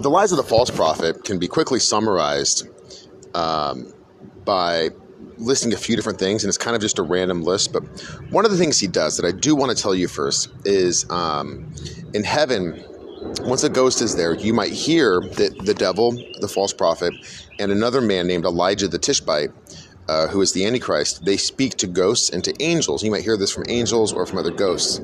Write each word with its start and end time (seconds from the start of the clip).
the 0.00 0.10
lies 0.10 0.32
of 0.32 0.36
the 0.36 0.44
false 0.44 0.70
prophet 0.70 1.24
can 1.24 1.38
be 1.38 1.48
quickly 1.48 1.80
summarized 1.80 2.68
um, 3.34 3.92
by 4.44 4.90
listing 5.38 5.72
a 5.72 5.76
few 5.76 5.96
different 5.96 6.18
things, 6.18 6.44
and 6.44 6.48
it's 6.48 6.58
kind 6.58 6.74
of 6.74 6.82
just 6.82 6.98
a 6.98 7.02
random 7.02 7.42
list. 7.42 7.72
But 7.72 7.82
one 8.30 8.44
of 8.44 8.50
the 8.50 8.56
things 8.56 8.78
he 8.78 8.86
does 8.86 9.16
that 9.16 9.26
I 9.26 9.32
do 9.32 9.54
want 9.54 9.76
to 9.76 9.80
tell 9.80 9.94
you 9.94 10.08
first 10.08 10.50
is 10.64 11.08
um, 11.10 11.72
in 12.14 12.24
heaven, 12.24 12.82
once 13.40 13.64
a 13.64 13.68
ghost 13.68 14.00
is 14.00 14.16
there, 14.16 14.34
you 14.34 14.52
might 14.52 14.72
hear 14.72 15.20
that 15.20 15.58
the 15.64 15.74
devil, 15.74 16.12
the 16.40 16.48
false 16.48 16.72
prophet, 16.72 17.14
and 17.58 17.72
another 17.72 18.00
man 18.00 18.26
named 18.26 18.44
Elijah 18.44 18.88
the 18.88 18.98
Tishbite, 18.98 19.50
uh, 20.08 20.28
who 20.28 20.40
is 20.40 20.52
the 20.52 20.64
Antichrist, 20.64 21.24
they 21.24 21.36
speak 21.36 21.76
to 21.76 21.86
ghosts 21.86 22.30
and 22.30 22.42
to 22.44 22.54
angels. 22.62 23.02
You 23.04 23.10
might 23.10 23.22
hear 23.22 23.36
this 23.36 23.50
from 23.50 23.64
angels 23.68 24.12
or 24.12 24.24
from 24.26 24.38
other 24.38 24.50
ghosts. 24.50 25.00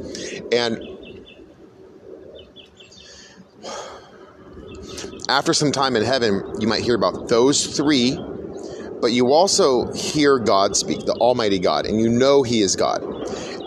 And 0.50 0.93
after 5.28 5.54
some 5.54 5.72
time 5.72 5.96
in 5.96 6.04
heaven, 6.04 6.42
you 6.60 6.68
might 6.68 6.82
hear 6.82 6.94
about 6.94 7.28
those 7.28 7.76
three, 7.76 8.18
but 9.00 9.12
you 9.12 9.32
also 9.32 9.92
hear 9.92 10.38
God 10.38 10.76
speak, 10.76 11.06
the 11.06 11.14
Almighty 11.14 11.58
God, 11.58 11.86
and 11.86 12.00
you 12.00 12.08
know 12.08 12.42
He 12.42 12.60
is 12.60 12.76
God. 12.76 13.02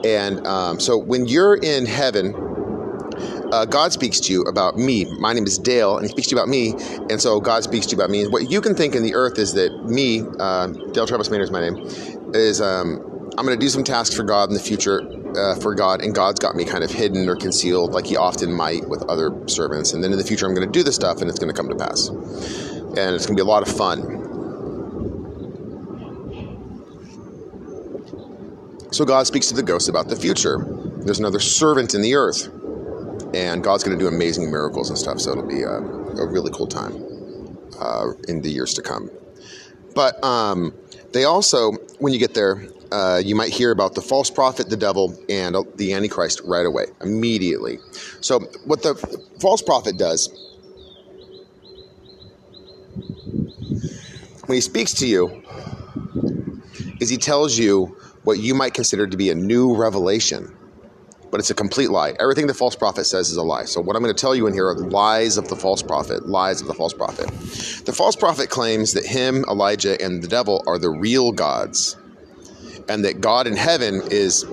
And 0.05 0.45
um, 0.45 0.79
so 0.79 0.97
when 0.97 1.27
you're 1.27 1.55
in 1.55 1.85
heaven, 1.85 2.35
uh, 3.51 3.65
God 3.65 3.91
speaks 3.91 4.19
to 4.21 4.33
you 4.33 4.43
about 4.43 4.77
me. 4.77 5.05
My 5.19 5.33
name 5.33 5.45
is 5.45 5.57
Dale, 5.57 5.97
and 5.97 6.05
He 6.05 6.09
speaks 6.09 6.27
to 6.27 6.35
you 6.35 6.41
about 6.41 6.49
me. 6.49 6.73
And 7.09 7.19
so 7.21 7.39
God 7.39 7.63
speaks 7.63 7.85
to 7.87 7.95
you 7.95 8.01
about 8.01 8.11
me. 8.11 8.23
And 8.23 8.31
what 8.31 8.51
you 8.51 8.61
can 8.61 8.75
think 8.75 8.93
in 8.93 9.03
the 9.03 9.15
earth 9.15 9.39
is 9.39 9.53
that 9.53 9.85
me, 9.85 10.23
uh, 10.39 10.67
Dale 10.91 11.07
Travis 11.07 11.29
Maynard 11.29 11.45
is 11.45 11.51
my 11.51 11.61
name, 11.61 11.77
is 12.33 12.61
um, 12.61 13.29
I'm 13.37 13.45
going 13.45 13.57
to 13.57 13.65
do 13.65 13.69
some 13.69 13.83
tasks 13.83 14.15
for 14.15 14.23
God 14.23 14.49
in 14.49 14.53
the 14.53 14.61
future 14.61 15.01
uh, 15.37 15.55
for 15.55 15.75
God, 15.75 16.01
and 16.01 16.13
God's 16.13 16.39
got 16.39 16.55
me 16.55 16.65
kind 16.65 16.83
of 16.83 16.91
hidden 16.91 17.29
or 17.29 17.35
concealed, 17.35 17.93
like 17.93 18.05
He 18.05 18.17
often 18.17 18.51
might 18.53 18.87
with 18.87 19.03
other 19.03 19.31
servants. 19.47 19.93
And 19.93 20.03
then 20.03 20.11
in 20.11 20.17
the 20.17 20.23
future, 20.23 20.45
I'm 20.45 20.53
going 20.53 20.67
to 20.67 20.71
do 20.71 20.83
this 20.83 20.95
stuff, 20.95 21.21
and 21.21 21.29
it's 21.29 21.39
going 21.39 21.53
to 21.53 21.55
come 21.55 21.69
to 21.69 21.75
pass. 21.75 22.09
And 22.09 23.15
it's 23.15 23.25
going 23.25 23.37
to 23.37 23.43
be 23.43 23.47
a 23.47 23.51
lot 23.51 23.67
of 23.67 23.75
fun. 23.75 24.23
So 28.91 29.05
God 29.05 29.27
speaks 29.27 29.47
to 29.47 29.53
the 29.53 29.63
ghost 29.63 29.89
about 29.89 30.07
the 30.09 30.15
future. 30.15 30.65
There's 30.97 31.19
another 31.19 31.39
servant 31.39 31.93
in 31.93 32.01
the 32.01 32.15
earth, 32.15 32.49
and 33.33 33.63
God's 33.63 33.83
going 33.83 33.97
to 33.97 34.03
do 34.03 34.07
amazing 34.07 34.49
miracles 34.49 34.89
and 34.89 34.97
stuff. 34.97 35.19
So 35.19 35.31
it'll 35.31 35.47
be 35.47 35.61
a, 35.61 35.69
a 35.69 36.25
really 36.25 36.51
cool 36.51 36.67
time 36.67 36.95
uh, 37.79 38.13
in 38.27 38.41
the 38.41 38.49
years 38.49 38.73
to 38.73 38.81
come. 38.81 39.11
But 39.93 40.23
um, 40.23 40.73
they 41.11 41.25
also, 41.25 41.73
when 41.99 42.13
you 42.13 42.19
get 42.19 42.33
there, 42.33 42.67
uh, 42.91 43.21
you 43.23 43.35
might 43.35 43.51
hear 43.51 43.71
about 43.71 43.95
the 43.95 44.01
false 44.01 44.29
prophet, 44.29 44.69
the 44.69 44.77
devil, 44.77 45.17
and 45.29 45.55
the 45.75 45.93
Antichrist 45.93 46.41
right 46.45 46.65
away, 46.65 46.85
immediately. 47.01 47.79
So, 48.21 48.39
what 48.65 48.83
the 48.83 48.95
false 49.39 49.61
prophet 49.61 49.97
does, 49.97 50.29
when 54.45 54.55
he 54.55 54.61
speaks 54.61 54.93
to 54.95 55.07
you, 55.07 55.43
is 56.99 57.09
he 57.09 57.17
tells 57.17 57.57
you 57.57 57.97
what 58.23 58.39
you 58.39 58.53
might 58.53 58.73
consider 58.73 59.07
to 59.07 59.17
be 59.17 59.29
a 59.29 59.35
new 59.35 59.75
revelation, 59.75 60.55
but 61.29 61.39
it's 61.39 61.49
a 61.49 61.55
complete 61.55 61.89
lie. 61.89 62.13
Everything 62.19 62.47
the 62.47 62.53
false 62.53 62.75
prophet 62.75 63.05
says 63.05 63.29
is 63.29 63.37
a 63.37 63.43
lie. 63.43 63.65
So, 63.65 63.81
what 63.81 63.95
I'm 63.95 64.01
going 64.01 64.13
to 64.13 64.19
tell 64.19 64.35
you 64.35 64.47
in 64.47 64.53
here 64.53 64.67
are 64.67 64.75
lies 64.75 65.37
of 65.37 65.47
the 65.47 65.55
false 65.55 65.83
prophet, 65.83 66.27
lies 66.27 66.61
of 66.61 66.67
the 66.67 66.73
false 66.73 66.93
prophet. 66.93 67.27
The 67.85 67.93
false 67.93 68.15
prophet 68.15 68.49
claims 68.49 68.93
that 68.93 69.05
him, 69.05 69.43
Elijah, 69.49 70.01
and 70.01 70.23
the 70.23 70.27
devil 70.27 70.63
are 70.67 70.77
the 70.77 70.89
real 70.89 71.31
gods 71.31 71.95
and 72.89 73.05
that 73.05 73.21
God 73.21 73.47
in 73.47 73.55
heaven 73.55 74.01
is 74.09 74.45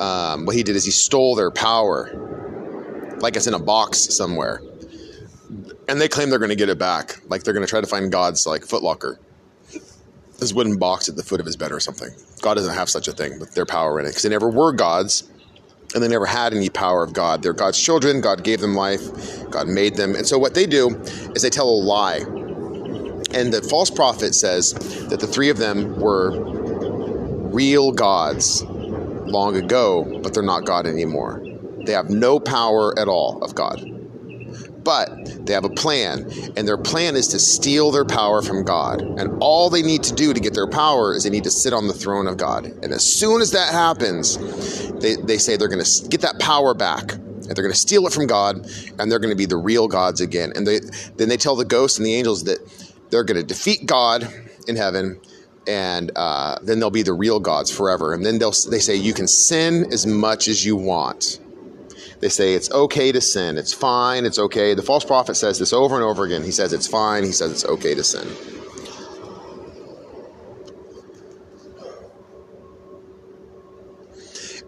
um, 0.00 0.46
what 0.46 0.54
he 0.54 0.62
did 0.62 0.76
is 0.76 0.84
he 0.84 0.90
stole 0.90 1.34
their 1.34 1.50
power, 1.50 3.16
like 3.20 3.36
it's 3.36 3.46
in 3.46 3.54
a 3.54 3.58
box 3.58 3.98
somewhere, 4.14 4.62
and 5.88 6.00
they 6.00 6.08
claim 6.08 6.30
they're 6.30 6.38
going 6.38 6.50
to 6.50 6.56
get 6.56 6.68
it 6.68 6.78
back, 6.78 7.20
like 7.28 7.42
they're 7.42 7.54
going 7.54 7.66
to 7.66 7.70
try 7.70 7.80
to 7.80 7.86
find 7.86 8.12
God's 8.12 8.46
like 8.46 8.62
footlocker, 8.62 9.18
this 10.38 10.52
wooden 10.52 10.78
box 10.78 11.08
at 11.08 11.16
the 11.16 11.22
foot 11.22 11.40
of 11.40 11.46
his 11.46 11.56
bed 11.56 11.72
or 11.72 11.80
something. 11.80 12.10
God 12.40 12.54
doesn't 12.54 12.74
have 12.74 12.88
such 12.88 13.08
a 13.08 13.12
thing 13.12 13.38
with 13.40 13.54
their 13.54 13.66
power 13.66 13.98
in 13.98 14.06
it 14.06 14.10
because 14.10 14.22
they 14.22 14.28
never 14.28 14.48
were 14.48 14.72
gods. 14.72 15.28
And 15.94 16.02
they 16.02 16.08
never 16.08 16.26
had 16.26 16.52
any 16.52 16.68
power 16.68 17.02
of 17.02 17.14
God. 17.14 17.42
They're 17.42 17.54
God's 17.54 17.80
children. 17.80 18.20
God 18.20 18.44
gave 18.44 18.60
them 18.60 18.74
life. 18.74 19.00
God 19.48 19.68
made 19.68 19.94
them. 19.96 20.14
And 20.14 20.26
so 20.26 20.38
what 20.38 20.52
they 20.52 20.66
do 20.66 20.94
is 21.34 21.40
they 21.40 21.48
tell 21.48 21.66
a 21.66 21.70
lie. 21.70 22.18
And 23.32 23.54
the 23.54 23.66
false 23.70 23.88
prophet 23.88 24.34
says 24.34 24.74
that 25.08 25.18
the 25.18 25.26
three 25.26 25.48
of 25.48 25.56
them 25.56 25.98
were 25.98 26.32
real 27.52 27.92
gods 27.92 28.62
long 28.64 29.56
ago, 29.56 30.20
but 30.22 30.34
they're 30.34 30.42
not 30.42 30.64
God 30.64 30.86
anymore. 30.86 31.42
They 31.84 31.92
have 31.92 32.10
no 32.10 32.38
power 32.40 32.98
at 32.98 33.08
all 33.08 33.42
of 33.42 33.54
God. 33.54 33.82
But 34.84 35.46
they 35.46 35.52
have 35.52 35.64
a 35.64 35.70
plan, 35.70 36.30
and 36.56 36.66
their 36.66 36.78
plan 36.78 37.14
is 37.14 37.28
to 37.28 37.38
steal 37.38 37.90
their 37.90 38.06
power 38.06 38.40
from 38.40 38.64
God. 38.64 39.02
And 39.02 39.38
all 39.40 39.68
they 39.68 39.82
need 39.82 40.02
to 40.04 40.14
do 40.14 40.32
to 40.32 40.40
get 40.40 40.54
their 40.54 40.66
power 40.66 41.14
is 41.14 41.24
they 41.24 41.30
need 41.30 41.44
to 41.44 41.50
sit 41.50 41.72
on 41.72 41.88
the 41.88 41.92
throne 41.92 42.26
of 42.26 42.38
God. 42.38 42.64
And 42.64 42.92
as 42.92 43.04
soon 43.04 43.42
as 43.42 43.50
that 43.50 43.72
happens, 43.72 44.38
they, 45.00 45.16
they 45.16 45.36
say 45.36 45.56
they're 45.56 45.68
going 45.68 45.84
to 45.84 46.08
get 46.08 46.22
that 46.22 46.38
power 46.38 46.74
back. 46.74 47.12
And 47.12 47.56
they're 47.56 47.64
going 47.64 47.72
to 47.72 47.78
steal 47.78 48.06
it 48.06 48.12
from 48.12 48.26
God, 48.26 48.66
and 48.98 49.10
they're 49.10 49.18
going 49.18 49.32
to 49.32 49.36
be 49.36 49.46
the 49.46 49.56
real 49.56 49.88
gods 49.88 50.20
again. 50.20 50.52
And 50.54 50.66
they, 50.66 50.80
then 51.16 51.28
they 51.28 51.36
tell 51.36 51.56
the 51.56 51.64
ghosts 51.64 51.98
and 51.98 52.06
the 52.06 52.14
angels 52.14 52.44
that 52.44 52.58
they're 53.10 53.24
going 53.24 53.40
to 53.40 53.46
defeat 53.46 53.86
God 53.86 54.28
in 54.66 54.76
heaven 54.76 55.20
and 55.68 56.10
uh, 56.16 56.58
then 56.62 56.80
they'll 56.80 56.90
be 56.90 57.02
the 57.02 57.12
real 57.12 57.38
gods 57.38 57.70
forever. 57.70 58.14
And 58.14 58.24
then 58.24 58.38
they'll 58.38 58.54
they 58.70 58.78
say 58.78 58.96
you 58.96 59.12
can 59.12 59.28
sin 59.28 59.92
as 59.92 60.06
much 60.06 60.48
as 60.48 60.64
you 60.64 60.74
want. 60.74 61.38
They 62.20 62.30
say 62.30 62.54
it's 62.54 62.70
okay 62.72 63.12
to 63.12 63.20
sin. 63.20 63.58
It's 63.58 63.74
fine. 63.74 64.24
It's 64.24 64.38
okay. 64.38 64.74
The 64.74 64.82
false 64.82 65.04
prophet 65.04 65.36
says 65.36 65.58
this 65.58 65.72
over 65.72 65.94
and 65.94 66.02
over 66.02 66.24
again. 66.24 66.42
He 66.42 66.50
says 66.50 66.72
it's 66.72 66.88
fine. 66.88 67.22
He 67.22 67.32
says 67.32 67.52
it's 67.52 67.64
okay 67.66 67.94
to 67.94 68.02
sin. 68.02 68.26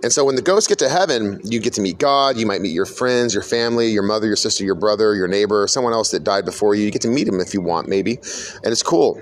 And 0.03 0.13
so 0.13 0.25
when 0.25 0.35
the 0.35 0.43
ghosts 0.43 0.67
get 0.67 0.79
to 0.79 0.89
heaven, 0.89 1.41
you 1.45 1.61
get 1.61 1.75
to 1.75 1.83
meet 1.83 1.99
God. 1.99 2.39
You 2.39 2.47
might 2.47 2.63
meet 2.63 2.73
your 2.73 2.87
friends, 2.87 3.35
your 3.35 3.43
family, 3.43 3.89
your 3.89 4.03
mother, 4.03 4.27
your 4.27 4.37
sister, 4.37 4.65
your 4.65 4.75
brother, 4.75 5.15
your 5.15 5.29
neighbor, 5.29 5.67
someone 5.67 5.93
else 5.93 6.11
that 6.13 6.25
died 6.25 6.45
before 6.47 6.75
you. 6.75 6.85
You 6.85 6.91
get 6.91 7.03
to 7.03 7.09
meet 7.09 7.29
him 7.29 7.39
if 7.41 7.53
you 7.53 7.61
want, 7.61 7.87
maybe. 7.87 8.13
And 8.13 8.73
it's 8.73 8.83
cool. 8.83 9.21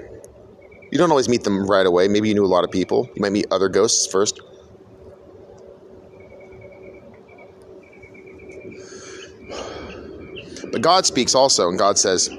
You 0.90 0.96
don't 0.96 1.10
always 1.10 1.28
meet 1.28 1.44
them 1.44 1.66
right 1.66 1.84
away. 1.84 2.08
Maybe 2.08 2.28
you 2.28 2.34
knew 2.34 2.44
a 2.44 2.46
lot 2.46 2.64
of 2.64 2.70
people. 2.70 3.10
You 3.14 3.20
might 3.20 3.32
meet 3.32 3.46
other 3.50 3.68
ghosts 3.68 4.10
first. 4.10 4.40
But 10.72 10.82
God 10.82 11.06
speaks 11.06 11.34
also, 11.34 11.68
and 11.68 11.78
God 11.78 11.98
says, 11.98 12.30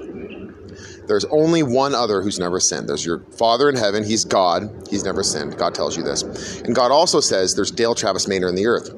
There's 1.06 1.24
only 1.26 1.62
one 1.62 1.94
other 1.94 2.22
who's 2.22 2.38
never 2.38 2.58
sinned. 2.58 2.88
There's 2.88 3.04
your 3.04 3.20
Father 3.36 3.68
in 3.68 3.76
heaven. 3.76 4.04
He's 4.04 4.24
God. 4.24 4.88
He's 4.90 5.04
never 5.04 5.22
sinned. 5.22 5.56
God 5.56 5.74
tells 5.74 5.96
you 5.96 6.02
this. 6.02 6.60
And 6.62 6.74
God 6.74 6.90
also 6.90 7.20
says, 7.20 7.54
There's 7.54 7.70
Dale 7.70 7.94
Travis 7.94 8.26
Maynard 8.26 8.50
in 8.50 8.56
the 8.56 8.66
earth. 8.66 8.90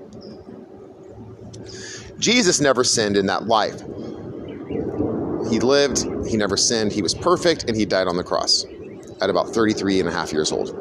Jesus 2.18 2.60
never 2.60 2.84
sinned 2.84 3.16
in 3.16 3.26
that 3.26 3.46
life. 3.46 3.80
He 5.50 5.58
lived, 5.58 6.06
he 6.26 6.36
never 6.36 6.56
sinned, 6.56 6.92
he 6.92 7.02
was 7.02 7.14
perfect, 7.14 7.64
and 7.64 7.76
he 7.76 7.84
died 7.84 8.06
on 8.06 8.16
the 8.16 8.22
cross 8.22 8.64
at 9.22 9.30
about 9.30 9.48
33 9.50 10.00
and 10.00 10.08
a 10.08 10.12
half 10.12 10.32
years 10.32 10.52
old. 10.52 10.78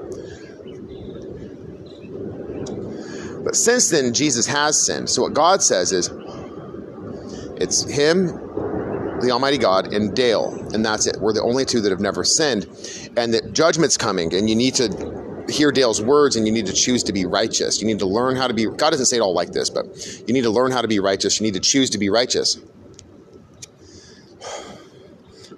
But 3.43 3.55
since 3.55 3.89
then, 3.89 4.13
Jesus 4.13 4.45
has 4.47 4.85
sinned. 4.85 5.09
So 5.09 5.23
what 5.23 5.33
God 5.33 5.61
says 5.61 5.91
is, 5.91 6.09
it's 7.57 7.83
Him, 7.83 8.27
the 9.21 9.29
Almighty 9.31 9.57
God, 9.57 9.93
and 9.93 10.15
Dale, 10.15 10.53
and 10.73 10.85
that's 10.85 11.07
it. 11.07 11.17
We're 11.19 11.33
the 11.33 11.43
only 11.43 11.65
two 11.65 11.81
that 11.81 11.91
have 11.91 11.99
never 11.99 12.23
sinned, 12.23 12.65
and 13.17 13.33
that 13.33 13.53
judgment's 13.53 13.97
coming, 13.97 14.33
and 14.33 14.49
you 14.49 14.55
need 14.55 14.75
to 14.75 15.45
hear 15.49 15.71
Dale's 15.71 16.01
words, 16.01 16.35
and 16.35 16.45
you 16.47 16.53
need 16.53 16.65
to 16.67 16.73
choose 16.73 17.03
to 17.03 17.13
be 17.13 17.25
righteous. 17.25 17.81
You 17.81 17.87
need 17.87 17.99
to 17.99 18.05
learn 18.05 18.35
how 18.35 18.47
to 18.47 18.53
be. 18.53 18.65
God 18.65 18.91
doesn't 18.91 19.07
say 19.07 19.17
it 19.17 19.21
all 19.21 19.33
like 19.33 19.51
this, 19.51 19.69
but 19.69 19.85
you 20.27 20.33
need 20.33 20.43
to 20.43 20.49
learn 20.49 20.71
how 20.71 20.81
to 20.81 20.87
be 20.87 20.99
righteous. 20.99 21.39
You 21.39 21.45
need 21.45 21.55
to 21.55 21.59
choose 21.59 21.89
to 21.91 21.97
be 21.97 22.09
righteous. 22.09 22.59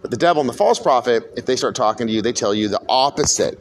But 0.01 0.02
the 0.13 0.17
devil 0.17 0.41
and 0.41 0.47
the 0.47 0.53
false 0.53 0.77
prophet, 0.77 1.23
if 1.35 1.47
they 1.47 1.55
start 1.55 1.73
talking 1.73 2.05
to 2.05 2.13
you, 2.13 2.21
they 2.21 2.33
tell 2.33 2.53
you 2.53 2.67
the 2.67 2.79
opposite. 2.87 3.57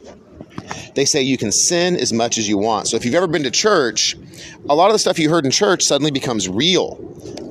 They 0.93 1.03
say 1.03 1.23
you 1.23 1.35
can 1.35 1.51
sin 1.51 1.95
as 1.95 2.13
much 2.13 2.37
as 2.37 2.47
you 2.47 2.59
want. 2.59 2.87
So 2.89 2.95
if 2.95 3.05
you've 3.05 3.15
ever 3.15 3.25
been 3.25 3.41
to 3.41 3.49
church, 3.49 4.15
a 4.69 4.75
lot 4.75 4.85
of 4.85 4.93
the 4.93 4.99
stuff 4.99 5.17
you 5.17 5.31
heard 5.31 5.45
in 5.45 5.51
church 5.51 5.81
suddenly 5.81 6.11
becomes 6.11 6.47
real. 6.47 6.97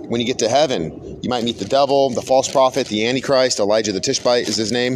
When 0.07 0.21
you 0.21 0.27
get 0.27 0.39
to 0.39 0.49
heaven, 0.49 1.19
you 1.21 1.29
might 1.29 1.43
meet 1.43 1.59
the 1.59 1.65
devil, 1.65 2.11
the 2.11 2.23
false 2.23 2.49
prophet, 2.49 2.87
the 2.87 3.05
Antichrist, 3.09 3.59
Elijah 3.59 3.91
the 3.91 3.99
Tishbite 3.99 4.49
is 4.49 4.55
his 4.55 4.71
name. 4.71 4.95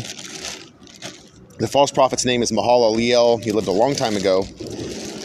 The 1.58 1.66
false 1.66 1.90
prophet's 1.90 2.24
name 2.24 2.44
is 2.44 2.52
Mahalalel. 2.52 3.42
He 3.42 3.50
lived 3.50 3.66
a 3.66 3.72
long 3.72 3.96
time 3.96 4.14
ago. 4.14 4.44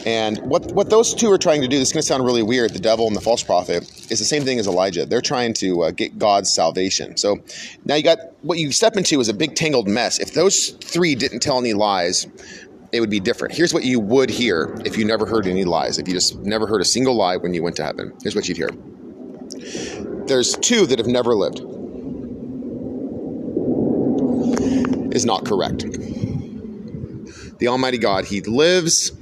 And 0.04 0.38
what, 0.38 0.72
what 0.72 0.90
those 0.90 1.14
two 1.14 1.30
are 1.30 1.38
trying 1.38 1.60
to 1.62 1.68
do, 1.68 1.78
this 1.78 1.88
is 1.88 1.92
going 1.92 2.02
to 2.02 2.06
sound 2.06 2.24
really 2.24 2.42
weird, 2.42 2.72
the 2.72 2.80
devil 2.80 3.06
and 3.06 3.14
the 3.14 3.20
false 3.20 3.42
prophet, 3.42 3.82
is 4.10 4.18
the 4.18 4.24
same 4.24 4.42
thing 4.42 4.58
as 4.58 4.66
Elijah. 4.66 5.06
They're 5.06 5.20
trying 5.20 5.54
to 5.54 5.84
uh, 5.84 5.90
get 5.92 6.18
God's 6.18 6.52
salvation. 6.52 7.16
So 7.16 7.38
now 7.84 7.94
you 7.94 8.02
got 8.02 8.18
what 8.42 8.58
you 8.58 8.72
step 8.72 8.96
into 8.96 9.20
is 9.20 9.28
a 9.28 9.34
big 9.34 9.54
tangled 9.54 9.88
mess. 9.88 10.18
If 10.18 10.34
those 10.34 10.70
three 10.70 11.14
didn't 11.14 11.40
tell 11.40 11.58
any 11.58 11.72
lies, 11.72 12.26
it 12.90 13.00
would 13.00 13.10
be 13.10 13.20
different. 13.20 13.54
Here's 13.54 13.72
what 13.72 13.84
you 13.84 14.00
would 14.00 14.28
hear 14.28 14.74
if 14.84 14.98
you 14.98 15.04
never 15.04 15.24
heard 15.24 15.46
any 15.46 15.64
lies, 15.64 15.98
if 15.98 16.08
you 16.08 16.14
just 16.14 16.36
never 16.40 16.66
heard 16.66 16.80
a 16.80 16.84
single 16.84 17.14
lie 17.14 17.36
when 17.36 17.54
you 17.54 17.62
went 17.62 17.76
to 17.76 17.84
heaven. 17.84 18.12
Here's 18.22 18.34
what 18.34 18.48
you'd 18.48 18.56
hear 18.56 18.70
there's 20.26 20.56
two 20.56 20.86
that 20.86 20.98
have 20.98 21.08
never 21.08 21.34
lived. 21.34 21.62
is 25.14 25.24
not 25.24 25.44
correct. 25.44 25.84
The 27.58 27.68
Almighty 27.68 27.98
God, 27.98 28.24
He 28.24 28.40
lives, 28.40 29.12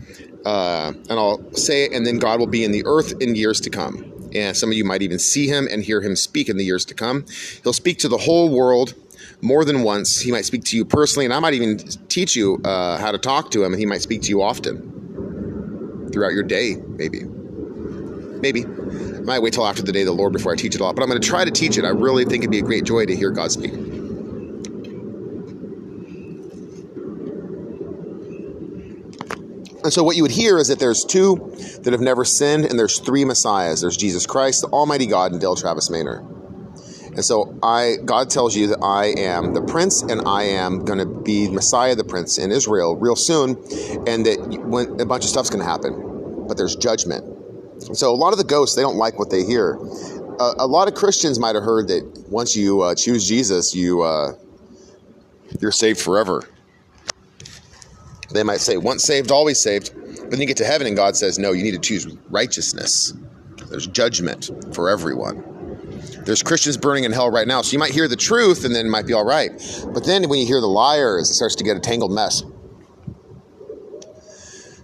uh, 0.45 0.93
and 1.09 1.13
I'll 1.13 1.53
say 1.55 1.85
it, 1.85 1.93
and 1.93 2.07
then 2.07 2.19
God 2.19 2.41
will 2.41 2.47
be 2.47 2.65
in 2.65 2.73
the 2.73 2.85
earth 2.87 3.13
in 3.21 3.35
years 3.35 3.61
to 3.63 3.71
come. 3.71 4.13
And 4.35 4.57
some 4.57 4.71
of 4.71 4.77
you 4.77 4.85
might 4.85 5.03
even 5.03 5.19
see 5.19 5.49
Him 5.49 5.69
and 5.71 5.83
hear 5.83 6.01
Him 6.01 6.17
speak 6.17 6.49
in 6.49 6.57
the 6.57 6.65
years 6.65 6.85
to 6.87 6.95
come. 6.95 7.25
He'll 7.63 7.73
speak 7.73 7.99
to 7.99 8.09
the 8.09 8.19
whole 8.19 8.49
world 8.51 8.95
more 9.43 9.65
than 9.65 9.83
once. 9.83 10.21
He 10.21 10.31
might 10.31 10.45
speak 10.45 10.65
to 10.65 10.77
you 10.77 10.85
personally, 10.85 11.25
and 11.25 11.35
I 11.35 11.41
might 11.41 11.55
even 11.55 11.79
teach 12.09 12.37
you 12.37 12.61
uh, 12.65 12.99
how 12.99 13.13
to 13.13 13.19
talk 13.19 13.51
to 13.53 13.65
Him, 13.65 13.73
and 13.73 13.81
He 13.81 13.87
might 13.87 14.03
speak 14.03 14.23
to 14.23 14.29
you 14.29 14.43
often 14.43 16.11
throughout 16.13 16.33
your 16.33 16.43
day, 16.43 16.77
maybe. 16.77 17.25
Maybe. 18.41 18.65
I 18.65 19.21
might 19.21 19.43
wait 19.43 19.53
till 19.53 19.67
after 19.67 19.83
the 19.83 19.93
day 19.93 20.01
of 20.01 20.07
the 20.07 20.13
Lord 20.13 20.33
before 20.33 20.53
I 20.53 20.57
teach 20.57 20.75
it 20.75 20.81
all, 20.81 20.93
but 20.93 21.03
I'm 21.03 21.09
going 21.09 21.21
to 21.21 21.29
try 21.29 21.45
to 21.45 21.51
teach 21.51 21.77
it. 21.77 21.85
I 21.85 21.91
really 21.91 22.25
think 22.25 22.43
it'd 22.43 22.51
be 22.51 22.59
a 22.59 22.63
great 22.63 22.85
joy 22.85 23.05
to 23.05 23.15
hear 23.15 23.31
God 23.31 23.53
speak. 23.53 23.90
And 29.91 29.95
so, 29.97 30.05
what 30.05 30.15
you 30.15 30.23
would 30.23 30.31
hear 30.31 30.57
is 30.59 30.69
that 30.69 30.79
there's 30.79 31.05
two 31.05 31.53
that 31.83 31.93
have 31.93 32.01
never 32.01 32.25
sinned, 32.25 32.65
and 32.65 32.79
there's 32.79 33.01
three 33.01 33.25
messiahs. 33.25 33.81
There's 33.81 33.97
Jesus 33.97 34.25
Christ, 34.25 34.61
the 34.61 34.69
Almighty 34.69 35.07
God, 35.07 35.33
and 35.33 35.41
Dale 35.41 35.57
Travis 35.57 35.91
Maynard. 35.91 36.21
And 37.17 37.25
so, 37.25 37.59
I 37.61 37.97
God 38.05 38.31
tells 38.31 38.55
you 38.55 38.69
that 38.69 38.85
I 38.85 39.07
am 39.07 39.53
the 39.53 39.63
Prince, 39.63 40.03
and 40.03 40.23
I 40.29 40.45
am 40.45 40.85
going 40.85 41.01
to 41.01 41.07
be 41.07 41.49
Messiah, 41.51 41.97
the 41.97 42.05
Prince 42.05 42.39
in 42.39 42.53
Israel, 42.53 42.95
real 42.95 43.17
soon, 43.17 43.57
and 44.07 44.25
that 44.27 44.63
when 44.63 45.01
a 45.01 45.07
bunch 45.07 45.25
of 45.25 45.31
stuff's 45.31 45.51
going 45.51 45.65
to 45.65 45.69
happen, 45.69 46.47
but 46.47 46.57
there's 46.57 46.77
judgment. 46.77 47.25
So, 47.93 48.13
a 48.13 48.15
lot 48.15 48.31
of 48.31 48.39
the 48.39 48.45
ghosts 48.45 48.77
they 48.77 48.83
don't 48.83 48.95
like 48.97 49.19
what 49.19 49.31
they 49.31 49.43
hear. 49.43 49.77
Uh, 50.39 50.55
a 50.59 50.69
lot 50.69 50.87
of 50.87 50.95
Christians 50.95 51.41
might 51.41 51.57
have 51.57 51.65
heard 51.65 51.89
that 51.89 52.27
once 52.29 52.55
you 52.55 52.83
uh, 52.83 52.95
choose 52.95 53.27
Jesus, 53.27 53.75
you 53.75 54.03
uh, 54.03 54.35
you're 55.61 55.73
saved 55.73 55.99
forever. 55.99 56.45
They 58.33 58.43
might 58.43 58.61
say, 58.61 58.77
once 58.77 59.05
saved, 59.05 59.31
always 59.31 59.61
saved. 59.61 59.93
But 59.95 60.31
then 60.31 60.41
you 60.41 60.47
get 60.47 60.59
to 60.59 60.65
heaven 60.65 60.87
and 60.87 60.97
God 60.97 61.17
says, 61.17 61.39
no, 61.39 61.53
you 61.53 61.63
need 61.63 61.73
to 61.73 61.79
choose 61.79 62.07
righteousness. 62.29 63.13
There's 63.69 63.87
judgment 63.87 64.51
for 64.73 64.89
everyone. 64.89 65.45
There's 66.25 66.43
Christians 66.43 66.77
burning 66.77 67.05
in 67.05 67.13
hell 67.13 67.31
right 67.31 67.47
now. 67.47 67.63
So 67.63 67.73
you 67.73 67.79
might 67.79 67.93
hear 67.93 68.09
the 68.09 68.17
truth 68.17 68.65
and 68.65 68.75
then 68.75 68.87
it 68.87 68.91
might 68.91 69.07
be 69.07 69.13
all 69.13 69.25
right. 69.25 69.51
But 69.93 70.05
then 70.05 70.29
when 70.29 70.39
you 70.39 70.47
hear 70.47 70.61
the 70.61 70.67
liars, 70.67 71.31
it 71.31 71.35
starts 71.35 71.57
to 71.57 71.65
get 71.65 71.77
a 71.77 71.81
tangled 71.81 72.13
mess. 72.13 72.43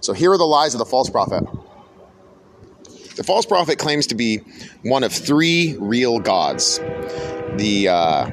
So 0.00 0.12
here 0.12 0.30
are 0.32 0.38
the 0.38 0.44
lies 0.44 0.74
of 0.74 0.78
the 0.78 0.84
false 0.84 1.10
prophet. 1.10 1.44
The 3.16 3.24
false 3.24 3.46
prophet 3.46 3.78
claims 3.78 4.06
to 4.08 4.14
be 4.14 4.40
one 4.82 5.02
of 5.02 5.12
three 5.12 5.76
real 5.78 6.20
gods. 6.20 6.78
The 7.56 7.88
uh, 7.88 8.26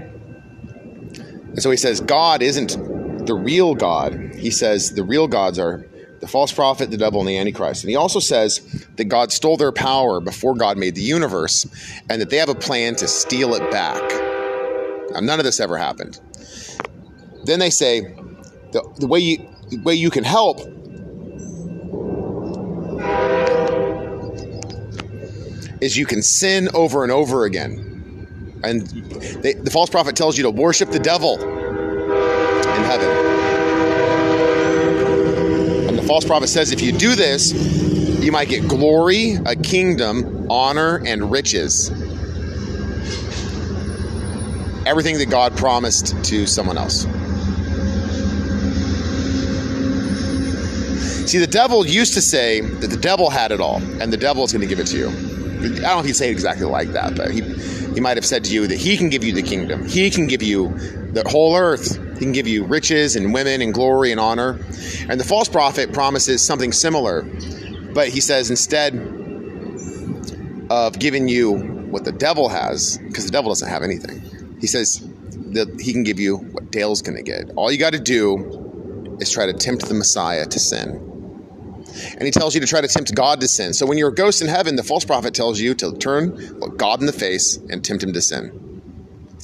and 1.54 1.62
so 1.62 1.72
he 1.72 1.78
says 1.78 2.02
God 2.02 2.42
isn't 2.42 2.76
the 3.26 3.34
real 3.34 3.76
God, 3.76 4.14
he 4.36 4.52
says 4.52 4.92
the 4.94 5.04
real 5.04 5.28
gods 5.28 5.60
are 5.60 5.86
the 6.20 6.28
false 6.28 6.54
prophet, 6.54 6.90
the 6.90 6.98
devil, 6.98 7.20
and 7.20 7.28
the 7.28 7.38
Antichrist. 7.38 7.84
And 7.84 7.90
he 7.90 7.98
also 7.98 8.20
says 8.20 8.60
that 8.96 9.06
God 9.06 9.32
stole 9.32 9.58
their 9.58 9.74
power 9.74 10.22
before 10.22 10.56
God 10.56 10.78
made 10.78 10.96
the 10.96 11.02
universe 11.02 11.66
and 12.10 12.22
that 12.22 12.30
they 12.30 12.38
have 12.38 12.50
a 12.50 12.56
plan 12.56 12.96
to 12.96 13.08
steal 13.08 13.54
it 13.56 13.72
back. 13.72 14.02
Now, 15.12 15.20
none 15.20 15.40
of 15.40 15.46
this 15.46 15.60
ever 15.60 15.78
happened. 15.78 16.20
Then 17.44 17.60
they 17.60 17.70
say 17.70 18.02
the, 18.72 18.90
the 19.00 19.08
way 19.08 19.20
you 19.20 19.50
the 19.70 19.82
way 19.82 19.96
you 19.96 20.10
can 20.10 20.24
help 20.24 20.60
is 25.82 25.98
you 25.98 26.06
can 26.06 26.22
sin 26.22 26.70
over 26.74 27.04
and 27.04 27.12
over 27.12 27.44
again. 27.46 28.60
And 28.64 28.88
they, 29.42 29.54
the 29.54 29.72
false 29.72 29.90
prophet 29.90 30.16
tells 30.16 30.38
you 30.38 30.44
to 30.44 30.50
worship 30.50 30.90
the 30.92 31.00
devil 31.00 31.38
heaven. 33.00 33.10
And 35.90 35.98
the 35.98 36.04
false 36.04 36.26
prophet 36.26 36.48
says 36.48 36.72
if 36.72 36.82
you 36.82 36.92
do 36.92 37.16
this, 37.16 37.52
you 38.24 38.32
might 38.32 38.50
get 38.50 38.68
glory, 38.68 39.34
a 39.46 39.56
kingdom, 39.56 40.48
honor, 40.50 41.02
and 41.06 41.32
riches. 41.32 41.90
Everything 44.86 45.18
that 45.18 45.30
God 45.30 45.58
promised 45.58 46.24
to 46.26 46.46
someone 46.46 46.78
else. 46.78 47.06
See, 51.30 51.40
the 51.40 51.48
devil 51.48 51.86
used 51.88 52.14
to 52.14 52.22
say 52.22 52.62
that 52.62 52.90
the 52.90 52.98
devil 52.98 53.30
had 53.30 53.52
it 53.52 53.60
all, 53.62 53.82
and 54.00 54.12
the 54.14 54.18
devil 54.18 54.44
is 54.44 54.52
going 54.52 54.62
to 54.62 54.68
give 54.68 54.80
it 54.80 54.88
to 54.88 54.98
you. 54.98 55.08
I 55.08 55.12
don't 55.62 55.82
know 55.82 56.00
if 56.00 56.06
he'd 56.06 56.16
say 56.16 56.28
it 56.28 56.32
exactly 56.32 56.66
like 56.66 56.90
that, 56.90 57.16
but 57.16 57.32
he, 57.32 57.42
he 57.94 58.02
might 58.02 58.18
have 58.18 58.26
said 58.26 58.44
to 58.46 58.54
you 58.54 58.68
that 58.68 58.78
he 58.78 58.98
can 58.98 59.10
give 59.10 59.24
you 59.24 59.34
the 59.34 59.42
kingdom. 59.42 59.86
He 59.86 60.10
can 60.10 60.28
give 60.28 60.44
you 60.44 60.78
the 61.14 61.24
whole 61.26 61.56
earth. 61.56 61.98
He 62.14 62.20
can 62.20 62.32
give 62.32 62.48
you 62.48 62.64
riches 62.66 63.16
and 63.16 63.34
women 63.34 63.62
and 63.62 63.74
glory 63.74 64.12
and 64.12 64.20
honor. 64.20 64.60
And 65.10 65.20
the 65.20 65.26
false 65.26 65.50
prophet 65.50 65.94
promises 65.94 66.42
something 66.42 66.72
similar, 66.72 67.24
but 67.94 68.10
he 68.10 68.22
says 68.22 68.50
instead 68.50 68.96
of 70.70 71.00
giving 71.00 71.28
you 71.28 71.54
what 71.54 72.06
the 72.06 72.12
devil 72.12 72.50
has, 72.50 72.98
because 72.98 73.26
the 73.26 73.32
devil 73.32 73.50
doesn't 73.52 73.70
have 73.70 73.84
anything, 73.84 74.22
he 74.60 74.68
says 74.68 75.06
that 75.54 75.80
he 75.80 75.92
can 75.92 76.04
give 76.04 76.20
you 76.20 76.38
what 76.38 76.72
Dale's 76.72 77.02
going 77.02 77.18
to 77.18 77.24
get. 77.24 77.52
All 77.56 77.72
you 77.72 77.78
got 77.78 77.94
to 77.94 78.00
do 78.00 79.18
is 79.20 79.32
try 79.32 79.46
to 79.46 79.54
tempt 79.54 79.88
the 79.88 79.94
Messiah 79.94 80.46
to 80.46 80.60
sin 80.60 81.10
and 82.18 82.24
he 82.24 82.32
tells 82.32 82.56
you 82.56 82.62
to 82.62 82.68
try 82.68 82.82
to 82.82 82.88
tempt 82.88 83.14
God 83.14 83.42
to 83.42 83.48
sin. 83.48 83.74
So 83.74 83.86
when 83.86 83.98
you're 83.98 84.10
a 84.10 84.14
ghost 84.14 84.42
in 84.42 84.48
heaven, 84.48 84.76
the 84.76 84.84
false 84.84 85.06
prophet 85.06 85.34
tells 85.34 85.60
you 85.60 85.74
to 85.76 85.94
turn 85.94 86.60
God 86.78 87.00
in 87.00 87.06
the 87.06 87.14
face 87.14 87.58
and 87.70 87.84
tempt 87.84 88.04
him 88.04 88.14
to 88.14 88.22
sin. 88.22 88.73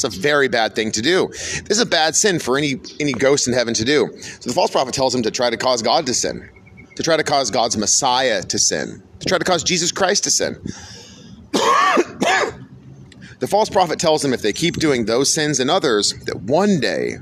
It's 0.02 0.16
a 0.16 0.22
very 0.22 0.48
bad 0.48 0.76
thing 0.76 0.92
to 0.94 1.02
do. 1.02 1.28
This 1.28 1.72
is 1.72 1.82
a 1.82 1.86
bad 1.86 2.16
sin 2.16 2.40
for 2.40 2.58
any 2.58 2.76
any 3.02 3.12
ghost 3.12 3.50
in 3.50 3.54
heaven 3.54 3.74
to 3.74 3.84
do. 3.84 4.10
So 4.22 4.50
the 4.50 4.54
false 4.54 4.72
prophet 4.72 4.94
tells 4.94 5.14
him 5.14 5.24
to 5.24 5.32
try 5.32 5.50
to 5.50 5.58
cause 5.58 5.82
God 5.82 6.06
to 6.06 6.14
sin, 6.14 6.50
to 6.96 7.04
try 7.04 7.18
to 7.18 7.24
cause 7.24 7.52
God's 7.52 7.76
Messiah 7.76 8.42
to 8.44 8.58
sin, 8.58 9.04
to 9.20 9.26
try 9.26 9.38
to 9.38 9.44
cause 9.44 9.62
Jesus 9.62 9.92
Christ 9.92 10.24
to 10.24 10.32
sin. 10.32 10.56
the 11.52 13.48
false 13.50 13.70
prophet 13.70 14.00
tells 14.00 14.22
them 14.22 14.32
if 14.32 14.42
they 14.42 14.54
keep 14.54 14.76
doing 14.76 15.04
those 15.04 15.34
sins 15.34 15.60
and 15.60 15.70
others, 15.70 16.14
that 16.28 16.44
one 16.44 16.80
day 16.80 17.18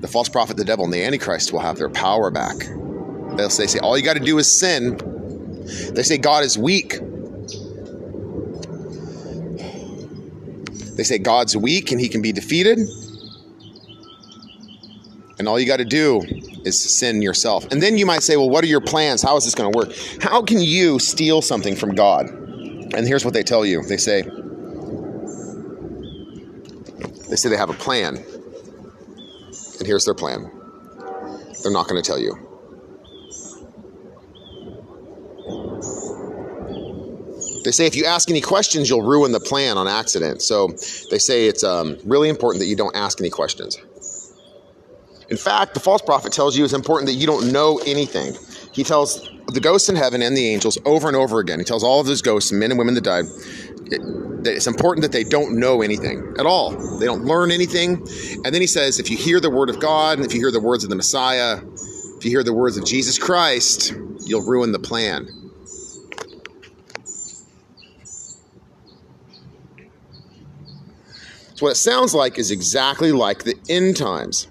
the 0.00 0.08
false 0.08 0.28
prophet, 0.28 0.56
the 0.56 0.64
devil, 0.64 0.84
and 0.84 0.92
the 0.92 1.04
Antichrist 1.04 1.52
will 1.52 1.60
have 1.60 1.78
their 1.78 1.90
power 1.90 2.28
back. 2.32 2.56
They'll 3.36 3.50
say, 3.50 3.68
say 3.68 3.78
all 3.78 3.96
you 3.96 4.02
got 4.02 4.14
to 4.14 4.20
do 4.20 4.36
is 4.38 4.58
sin. 4.58 4.98
They 5.94 6.02
say 6.02 6.18
God 6.18 6.42
is 6.42 6.58
weak. 6.58 6.98
They 10.96 11.04
say 11.04 11.18
God's 11.18 11.56
weak 11.56 11.92
and 11.92 12.00
he 12.00 12.08
can 12.08 12.22
be 12.22 12.32
defeated. 12.32 12.78
And 15.38 15.48
all 15.48 15.58
you 15.58 15.66
got 15.66 15.78
to 15.78 15.84
do 15.84 16.22
is 16.64 16.80
sin 16.80 17.20
yourself. 17.20 17.66
And 17.70 17.82
then 17.82 17.98
you 17.98 18.06
might 18.06 18.22
say, 18.22 18.36
well, 18.36 18.48
what 18.48 18.62
are 18.64 18.68
your 18.68 18.80
plans? 18.80 19.22
How 19.22 19.36
is 19.36 19.44
this 19.44 19.54
going 19.54 19.72
to 19.72 19.76
work? 19.76 19.92
How 20.20 20.42
can 20.42 20.60
you 20.60 20.98
steal 20.98 21.42
something 21.42 21.74
from 21.74 21.94
God? 21.94 22.26
And 22.26 23.06
here's 23.06 23.24
what 23.24 23.34
they 23.34 23.42
tell 23.42 23.66
you 23.66 23.82
they 23.82 23.96
say, 23.96 24.22
they 27.28 27.36
say 27.36 27.48
they 27.48 27.56
have 27.56 27.70
a 27.70 27.74
plan. 27.74 28.16
And 29.78 29.86
here's 29.86 30.04
their 30.04 30.14
plan. 30.14 30.50
They're 31.62 31.72
not 31.72 31.88
going 31.88 32.00
to 32.00 32.06
tell 32.06 32.18
you. 32.20 32.43
They 37.64 37.70
say 37.70 37.86
if 37.86 37.96
you 37.96 38.04
ask 38.04 38.30
any 38.30 38.42
questions, 38.42 38.90
you'll 38.90 39.02
ruin 39.02 39.32
the 39.32 39.40
plan 39.40 39.78
on 39.78 39.88
accident. 39.88 40.42
So 40.42 40.68
they 41.10 41.18
say 41.18 41.46
it's 41.46 41.64
um, 41.64 41.96
really 42.04 42.28
important 42.28 42.60
that 42.60 42.66
you 42.66 42.76
don't 42.76 42.94
ask 42.94 43.20
any 43.20 43.30
questions. 43.30 43.78
In 45.30 45.38
fact, 45.38 45.72
the 45.72 45.80
false 45.80 46.02
prophet 46.02 46.32
tells 46.32 46.56
you 46.56 46.64
it's 46.64 46.74
important 46.74 47.08
that 47.08 47.14
you 47.14 47.26
don't 47.26 47.50
know 47.50 47.80
anything. 47.86 48.34
He 48.72 48.84
tells 48.84 49.30
the 49.52 49.60
ghosts 49.60 49.88
in 49.88 49.96
heaven 49.96 50.20
and 50.20 50.36
the 50.36 50.46
angels 50.46 50.78
over 50.84 51.08
and 51.08 51.16
over 51.16 51.38
again. 51.40 51.58
He 51.58 51.64
tells 51.64 51.82
all 51.82 52.00
of 52.00 52.06
those 52.06 52.20
ghosts, 52.20 52.52
men 52.52 52.70
and 52.70 52.78
women 52.78 52.94
that 52.94 53.04
died, 53.04 53.24
it, 53.86 54.44
that 54.44 54.54
it's 54.54 54.66
important 54.66 55.02
that 55.02 55.12
they 55.12 55.24
don't 55.24 55.58
know 55.58 55.80
anything 55.80 56.34
at 56.38 56.44
all. 56.44 56.72
They 56.98 57.06
don't 57.06 57.24
learn 57.24 57.50
anything. 57.50 58.06
And 58.44 58.54
then 58.54 58.60
he 58.60 58.66
says, 58.66 58.98
if 58.98 59.10
you 59.10 59.16
hear 59.16 59.40
the 59.40 59.50
word 59.50 59.70
of 59.70 59.80
God 59.80 60.18
and 60.18 60.26
if 60.26 60.34
you 60.34 60.40
hear 60.40 60.50
the 60.50 60.60
words 60.60 60.84
of 60.84 60.90
the 60.90 60.96
Messiah, 60.96 61.60
if 62.18 62.24
you 62.24 62.30
hear 62.30 62.42
the 62.42 62.52
words 62.52 62.76
of 62.76 62.84
Jesus 62.84 63.18
Christ, 63.18 63.94
you'll 64.26 64.46
ruin 64.46 64.72
the 64.72 64.78
plan. 64.78 65.28
So, 71.54 71.66
what 71.66 71.72
it 71.72 71.76
sounds 71.76 72.14
like 72.14 72.38
is 72.38 72.50
exactly 72.50 73.12
like 73.12 73.44
the 73.44 73.56
end 73.68 73.96
times. 73.96 74.48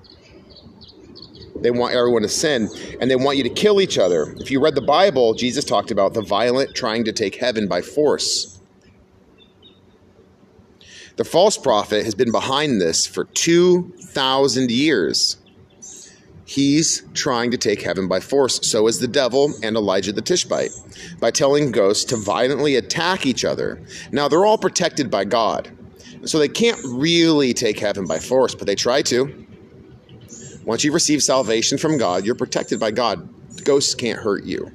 They 1.63 1.71
want 1.71 1.93
everyone 1.95 2.23
to 2.23 2.29
sin 2.29 2.69
and 2.99 3.09
they 3.09 3.15
want 3.15 3.37
you 3.37 3.43
to 3.43 3.49
kill 3.49 3.79
each 3.79 3.97
other. 3.97 4.33
If 4.37 4.51
you 4.51 4.61
read 4.61 4.75
the 4.75 4.81
Bible, 4.81 5.33
Jesus 5.33 5.63
talked 5.63 5.91
about 5.91 6.13
the 6.13 6.21
violent 6.21 6.75
trying 6.75 7.05
to 7.05 7.13
take 7.13 7.35
heaven 7.35 7.67
by 7.67 7.81
force. 7.81 8.59
The 11.15 11.23
false 11.23 11.57
prophet 11.57 12.05
has 12.05 12.15
been 12.15 12.31
behind 12.31 12.81
this 12.81 13.05
for 13.05 13.25
2,000 13.25 14.71
years. 14.71 15.37
He's 16.45 17.03
trying 17.13 17.51
to 17.51 17.57
take 17.57 17.81
heaven 17.81 18.07
by 18.07 18.19
force. 18.19 18.59
So 18.67 18.87
is 18.87 18.99
the 18.99 19.07
devil 19.07 19.53
and 19.61 19.75
Elijah 19.75 20.11
the 20.11 20.21
Tishbite 20.21 20.71
by 21.19 21.31
telling 21.31 21.71
ghosts 21.71 22.03
to 22.05 22.17
violently 22.17 22.75
attack 22.75 23.25
each 23.25 23.45
other. 23.45 23.81
Now, 24.11 24.27
they're 24.27 24.45
all 24.45 24.57
protected 24.57 25.09
by 25.09 25.25
God. 25.25 25.71
So 26.25 26.39
they 26.39 26.47
can't 26.47 26.79
really 26.85 27.53
take 27.53 27.79
heaven 27.79 28.05
by 28.05 28.19
force, 28.19 28.55
but 28.55 28.67
they 28.67 28.75
try 28.75 29.01
to. 29.03 29.45
Once 30.65 30.83
you've 30.83 30.93
received 30.93 31.23
salvation 31.23 31.77
from 31.77 31.97
God, 31.97 32.25
you're 32.25 32.35
protected 32.35 32.79
by 32.79 32.91
God. 32.91 33.29
Ghosts 33.63 33.93
can't 33.95 34.19
hurt 34.19 34.45
you. 34.45 34.71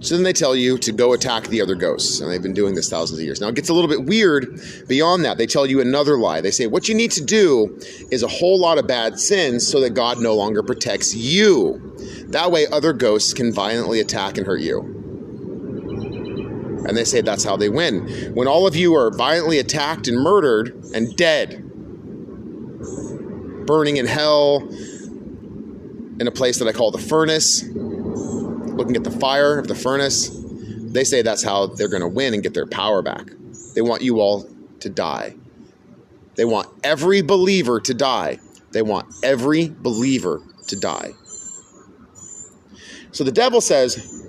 So 0.00 0.14
then 0.14 0.22
they 0.22 0.34
tell 0.34 0.54
you 0.54 0.76
to 0.78 0.92
go 0.92 1.14
attack 1.14 1.44
the 1.44 1.62
other 1.62 1.74
ghosts, 1.74 2.20
and 2.20 2.30
they've 2.30 2.42
been 2.42 2.52
doing 2.52 2.74
this 2.74 2.90
thousands 2.90 3.20
of 3.20 3.24
years. 3.24 3.40
Now 3.40 3.48
it 3.48 3.54
gets 3.54 3.70
a 3.70 3.72
little 3.72 3.88
bit 3.88 4.04
weird 4.04 4.60
beyond 4.86 5.24
that. 5.24 5.38
They 5.38 5.46
tell 5.46 5.64
you 5.64 5.80
another 5.80 6.18
lie. 6.18 6.42
They 6.42 6.50
say, 6.50 6.66
What 6.66 6.88
you 6.90 6.94
need 6.94 7.10
to 7.12 7.24
do 7.24 7.78
is 8.10 8.22
a 8.22 8.28
whole 8.28 8.60
lot 8.60 8.76
of 8.76 8.86
bad 8.86 9.18
sins 9.18 9.66
so 9.66 9.80
that 9.80 9.94
God 9.94 10.20
no 10.20 10.34
longer 10.34 10.62
protects 10.62 11.14
you. 11.14 11.96
That 12.28 12.52
way, 12.52 12.66
other 12.66 12.92
ghosts 12.92 13.32
can 13.32 13.50
violently 13.50 13.98
attack 13.98 14.36
and 14.36 14.46
hurt 14.46 14.60
you. 14.60 15.03
And 16.86 16.96
they 16.96 17.04
say 17.04 17.20
that's 17.20 17.44
how 17.44 17.56
they 17.56 17.68
win. 17.68 18.34
When 18.34 18.46
all 18.46 18.66
of 18.66 18.76
you 18.76 18.94
are 18.94 19.10
violently 19.10 19.58
attacked 19.58 20.08
and 20.08 20.18
murdered 20.18 20.84
and 20.94 21.16
dead, 21.16 21.62
burning 23.66 23.96
in 23.96 24.06
hell 24.06 24.68
in 26.20 26.26
a 26.26 26.30
place 26.30 26.58
that 26.58 26.68
I 26.68 26.72
call 26.72 26.90
the 26.90 26.98
furnace, 26.98 27.64
looking 27.64 28.96
at 28.96 29.04
the 29.04 29.10
fire 29.10 29.58
of 29.58 29.68
the 29.68 29.74
furnace, 29.74 30.30
they 30.94 31.04
say 31.04 31.22
that's 31.22 31.42
how 31.42 31.66
they're 31.66 31.88
going 31.88 32.02
to 32.02 32.08
win 32.08 32.34
and 32.34 32.42
get 32.42 32.54
their 32.54 32.66
power 32.66 33.02
back. 33.02 33.30
They 33.74 33.80
want 33.82 34.02
you 34.02 34.20
all 34.20 34.48
to 34.80 34.88
die. 34.88 35.34
They 36.36 36.44
want 36.44 36.68
every 36.84 37.22
believer 37.22 37.80
to 37.80 37.94
die. 37.94 38.38
They 38.72 38.82
want 38.82 39.06
every 39.22 39.68
believer 39.68 40.42
to 40.66 40.76
die. 40.76 41.12
So 43.12 43.22
the 43.24 43.32
devil 43.32 43.60
says, 43.60 44.23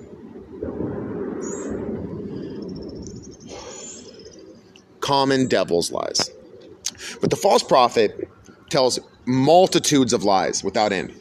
common 5.06 5.46
devil's 5.46 5.92
lies. 5.92 6.32
But 7.20 7.30
the 7.30 7.36
false 7.36 7.62
prophet 7.62 8.28
tells 8.70 8.98
multitudes 9.24 10.12
of 10.12 10.24
lies 10.24 10.64
without 10.64 10.92
end. 10.92 11.14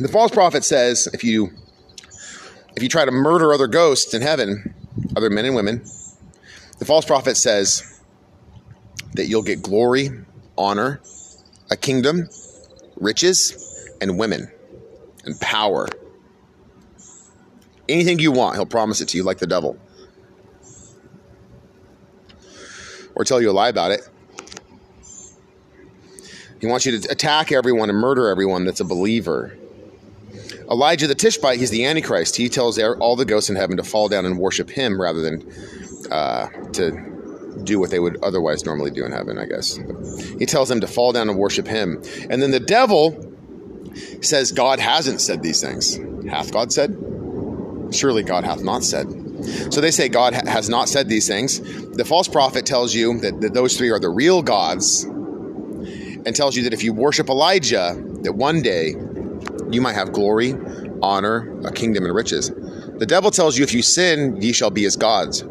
The 0.00 0.08
false 0.10 0.32
prophet 0.32 0.64
says 0.64 1.08
if 1.12 1.22
you 1.22 1.50
if 2.74 2.82
you 2.82 2.88
try 2.88 3.04
to 3.04 3.12
murder 3.12 3.52
other 3.52 3.68
ghosts 3.68 4.12
in 4.12 4.22
heaven, 4.22 4.74
other 5.16 5.30
men 5.30 5.44
and 5.44 5.54
women, 5.54 5.84
the 6.80 6.84
false 6.84 7.04
prophet 7.04 7.36
says 7.36 8.00
that 9.14 9.26
you'll 9.26 9.42
get 9.42 9.62
glory, 9.62 10.10
honor, 10.58 11.00
a 11.70 11.76
kingdom, 11.76 12.28
riches, 12.96 13.88
and 14.00 14.18
women, 14.18 14.50
and 15.24 15.40
power. 15.40 15.86
Anything 17.90 18.18
you 18.18 18.32
want, 18.32 18.56
he'll 18.56 18.66
promise 18.66 19.00
it 19.00 19.08
to 19.08 19.16
you 19.16 19.22
like 19.22 19.38
the 19.38 19.46
devil. 19.46 19.78
Or 23.14 23.24
tell 23.24 23.40
you 23.40 23.50
a 23.50 23.52
lie 23.52 23.68
about 23.68 23.90
it. 23.90 24.08
He 26.60 26.66
wants 26.66 26.84
you 26.86 26.98
to 26.98 27.10
attack 27.10 27.52
everyone 27.52 27.88
and 27.88 27.98
murder 27.98 28.28
everyone 28.28 28.64
that's 28.64 28.80
a 28.80 28.84
believer. 28.84 29.56
Elijah 30.70 31.06
the 31.06 31.14
Tishbite, 31.14 31.58
he's 31.58 31.70
the 31.70 31.84
Antichrist. 31.84 32.36
He 32.36 32.48
tells 32.48 32.78
all 32.78 33.16
the 33.16 33.24
ghosts 33.24 33.50
in 33.50 33.56
heaven 33.56 33.76
to 33.78 33.82
fall 33.82 34.08
down 34.08 34.24
and 34.24 34.38
worship 34.38 34.70
him 34.70 35.00
rather 35.00 35.20
than 35.20 35.52
uh, 36.10 36.48
to 36.72 37.60
do 37.64 37.80
what 37.80 37.90
they 37.90 37.98
would 37.98 38.22
otherwise 38.22 38.64
normally 38.64 38.90
do 38.90 39.04
in 39.04 39.12
heaven, 39.12 39.38
I 39.38 39.46
guess. 39.46 39.78
He 40.38 40.46
tells 40.46 40.68
them 40.68 40.80
to 40.80 40.86
fall 40.86 41.12
down 41.12 41.28
and 41.28 41.38
worship 41.38 41.66
him. 41.66 42.02
And 42.28 42.40
then 42.40 42.52
the 42.52 42.60
devil 42.60 43.34
says, 44.22 44.52
God 44.52 44.78
hasn't 44.78 45.20
said 45.20 45.42
these 45.42 45.60
things. 45.60 45.98
Hath 46.28 46.52
God 46.52 46.72
said? 46.72 46.96
Surely 47.92 48.22
God 48.22 48.44
hath 48.44 48.62
not 48.62 48.84
said. 48.84 49.08
So 49.72 49.80
they 49.80 49.90
say 49.90 50.08
God 50.08 50.34
ha- 50.34 50.42
has 50.46 50.68
not 50.68 50.88
said 50.88 51.08
these 51.08 51.26
things. 51.26 51.60
The 51.60 52.04
false 52.04 52.28
prophet 52.28 52.66
tells 52.66 52.94
you 52.94 53.18
that, 53.20 53.40
that 53.40 53.54
those 53.54 53.76
three 53.76 53.90
are 53.90 53.98
the 53.98 54.10
real 54.10 54.42
gods 54.42 55.04
and 55.04 56.36
tells 56.36 56.56
you 56.56 56.64
that 56.64 56.72
if 56.72 56.82
you 56.82 56.92
worship 56.92 57.28
Elijah, 57.28 57.96
that 58.22 58.32
one 58.34 58.62
day 58.62 58.94
you 59.70 59.80
might 59.80 59.94
have 59.94 60.12
glory, 60.12 60.54
honor, 61.02 61.60
a 61.64 61.72
kingdom, 61.72 62.04
and 62.04 62.14
riches. 62.14 62.50
The 62.50 63.06
devil 63.06 63.30
tells 63.30 63.56
you 63.56 63.64
if 63.64 63.72
you 63.72 63.82
sin, 63.82 64.40
ye 64.42 64.52
shall 64.52 64.70
be 64.70 64.84
as 64.84 64.96
gods, 64.96 65.42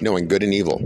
knowing 0.00 0.28
good 0.28 0.42
and 0.42 0.52
evil. 0.52 0.80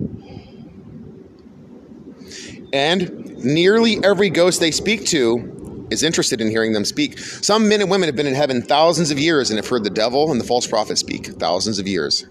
And 2.73 3.45
nearly 3.45 3.99
every 4.05 4.31
ghost 4.31 4.61
they 4.61 4.71
speak 4.71 5.07
to 5.07 5.56
is 5.91 6.03
interested 6.03 6.41
in 6.41 6.51
hearing 6.51 6.73
them 6.73 6.85
speak. 6.85 7.19
Some 7.19 7.69
men 7.69 7.81
and 7.81 7.91
women 7.91 8.09
have 8.09 8.17
been 8.17 8.27
in 8.27 8.35
heaven 8.35 8.63
thousands 8.63 9.11
of 9.11 9.19
years 9.19 9.51
and 9.51 9.59
have 9.59 9.69
heard 9.69 9.85
the 9.85 9.91
devil 9.91 10.31
and 10.31 10.41
the 10.41 10.45
false 10.45 10.67
prophet 10.67 10.99
speak 10.99 11.27
thousands 11.27 11.79
of 11.79 11.87
years. 11.87 12.27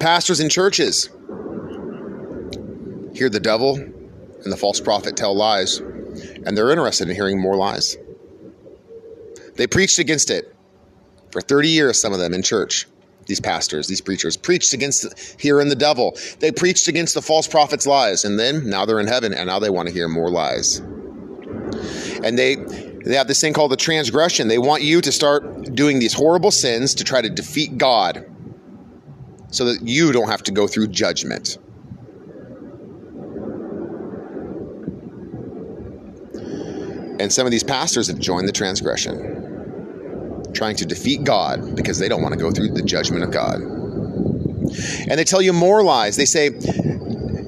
Pastors 0.00 0.40
in 0.40 0.48
churches 0.48 1.10
hear 3.14 3.28
the 3.28 3.40
devil 3.40 3.76
and 3.76 4.52
the 4.52 4.56
false 4.56 4.80
prophet 4.80 5.16
tell 5.16 5.34
lies, 5.34 5.78
and 5.78 6.56
they're 6.56 6.70
interested 6.70 7.08
in 7.08 7.14
hearing 7.14 7.40
more 7.40 7.56
lies. 7.56 7.96
They 9.56 9.66
preached 9.66 9.98
against 9.98 10.30
it 10.30 10.54
for 11.30 11.40
30 11.40 11.68
years, 11.68 12.00
some 12.00 12.12
of 12.12 12.18
them 12.18 12.34
in 12.34 12.42
church. 12.42 12.86
These 13.26 13.40
pastors, 13.40 13.86
these 13.86 14.00
preachers 14.00 14.36
preached 14.36 14.72
against 14.72 15.40
hearing 15.40 15.68
the 15.68 15.76
devil. 15.76 16.16
They 16.40 16.50
preached 16.50 16.88
against 16.88 17.14
the 17.14 17.22
false 17.22 17.46
prophet's 17.46 17.86
lies, 17.86 18.24
and 18.24 18.38
then 18.38 18.68
now 18.68 18.84
they're 18.84 19.00
in 19.00 19.06
heaven, 19.06 19.32
and 19.32 19.46
now 19.46 19.58
they 19.58 19.70
want 19.70 19.88
to 19.88 19.94
hear 19.94 20.08
more 20.08 20.30
lies. 20.30 20.78
And 22.24 22.38
they 22.38 22.56
they 23.04 23.16
have 23.16 23.26
this 23.26 23.40
thing 23.40 23.52
called 23.52 23.72
the 23.72 23.76
transgression. 23.76 24.48
They 24.48 24.58
want 24.58 24.82
you 24.82 25.00
to 25.00 25.10
start 25.10 25.74
doing 25.74 25.98
these 25.98 26.12
horrible 26.12 26.50
sins 26.50 26.94
to 26.96 27.04
try 27.04 27.20
to 27.20 27.28
defeat 27.28 27.76
God 27.76 28.26
so 29.50 29.64
that 29.66 29.82
you 29.82 30.12
don't 30.12 30.28
have 30.28 30.42
to 30.44 30.52
go 30.52 30.66
through 30.66 30.88
judgment. 30.88 31.58
And 37.20 37.32
some 37.32 37.46
of 37.46 37.50
these 37.52 37.62
pastors 37.62 38.08
have 38.08 38.18
joined 38.18 38.48
the 38.48 38.52
transgression, 38.52 39.51
trying 40.52 40.76
to 40.76 40.86
defeat 40.86 41.24
God 41.24 41.76
because 41.76 41.98
they 41.98 42.08
don't 42.08 42.22
want 42.22 42.34
to 42.34 42.40
go 42.40 42.50
through 42.50 42.70
the 42.70 42.82
judgment 42.82 43.24
of 43.24 43.30
God. 43.30 43.60
And 43.60 45.18
they 45.18 45.24
tell 45.24 45.42
you 45.42 45.52
more 45.52 45.82
lies. 45.82 46.16
They 46.16 46.24
say, 46.24 46.50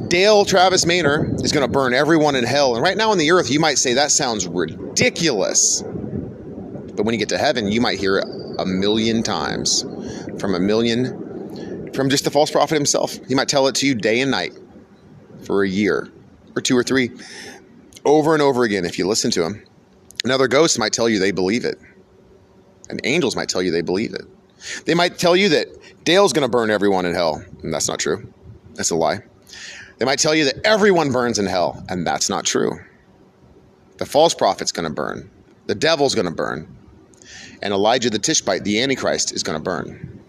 Dale 0.09 0.45
Travis 0.45 0.87
Maynard 0.87 1.41
is 1.43 1.53
going 1.53 1.67
to 1.67 1.73
burn 1.73 1.95
everyone 1.95 2.37
in 2.37 2.45
hell. 2.45 2.75
And 2.75 2.83
right 2.83 2.97
now 2.97 3.11
on 3.11 3.19
the 3.19 3.31
earth, 3.33 3.51
you 3.51 3.61
might 3.61 3.79
say 3.79 3.95
that 3.95 4.11
sounds 4.11 4.47
ridiculous. 4.47 5.83
But 5.83 7.05
when 7.05 7.15
you 7.15 7.19
get 7.19 7.31
to 7.31 7.39
heaven, 7.39 7.71
you 7.71 7.81
might 7.81 7.99
hear 7.99 8.19
it 8.19 8.27
a 8.59 8.67
million 8.67 9.23
times 9.23 9.83
from 10.39 10.55
a 10.55 10.61
million, 10.61 11.93
from 11.93 12.11
just 12.11 12.25
the 12.25 12.31
false 12.31 12.51
prophet 12.51 12.75
himself. 12.75 13.19
He 13.27 13.35
might 13.35 13.49
tell 13.49 13.67
it 13.67 13.75
to 13.77 13.87
you 13.87 13.95
day 13.95 14.21
and 14.21 14.31
night 14.31 14.53
for 15.45 15.65
a 15.65 15.69
year 15.69 16.11
or 16.57 16.63
two 16.63 16.77
or 16.77 16.83
three 16.83 17.11
over 18.05 18.35
and 18.35 18.43
over 18.43 18.65
again 18.65 18.85
if 18.85 18.99
you 18.99 19.07
listen 19.07 19.31
to 19.33 19.45
him. 19.45 19.65
Another 20.25 20.49
ghost 20.49 20.79
might 20.79 20.93
tell 20.93 21.09
you 21.09 21.19
they 21.19 21.33
believe 21.33 21.65
it. 21.65 21.79
And 22.95 23.01
angels 23.05 23.35
might 23.35 23.49
tell 23.49 23.61
you 23.61 23.73
they 23.73 23.83
believe 23.83 24.15
it. 24.15 24.23
They 24.85 24.95
might 24.95 25.19
tell 25.19 25.35
you 25.35 25.49
that 25.49 25.67
Dale's 26.05 26.33
going 26.33 26.45
to 26.45 26.49
burn 26.49 26.71
everyone 26.71 27.07
in 27.07 27.13
hell. 27.13 27.43
And 27.65 27.75
that's 27.75 27.89
not 27.89 27.99
true. 27.99 28.33
That's 28.75 28.91
a 28.91 28.95
lie. 28.95 29.19
They 29.99 30.05
might 30.05 30.21
tell 30.21 30.35
you 30.35 30.45
that 30.45 30.65
everyone 30.65 31.11
burns 31.11 31.41
in 31.41 31.47
hell. 31.47 31.85
And 31.89 32.07
that's 32.07 32.31
not 32.31 32.45
true. 32.45 32.79
The 33.99 34.07
false 34.07 34.33
prophet's 34.33 34.71
going 34.71 34.89
to 34.89 34.95
burn. 34.95 35.29
The 35.67 35.75
devil's 35.75 36.15
going 36.15 36.27
to 36.27 36.33
burn. 36.33 36.69
And 37.63 37.75
Elijah 37.75 38.11
the 38.11 38.19
Tishbite, 38.21 38.63
the 38.63 38.81
Antichrist, 38.81 39.33
is 39.33 39.43
going 39.43 39.59
to 39.59 39.63
burn. 39.63 40.21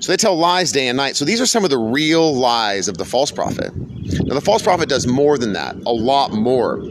So 0.00 0.12
they 0.12 0.18
tell 0.18 0.36
lies 0.36 0.72
day 0.72 0.88
and 0.88 0.96
night. 0.98 1.16
So 1.16 1.24
these 1.24 1.40
are 1.40 1.46
some 1.46 1.64
of 1.64 1.70
the 1.70 1.78
real 1.78 2.34
lies 2.34 2.86
of 2.86 2.98
the 2.98 3.04
false 3.06 3.30
prophet. 3.30 3.74
Now, 3.74 4.34
the 4.34 4.42
false 4.42 4.60
prophet 4.62 4.90
does 4.90 5.06
more 5.06 5.38
than 5.38 5.54
that, 5.54 5.74
a 5.86 5.92
lot 5.92 6.32
more. 6.32 6.82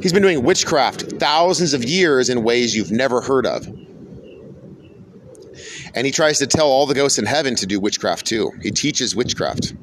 He's 0.00 0.12
been 0.12 0.22
doing 0.22 0.42
witchcraft 0.42 1.12
thousands 1.18 1.74
of 1.74 1.84
years 1.84 2.30
in 2.30 2.42
ways 2.42 2.74
you've 2.74 2.90
never 2.90 3.20
heard 3.20 3.46
of. 3.46 3.66
And 5.94 6.06
he 6.06 6.12
tries 6.12 6.38
to 6.38 6.46
tell 6.46 6.68
all 6.68 6.86
the 6.86 6.94
ghosts 6.94 7.18
in 7.18 7.26
heaven 7.26 7.54
to 7.56 7.66
do 7.66 7.80
witchcraft 7.80 8.26
too. 8.26 8.52
He 8.62 8.70
teaches 8.70 9.14
witchcraft. 9.14 9.74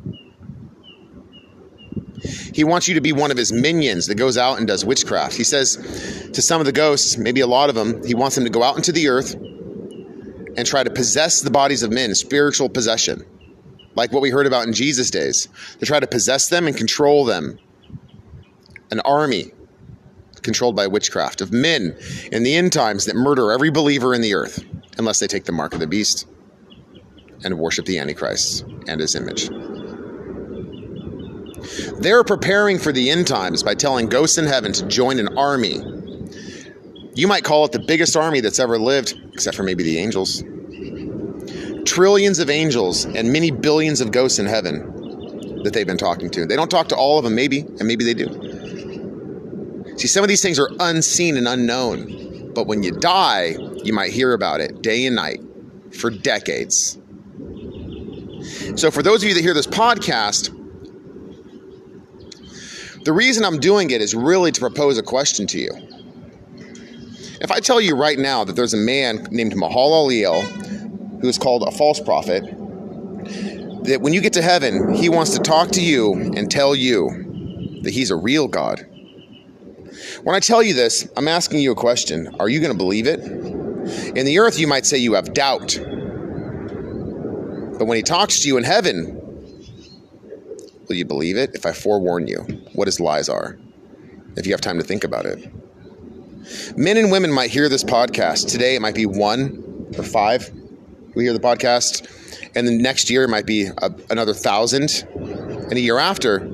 He 2.54 2.64
wants 2.64 2.88
you 2.88 2.96
to 2.96 3.02
be 3.02 3.14
one 3.14 3.30
of 3.30 3.38
his 3.38 3.52
minions 3.52 4.08
that 4.08 4.16
goes 4.16 4.38
out 4.38 4.58
and 4.58 4.68
does 4.68 4.84
witchcraft. 4.84 5.36
He 5.36 5.44
says 5.44 6.30
to 6.34 6.42
some 6.42 6.60
of 6.60 6.66
the 6.66 6.72
ghosts, 6.72 7.18
maybe 7.18 7.42
a 7.42 7.48
lot 7.48 7.70
of 7.70 7.76
them, 7.76 8.04
he 8.04 8.16
wants 8.16 8.36
them 8.36 8.46
to 8.46 8.50
go 8.50 8.64
out 8.64 8.76
into 8.76 8.92
the 8.92 9.08
earth 9.10 9.36
and 9.36 10.66
try 10.66 10.84
to 10.84 10.90
possess 10.90 11.42
the 11.42 11.52
bodies 11.52 11.84
of 11.84 11.92
men, 11.92 12.16
spiritual 12.16 12.70
possession, 12.70 13.24
like 13.94 14.12
what 14.12 14.24
we 14.24 14.32
heard 14.32 14.48
about 14.48 14.66
in 14.66 14.74
Jesus' 14.74 15.12
days. 15.12 15.48
To 15.80 15.86
try 15.86 16.00
to 16.00 16.08
possess 16.08 16.50
them 16.50 16.66
and 16.66 16.76
control 16.76 17.26
them. 17.26 17.60
An 18.90 19.02
army 19.02 19.52
controlled 20.44 20.76
by 20.76 20.88
witchcraft 20.88 21.42
of 21.42 21.52
men 21.52 21.98
in 22.32 22.44
the 22.44 22.56
end 22.56 22.74
times 22.74 23.06
that 23.06 23.16
murder 23.16 23.52
every 23.52 23.70
believer 23.70 24.14
in 24.14 24.22
the 24.22 24.34
earth 24.34 24.64
unless 24.98 25.20
they 25.20 25.28
take 25.28 25.46
the 25.46 25.52
mark 25.52 25.74
of 25.74 25.80
the 25.80 25.88
beast 25.88 26.28
and 27.44 27.58
worship 27.58 27.86
the 27.86 28.00
Antichrist 28.00 28.66
and 28.88 29.00
his 29.00 29.16
image. 29.16 29.50
They're 32.00 32.24
preparing 32.24 32.80
for 32.80 32.92
the 32.92 33.10
end 33.10 33.28
times 33.28 33.64
by 33.64 33.76
telling 33.76 34.08
ghosts 34.08 34.38
in 34.38 34.46
heaven 34.46 34.72
to 34.74 34.86
join 34.88 35.20
an 35.20 35.38
army. 35.38 35.82
You 37.14 37.28
might 37.28 37.44
call 37.44 37.66
it 37.66 37.72
the 37.72 37.84
biggest 37.86 38.16
army 38.16 38.42
that's 38.42 38.60
ever 38.60 38.78
lived, 38.78 39.20
except 39.34 39.58
for 39.58 39.64
maybe 39.64 39.84
the 39.84 39.98
angels. 39.98 40.44
Trillions 41.86 42.40
of 42.40 42.50
angels 42.50 43.06
and 43.06 43.32
many 43.32 43.52
billions 43.52 44.02
of 44.02 44.12
ghosts 44.12 44.40
in 44.40 44.46
heaven 44.46 45.64
that 45.64 45.74
they've 45.74 45.88
been 45.88 45.98
talking 45.98 46.30
to. 46.32 46.46
They 46.46 46.56
don't 46.56 46.70
talk 46.70 46.90
to 46.90 46.96
all 46.96 47.18
of 47.18 47.24
them, 47.24 47.36
maybe, 47.36 47.62
and 47.62 47.88
maybe 47.88 48.06
they 48.06 48.14
do. 48.14 48.28
See, 49.98 50.08
some 50.08 50.24
of 50.24 50.30
these 50.30 50.44
things 50.44 50.60
are 50.60 50.70
unseen 50.80 51.38
and 51.38 51.48
unknown, 51.48 52.54
but 52.54 52.68
when 52.68 52.84
you 52.84 52.92
die, 52.92 53.56
you 53.84 53.94
might 53.94 54.12
hear 54.12 54.34
about 54.34 54.62
it 54.62 54.84
day 54.84 55.06
and 55.08 55.16
night 55.16 55.42
for 55.92 56.12
decades. 56.12 57.00
So, 58.76 58.92
for 58.92 59.02
those 59.02 59.24
of 59.24 59.30
you 59.30 59.36
that 59.36 59.42
hear 59.42 59.56
this 59.56 59.66
podcast, 59.66 60.54
the 63.04 63.12
reason 63.12 63.44
I'm 63.44 63.60
doing 63.60 63.90
it 63.90 64.02
is 64.02 64.14
really 64.14 64.52
to 64.52 64.60
propose 64.60 65.00
a 65.00 65.04
question 65.04 65.48
to 65.48 65.60
you. 65.60 65.72
If 67.42 67.52
I 67.52 67.60
tell 67.60 67.82
you 67.82 67.96
right 67.96 68.20
now 68.20 68.44
that 68.44 68.56
there's 68.56 68.76
a 68.76 68.78
man 68.78 69.28
named 69.32 69.54
Mahalalel 69.54 71.22
who 71.22 71.28
is 71.28 71.40
called 71.40 71.64
a 71.64 71.72
false 71.72 72.00
prophet, 72.00 72.44
that 73.86 74.00
when 74.02 74.14
you 74.14 74.22
get 74.22 74.34
to 74.34 74.42
heaven, 74.44 74.94
he 74.94 75.10
wants 75.10 75.32
to 75.36 75.40
talk 75.40 75.70
to 75.70 75.82
you 75.82 76.14
and 76.14 76.52
tell 76.52 76.76
you 76.76 77.80
that 77.82 77.92
he's 77.92 78.12
a 78.12 78.16
real 78.16 78.48
God. 78.48 78.86
When 80.28 80.36
I 80.36 80.42
tell 80.42 80.62
you 80.62 80.74
this, 80.74 81.08
I'm 81.16 81.30
asking 81.30 81.60
you 81.62 81.72
a 81.72 81.76
question. 81.76 82.36
Are 82.38 82.50
you 82.50 82.60
going 82.60 82.74
to 82.74 82.78
believe 82.78 83.08
it? 83.08 83.22
In 83.22 84.26
the 84.26 84.40
earth, 84.40 84.60
you 84.60 84.68
might 84.68 84.86
say 84.86 84.98
you 84.98 85.14
have 85.14 85.34
doubt. 85.34 85.80
But 87.80 87.86
when 87.86 87.96
he 87.96 88.04
talks 88.04 88.42
to 88.42 88.50
you 88.50 88.58
in 88.58 88.66
heaven, 88.66 89.16
will 90.90 90.98
you 90.98 91.06
believe 91.06 91.38
it 91.38 91.52
if 91.56 91.66
I 91.66 91.72
forewarn 91.72 92.28
you 92.28 92.40
what 92.74 92.90
his 92.90 93.00
lies 93.00 93.30
are? 93.30 93.58
If 94.36 94.46
you 94.46 94.52
have 94.52 94.60
time 94.60 94.78
to 94.80 94.84
think 94.84 95.06
about 95.06 95.26
it. 95.26 95.50
Men 96.78 96.98
and 96.98 97.10
women 97.10 97.32
might 97.32 97.50
hear 97.50 97.70
this 97.70 97.86
podcast. 97.86 98.52
Today, 98.52 98.76
it 98.76 98.82
might 98.82 98.96
be 98.96 99.06
one 99.06 99.88
or 99.98 100.04
five 100.04 100.52
who 101.14 101.22
hear 101.22 101.32
the 101.32 101.40
podcast 101.40 102.06
and 102.54 102.68
the 102.68 102.78
next 102.78 103.10
year 103.10 103.24
it 103.24 103.30
might 103.30 103.46
be 103.46 103.68
a, 103.68 103.96
another 104.10 104.34
thousand, 104.34 105.08
and 105.16 105.72
a 105.72 105.80
year 105.80 106.00
after 106.00 106.52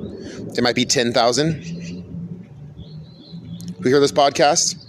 it 0.56 0.62
might 0.62 0.76
be 0.76 0.86
ten 0.86 1.12
thousand. 1.12 1.83
Who 3.84 3.90
hear 3.90 4.00
this 4.00 4.12
podcast? 4.12 4.84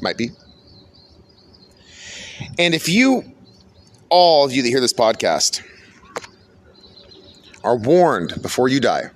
Might 0.00 0.16
be. 0.16 0.30
And 2.58 2.74
if 2.74 2.88
you, 2.88 3.24
all 4.08 4.44
of 4.44 4.52
you 4.52 4.62
that 4.62 4.68
hear 4.68 4.80
this 4.80 4.94
podcast, 4.94 5.62
are 7.62 7.76
warned 7.76 8.40
before 8.40 8.68
you 8.68 8.80
die, 8.80 9.10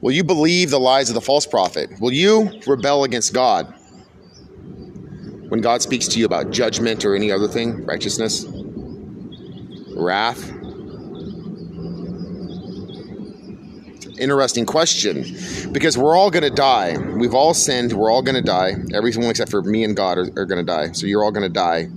will 0.00 0.12
you 0.12 0.24
believe 0.24 0.70
the 0.70 0.80
lies 0.80 1.08
of 1.08 1.14
the 1.14 1.20
false 1.20 1.46
prophet? 1.46 1.90
Will 2.00 2.12
you 2.12 2.60
rebel 2.66 3.04
against 3.04 3.34
God? 3.34 3.74
when 5.48 5.60
God 5.60 5.80
speaks 5.80 6.08
to 6.08 6.18
you 6.18 6.26
about 6.26 6.50
judgment 6.50 7.04
or 7.04 7.14
any 7.14 7.30
other 7.30 7.46
thing, 7.46 7.84
righteousness, 7.84 8.46
wrath? 9.94 10.52
Interesting 14.18 14.64
question 14.64 15.36
because 15.72 15.98
we're 15.98 16.16
all 16.16 16.30
going 16.30 16.42
to 16.44 16.50
die. 16.50 16.96
We've 16.96 17.34
all 17.34 17.52
sinned. 17.52 17.92
We're 17.92 18.10
all 18.10 18.22
going 18.22 18.36
to 18.36 18.42
die. 18.42 18.74
Everyone 18.94 19.28
except 19.28 19.50
for 19.50 19.62
me 19.62 19.84
and 19.84 19.94
God 19.94 20.18
are, 20.18 20.28
are 20.36 20.46
going 20.46 20.64
to 20.64 20.64
die. 20.64 20.92
So 20.92 21.06
you're 21.06 21.22
all 21.22 21.32
going 21.32 21.42
to 21.42 21.52
die. 21.52 21.88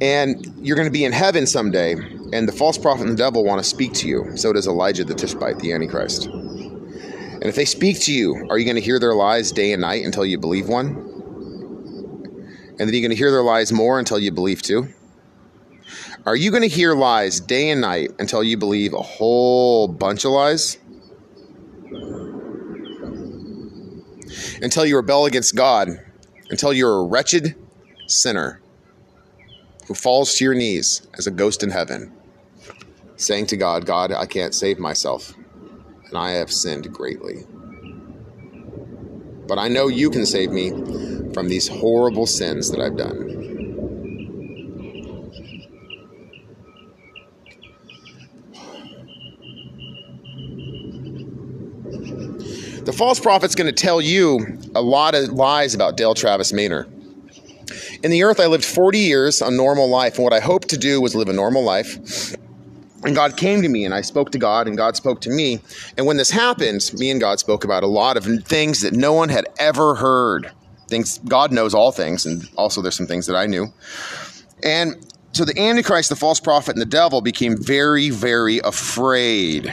And 0.00 0.54
you're 0.60 0.76
going 0.76 0.88
to 0.88 0.92
be 0.92 1.04
in 1.04 1.12
heaven 1.12 1.46
someday. 1.46 1.92
And 2.32 2.48
the 2.48 2.52
false 2.52 2.78
prophet 2.78 3.02
and 3.02 3.12
the 3.12 3.16
devil 3.16 3.44
want 3.44 3.62
to 3.62 3.68
speak 3.68 3.92
to 3.94 4.08
you. 4.08 4.36
So 4.36 4.52
does 4.52 4.66
Elijah 4.66 5.04
the 5.04 5.14
Tishbite, 5.14 5.58
the 5.58 5.72
Antichrist. 5.72 6.26
And 6.26 7.44
if 7.44 7.56
they 7.56 7.64
speak 7.64 8.00
to 8.02 8.12
you, 8.12 8.46
are 8.50 8.58
you 8.58 8.64
going 8.64 8.76
to 8.76 8.82
hear 8.82 8.98
their 8.98 9.14
lies 9.14 9.52
day 9.52 9.72
and 9.72 9.82
night 9.82 10.04
until 10.04 10.24
you 10.24 10.38
believe 10.38 10.68
one? 10.68 10.96
And 12.78 12.80
then 12.80 12.88
you're 12.88 13.02
going 13.02 13.10
to 13.10 13.16
hear 13.16 13.30
their 13.30 13.42
lies 13.42 13.72
more 13.72 13.98
until 13.98 14.18
you 14.18 14.32
believe 14.32 14.62
two? 14.62 14.88
Are 16.26 16.34
you 16.36 16.50
going 16.50 16.62
to 16.62 16.68
hear 16.68 16.94
lies 16.94 17.38
day 17.38 17.68
and 17.68 17.82
night 17.82 18.12
until 18.18 18.42
you 18.42 18.56
believe 18.56 18.94
a 18.94 19.02
whole 19.02 19.86
bunch 19.86 20.24
of 20.24 20.30
lies? 20.30 20.78
Until 24.62 24.86
you 24.86 24.96
rebel 24.96 25.26
against 25.26 25.54
God, 25.54 26.00
until 26.48 26.72
you're 26.72 27.00
a 27.00 27.04
wretched 27.04 27.54
sinner 28.06 28.62
who 29.86 29.92
falls 29.92 30.34
to 30.36 30.44
your 30.44 30.54
knees 30.54 31.06
as 31.18 31.26
a 31.26 31.30
ghost 31.30 31.62
in 31.62 31.70
heaven, 31.70 32.10
saying 33.16 33.44
to 33.48 33.58
God, 33.58 33.84
God, 33.84 34.10
I 34.10 34.24
can't 34.24 34.54
save 34.54 34.78
myself 34.78 35.34
and 36.08 36.16
I 36.16 36.30
have 36.30 36.50
sinned 36.50 36.90
greatly. 36.90 37.44
But 39.46 39.58
I 39.58 39.68
know 39.68 39.88
you 39.88 40.08
can 40.08 40.24
save 40.24 40.52
me 40.52 40.70
from 41.34 41.48
these 41.48 41.68
horrible 41.68 42.24
sins 42.24 42.70
that 42.70 42.80
I've 42.80 42.96
done. 42.96 43.43
The 52.84 52.92
false 52.92 53.18
prophet's 53.18 53.54
going 53.54 53.66
to 53.66 53.72
tell 53.72 54.00
you 54.00 54.58
a 54.74 54.82
lot 54.82 55.14
of 55.14 55.30
lies 55.30 55.74
about 55.74 55.96
Dale 55.96 56.14
Travis 56.14 56.52
Maynard. 56.52 56.86
In 58.02 58.10
the 58.10 58.22
earth, 58.22 58.40
I 58.40 58.46
lived 58.46 58.64
40 58.64 58.98
years 58.98 59.40
a 59.40 59.50
normal 59.50 59.88
life, 59.88 60.16
and 60.16 60.24
what 60.24 60.32
I 60.32 60.40
hoped 60.40 60.68
to 60.68 60.78
do 60.78 61.00
was 61.00 61.14
live 61.14 61.28
a 61.28 61.32
normal 61.32 61.64
life 61.64 62.36
and 63.04 63.14
God 63.14 63.36
came 63.36 63.62
to 63.62 63.68
me 63.68 63.84
and 63.84 63.94
I 63.94 64.00
spoke 64.00 64.30
to 64.32 64.38
God 64.38 64.66
and 64.66 64.76
God 64.76 64.96
spoke 64.96 65.20
to 65.22 65.30
me. 65.30 65.60
And 65.96 66.06
when 66.06 66.16
this 66.16 66.30
happened, 66.30 66.90
me 66.94 67.10
and 67.10 67.20
God 67.20 67.38
spoke 67.38 67.64
about 67.64 67.82
a 67.82 67.86
lot 67.86 68.16
of 68.16 68.24
things 68.44 68.80
that 68.80 68.94
no 68.94 69.12
one 69.12 69.28
had 69.28 69.46
ever 69.58 69.94
heard. 69.94 70.50
Things 70.88 71.18
God 71.18 71.52
knows 71.52 71.74
all 71.74 71.92
things, 71.92 72.26
and 72.26 72.48
also 72.56 72.82
there's 72.82 72.94
some 72.94 73.06
things 73.06 73.26
that 73.26 73.36
I 73.36 73.46
knew. 73.46 73.72
And 74.62 74.96
so 75.32 75.44
the 75.44 75.58
Antichrist, 75.58 76.10
the 76.10 76.16
false 76.16 76.40
prophet, 76.40 76.74
and 76.74 76.80
the 76.80 76.86
devil 76.86 77.20
became 77.22 77.56
very, 77.56 78.10
very 78.10 78.58
afraid. 78.58 79.72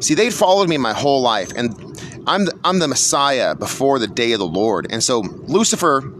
See, 0.00 0.14
they'd 0.14 0.32
followed 0.32 0.70
me 0.70 0.78
my 0.78 0.94
whole 0.94 1.20
life, 1.20 1.52
and 1.54 1.91
I'm 2.26 2.44
the, 2.46 2.58
I'm 2.64 2.78
the 2.78 2.88
Messiah 2.88 3.54
before 3.54 3.98
the 3.98 4.06
day 4.06 4.32
of 4.32 4.38
the 4.38 4.46
Lord. 4.46 4.86
And 4.90 5.02
so 5.02 5.20
Lucifer 5.20 6.12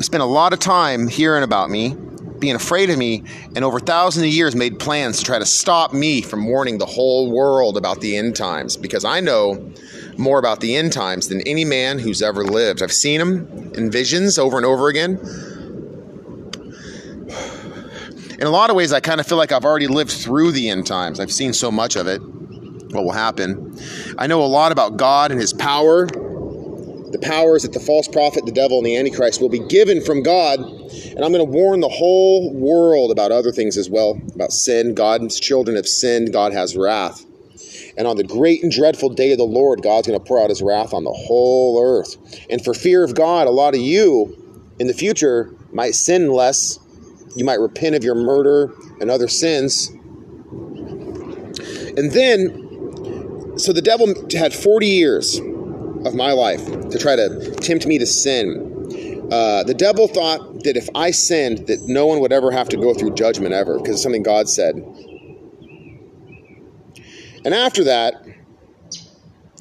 spent 0.00 0.22
a 0.22 0.26
lot 0.26 0.52
of 0.52 0.58
time 0.58 1.08
hearing 1.08 1.42
about 1.42 1.70
me 1.70 1.96
being 2.38 2.54
afraid 2.54 2.90
of 2.90 2.98
me, 2.98 3.24
and 3.54 3.64
over 3.64 3.80
thousands 3.80 4.24
of 4.24 4.32
years 4.32 4.54
made 4.54 4.78
plans 4.78 5.18
to 5.18 5.24
try 5.24 5.38
to 5.38 5.46
stop 5.46 5.92
me 5.92 6.22
from 6.22 6.46
warning 6.46 6.78
the 6.78 6.86
whole 6.86 7.30
world 7.30 7.76
about 7.76 8.00
the 8.00 8.16
end 8.16 8.36
times 8.36 8.76
because 8.76 9.04
I 9.04 9.20
know 9.20 9.72
more 10.16 10.38
about 10.38 10.60
the 10.60 10.76
end 10.76 10.92
times 10.92 11.28
than 11.28 11.40
any 11.42 11.64
man 11.64 11.98
who's 11.98 12.22
ever 12.22 12.44
lived. 12.44 12.82
I've 12.82 12.92
seen 12.92 13.18
them 13.18 13.72
in 13.74 13.90
visions 13.90 14.38
over 14.38 14.56
and 14.56 14.66
over 14.66 14.88
again. 14.88 15.18
In 18.40 18.46
a 18.46 18.50
lot 18.50 18.70
of 18.70 18.76
ways, 18.76 18.92
I 18.92 19.00
kind 19.00 19.20
of 19.20 19.26
feel 19.26 19.38
like 19.38 19.50
I've 19.50 19.64
already 19.64 19.88
lived 19.88 20.12
through 20.12 20.52
the 20.52 20.68
end 20.68 20.86
times. 20.86 21.18
I've 21.18 21.32
seen 21.32 21.52
so 21.52 21.72
much 21.72 21.96
of 21.96 22.06
it, 22.06 22.22
what 22.90 23.04
will 23.04 23.12
happen. 23.12 23.78
I 24.18 24.26
know 24.26 24.42
a 24.42 24.46
lot 24.46 24.72
about 24.72 24.96
God 24.96 25.30
and 25.30 25.40
His 25.40 25.52
power 25.52 26.08
the 27.10 27.18
powers 27.18 27.62
that 27.62 27.72
the 27.72 27.80
false 27.80 28.06
prophet, 28.06 28.44
the 28.44 28.52
devil, 28.52 28.78
and 28.78 28.86
the 28.86 28.96
Antichrist 28.96 29.40
will 29.40 29.48
be 29.48 29.60
given 29.60 30.02
from 30.02 30.22
God. 30.22 30.60
And 30.60 31.24
I'm 31.24 31.32
going 31.32 31.44
to 31.44 31.50
warn 31.50 31.80
the 31.80 31.88
whole 31.88 32.52
world 32.52 33.10
about 33.10 33.32
other 33.32 33.50
things 33.50 33.76
as 33.76 33.88
well 33.88 34.20
about 34.34 34.52
sin. 34.52 34.94
God's 34.94 35.40
children 35.40 35.76
have 35.76 35.88
sinned, 35.88 36.32
God 36.32 36.52
has 36.52 36.76
wrath. 36.76 37.24
And 37.96 38.06
on 38.06 38.16
the 38.16 38.24
great 38.24 38.62
and 38.62 38.70
dreadful 38.70 39.10
day 39.10 39.32
of 39.32 39.38
the 39.38 39.44
Lord, 39.44 39.82
God's 39.82 40.06
going 40.06 40.18
to 40.18 40.24
pour 40.24 40.40
out 40.40 40.50
his 40.50 40.62
wrath 40.62 40.92
on 40.94 41.04
the 41.04 41.12
whole 41.12 41.82
earth. 41.82 42.16
And 42.48 42.62
for 42.62 42.74
fear 42.74 43.02
of 43.02 43.14
God, 43.14 43.46
a 43.46 43.50
lot 43.50 43.74
of 43.74 43.80
you 43.80 44.36
in 44.78 44.86
the 44.86 44.94
future 44.94 45.52
might 45.72 45.94
sin 45.94 46.30
less. 46.30 46.78
You 47.34 47.44
might 47.44 47.58
repent 47.58 47.96
of 47.96 48.04
your 48.04 48.14
murder 48.14 48.72
and 49.00 49.10
other 49.10 49.28
sins. 49.28 49.88
And 51.96 52.12
then, 52.12 52.67
so 53.58 53.72
the 53.72 53.82
devil 53.82 54.14
had 54.32 54.54
40 54.54 54.86
years 54.86 55.38
of 56.04 56.14
my 56.14 56.32
life 56.32 56.64
to 56.90 56.98
try 56.98 57.16
to 57.16 57.54
tempt 57.56 57.86
me 57.86 57.98
to 57.98 58.06
sin. 58.06 59.28
Uh, 59.30 59.62
the 59.64 59.74
devil 59.74 60.08
thought 60.08 60.64
that 60.64 60.76
if 60.76 60.88
I 60.94 61.10
sinned, 61.10 61.66
that 61.66 61.82
no 61.82 62.06
one 62.06 62.20
would 62.20 62.32
ever 62.32 62.50
have 62.50 62.68
to 62.70 62.76
go 62.76 62.94
through 62.94 63.14
judgment 63.14 63.52
ever, 63.52 63.76
because 63.78 63.94
it's 63.94 64.02
something 64.02 64.22
God 64.22 64.48
said. 64.48 64.76
And 67.44 67.54
after 67.54 67.84
that, 67.84 68.14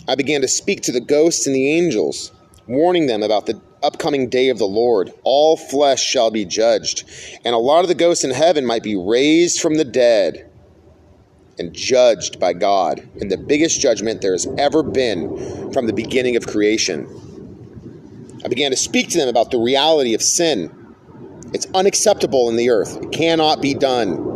I 0.07 0.15
began 0.15 0.41
to 0.41 0.47
speak 0.47 0.81
to 0.83 0.91
the 0.91 1.01
ghosts 1.01 1.47
and 1.47 1.55
the 1.55 1.71
angels, 1.71 2.31
warning 2.67 3.07
them 3.07 3.23
about 3.23 3.45
the 3.45 3.59
upcoming 3.83 4.29
day 4.29 4.49
of 4.49 4.57
the 4.57 4.65
Lord. 4.67 5.11
All 5.23 5.57
flesh 5.57 6.01
shall 6.01 6.31
be 6.31 6.45
judged, 6.45 7.03
and 7.43 7.53
a 7.53 7.59
lot 7.59 7.81
of 7.81 7.89
the 7.89 7.95
ghosts 7.95 8.23
in 8.23 8.31
heaven 8.31 8.65
might 8.65 8.83
be 8.83 8.95
raised 8.95 9.59
from 9.59 9.75
the 9.75 9.85
dead 9.85 10.46
and 11.59 11.73
judged 11.73 12.39
by 12.39 12.53
God 12.53 13.07
in 13.15 13.29
the 13.29 13.37
biggest 13.37 13.81
judgment 13.81 14.21
there 14.21 14.33
has 14.33 14.47
ever 14.57 14.83
been 14.83 15.71
from 15.71 15.87
the 15.87 15.93
beginning 15.93 16.35
of 16.35 16.47
creation. 16.47 17.07
I 18.43 18.47
began 18.47 18.71
to 18.71 18.77
speak 18.77 19.09
to 19.09 19.17
them 19.17 19.27
about 19.27 19.51
the 19.51 19.57
reality 19.57 20.13
of 20.13 20.21
sin. 20.21 20.71
It's 21.53 21.65
unacceptable 21.73 22.49
in 22.49 22.55
the 22.55 22.69
earth, 22.69 22.97
it 23.01 23.11
cannot 23.11 23.61
be 23.61 23.73
done. 23.73 24.35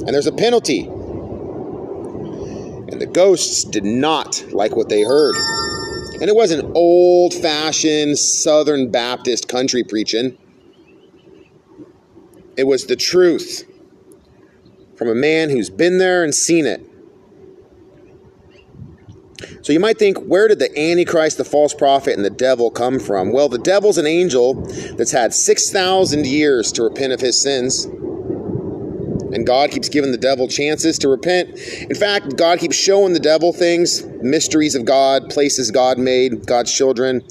and 0.00 0.08
there's 0.08 0.26
a 0.26 0.32
penalty. 0.32 0.86
And 2.90 3.00
the 3.00 3.06
ghosts 3.06 3.64
did 3.64 3.84
not 3.84 4.44
like 4.52 4.76
what 4.76 4.88
they 4.88 5.02
heard. 5.02 5.34
And 6.20 6.28
it 6.28 6.34
wasn't 6.34 6.74
old 6.74 7.34
fashioned 7.34 8.18
Southern 8.18 8.90
Baptist 8.90 9.48
country 9.48 9.84
preaching, 9.84 10.36
it 12.56 12.64
was 12.64 12.86
the 12.86 12.96
truth 12.96 13.69
from 15.00 15.08
a 15.08 15.14
man 15.14 15.48
who's 15.48 15.70
been 15.70 15.96
there 15.96 16.22
and 16.22 16.34
seen 16.34 16.66
it. 16.66 16.82
So 19.62 19.72
you 19.72 19.80
might 19.80 19.98
think, 19.98 20.18
where 20.18 20.46
did 20.46 20.58
the 20.58 20.78
Antichrist, 20.78 21.38
the 21.38 21.44
false 21.46 21.72
prophet, 21.72 22.16
and 22.16 22.22
the 22.22 22.28
devil 22.28 22.70
come 22.70 23.00
from? 23.00 23.32
Well, 23.32 23.48
the 23.48 23.56
devil's 23.56 23.96
an 23.96 24.06
angel 24.06 24.52
that's 24.98 25.12
had 25.12 25.32
6,000 25.32 26.26
years 26.26 26.70
to 26.72 26.82
repent 26.82 27.14
of 27.14 27.20
his 27.22 27.40
sins. 27.40 27.86
And 27.86 29.46
God 29.46 29.70
keeps 29.70 29.88
giving 29.88 30.12
the 30.12 30.18
devil 30.18 30.46
chances 30.48 30.98
to 30.98 31.08
repent. 31.08 31.58
In 31.88 31.96
fact, 31.96 32.36
God 32.36 32.58
keeps 32.58 32.76
showing 32.76 33.14
the 33.14 33.20
devil 33.20 33.54
things, 33.54 34.04
mysteries 34.20 34.74
of 34.74 34.84
God, 34.84 35.30
places 35.30 35.70
God 35.70 35.96
made, 35.96 36.44
God's 36.44 36.74
children, 36.74 37.22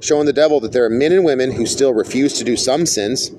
showing 0.00 0.26
the 0.26 0.34
devil 0.34 0.60
that 0.60 0.72
there 0.72 0.84
are 0.84 0.90
men 0.90 1.12
and 1.12 1.24
women 1.24 1.52
who 1.52 1.64
still 1.64 1.94
refuse 1.94 2.34
to 2.34 2.44
do 2.44 2.54
some 2.54 2.84
sins. 2.84 3.30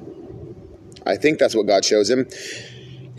I 1.06 1.18
think 1.18 1.38
that's 1.38 1.54
what 1.54 1.68
God 1.68 1.86
shows 1.86 2.10
him. 2.10 2.28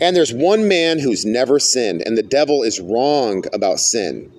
And 0.01 0.15
there's 0.15 0.33
one 0.33 0.67
man 0.67 0.97
who's 0.97 1.25
never 1.25 1.59
sinned, 1.59 2.01
and 2.05 2.17
the 2.17 2.23
devil 2.23 2.63
is 2.63 2.79
wrong 2.79 3.43
about 3.53 3.79
sin. 3.79 4.31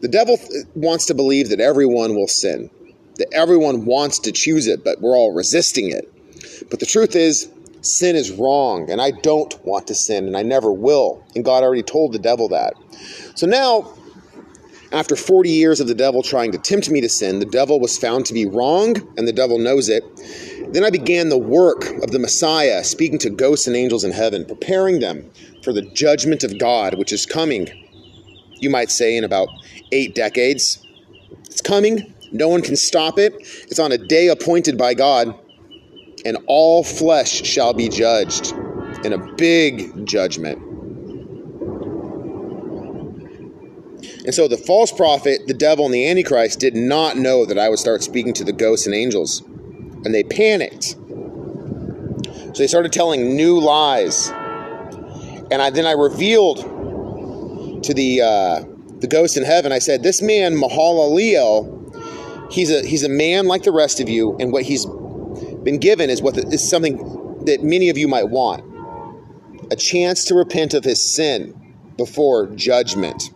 The 0.00 0.08
devil 0.08 0.38
wants 0.76 1.06
to 1.06 1.14
believe 1.14 1.48
that 1.48 1.60
everyone 1.60 2.14
will 2.14 2.28
sin, 2.28 2.70
that 3.16 3.28
everyone 3.32 3.84
wants 3.84 4.20
to 4.20 4.32
choose 4.32 4.68
it, 4.68 4.84
but 4.84 5.00
we're 5.00 5.16
all 5.16 5.34
resisting 5.34 5.90
it. 5.90 6.08
But 6.70 6.78
the 6.78 6.86
truth 6.86 7.16
is, 7.16 7.50
sin 7.80 8.14
is 8.14 8.30
wrong, 8.30 8.88
and 8.90 9.00
I 9.00 9.10
don't 9.10 9.54
want 9.66 9.88
to 9.88 9.94
sin, 9.96 10.28
and 10.28 10.36
I 10.36 10.42
never 10.42 10.70
will. 10.70 11.24
And 11.34 11.44
God 11.44 11.64
already 11.64 11.82
told 11.82 12.12
the 12.12 12.20
devil 12.20 12.48
that. 12.50 12.74
So 13.34 13.48
now, 13.48 13.92
after 14.92 15.16
40 15.16 15.50
years 15.50 15.80
of 15.80 15.86
the 15.86 15.94
devil 15.94 16.22
trying 16.22 16.52
to 16.52 16.58
tempt 16.58 16.90
me 16.90 17.00
to 17.02 17.08
sin, 17.08 17.40
the 17.40 17.44
devil 17.44 17.78
was 17.78 17.98
found 17.98 18.24
to 18.26 18.34
be 18.34 18.46
wrong, 18.46 18.96
and 19.16 19.28
the 19.28 19.32
devil 19.32 19.58
knows 19.58 19.88
it. 19.88 20.02
Then 20.72 20.84
I 20.84 20.90
began 20.90 21.28
the 21.28 21.38
work 21.38 21.86
of 22.02 22.10
the 22.10 22.18
Messiah, 22.18 22.82
speaking 22.84 23.18
to 23.20 23.30
ghosts 23.30 23.66
and 23.66 23.76
angels 23.76 24.04
in 24.04 24.12
heaven, 24.12 24.44
preparing 24.46 25.00
them 25.00 25.30
for 25.62 25.72
the 25.72 25.82
judgment 25.82 26.42
of 26.42 26.58
God, 26.58 26.96
which 26.96 27.12
is 27.12 27.26
coming, 27.26 27.68
you 28.60 28.70
might 28.70 28.90
say, 28.90 29.16
in 29.16 29.24
about 29.24 29.48
eight 29.92 30.14
decades. 30.14 30.84
It's 31.44 31.60
coming. 31.60 32.14
No 32.32 32.48
one 32.48 32.62
can 32.62 32.76
stop 32.76 33.18
it. 33.18 33.34
It's 33.38 33.78
on 33.78 33.92
a 33.92 33.98
day 33.98 34.28
appointed 34.28 34.78
by 34.78 34.94
God, 34.94 35.38
and 36.24 36.38
all 36.46 36.82
flesh 36.82 37.42
shall 37.44 37.74
be 37.74 37.88
judged 37.88 38.52
in 39.04 39.12
a 39.12 39.34
big 39.34 40.06
judgment. 40.06 40.67
And 44.28 44.34
so 44.34 44.46
the 44.46 44.58
false 44.58 44.92
prophet, 44.92 45.46
the 45.46 45.54
devil, 45.54 45.86
and 45.86 45.94
the 45.94 46.06
Antichrist 46.06 46.60
did 46.60 46.76
not 46.76 47.16
know 47.16 47.46
that 47.46 47.58
I 47.58 47.70
would 47.70 47.78
start 47.78 48.02
speaking 48.02 48.34
to 48.34 48.44
the 48.44 48.52
ghosts 48.52 48.84
and 48.84 48.94
angels. 48.94 49.40
And 50.04 50.14
they 50.14 50.22
panicked. 50.22 50.96
So 52.52 52.52
they 52.58 52.66
started 52.66 52.92
telling 52.92 53.36
new 53.36 53.58
lies. 53.58 54.28
And 55.50 55.62
I, 55.62 55.70
then 55.70 55.86
I 55.86 55.92
revealed 55.92 56.58
to 57.84 57.94
the 57.94 58.20
uh, 58.20 58.64
the 58.98 59.06
ghost 59.06 59.38
in 59.38 59.44
heaven, 59.44 59.72
I 59.72 59.78
said, 59.78 60.02
This 60.02 60.20
man, 60.20 60.56
Mahalalel, 60.56 62.52
he's 62.52 62.70
a 62.70 62.86
he's 62.86 63.04
a 63.04 63.08
man 63.08 63.46
like 63.46 63.62
the 63.62 63.72
rest 63.72 63.98
of 63.98 64.10
you, 64.10 64.36
and 64.38 64.52
what 64.52 64.64
he's 64.64 64.84
been 65.64 65.78
given 65.78 66.10
is 66.10 66.20
what 66.20 66.34
the, 66.34 66.46
is 66.48 66.68
something 66.68 66.98
that 67.46 67.62
many 67.62 67.88
of 67.88 67.96
you 67.96 68.08
might 68.08 68.28
want. 68.28 68.62
A 69.72 69.76
chance 69.76 70.26
to 70.26 70.34
repent 70.34 70.74
of 70.74 70.84
his 70.84 71.02
sin 71.02 71.54
before 71.96 72.46
judgment. 72.48 73.30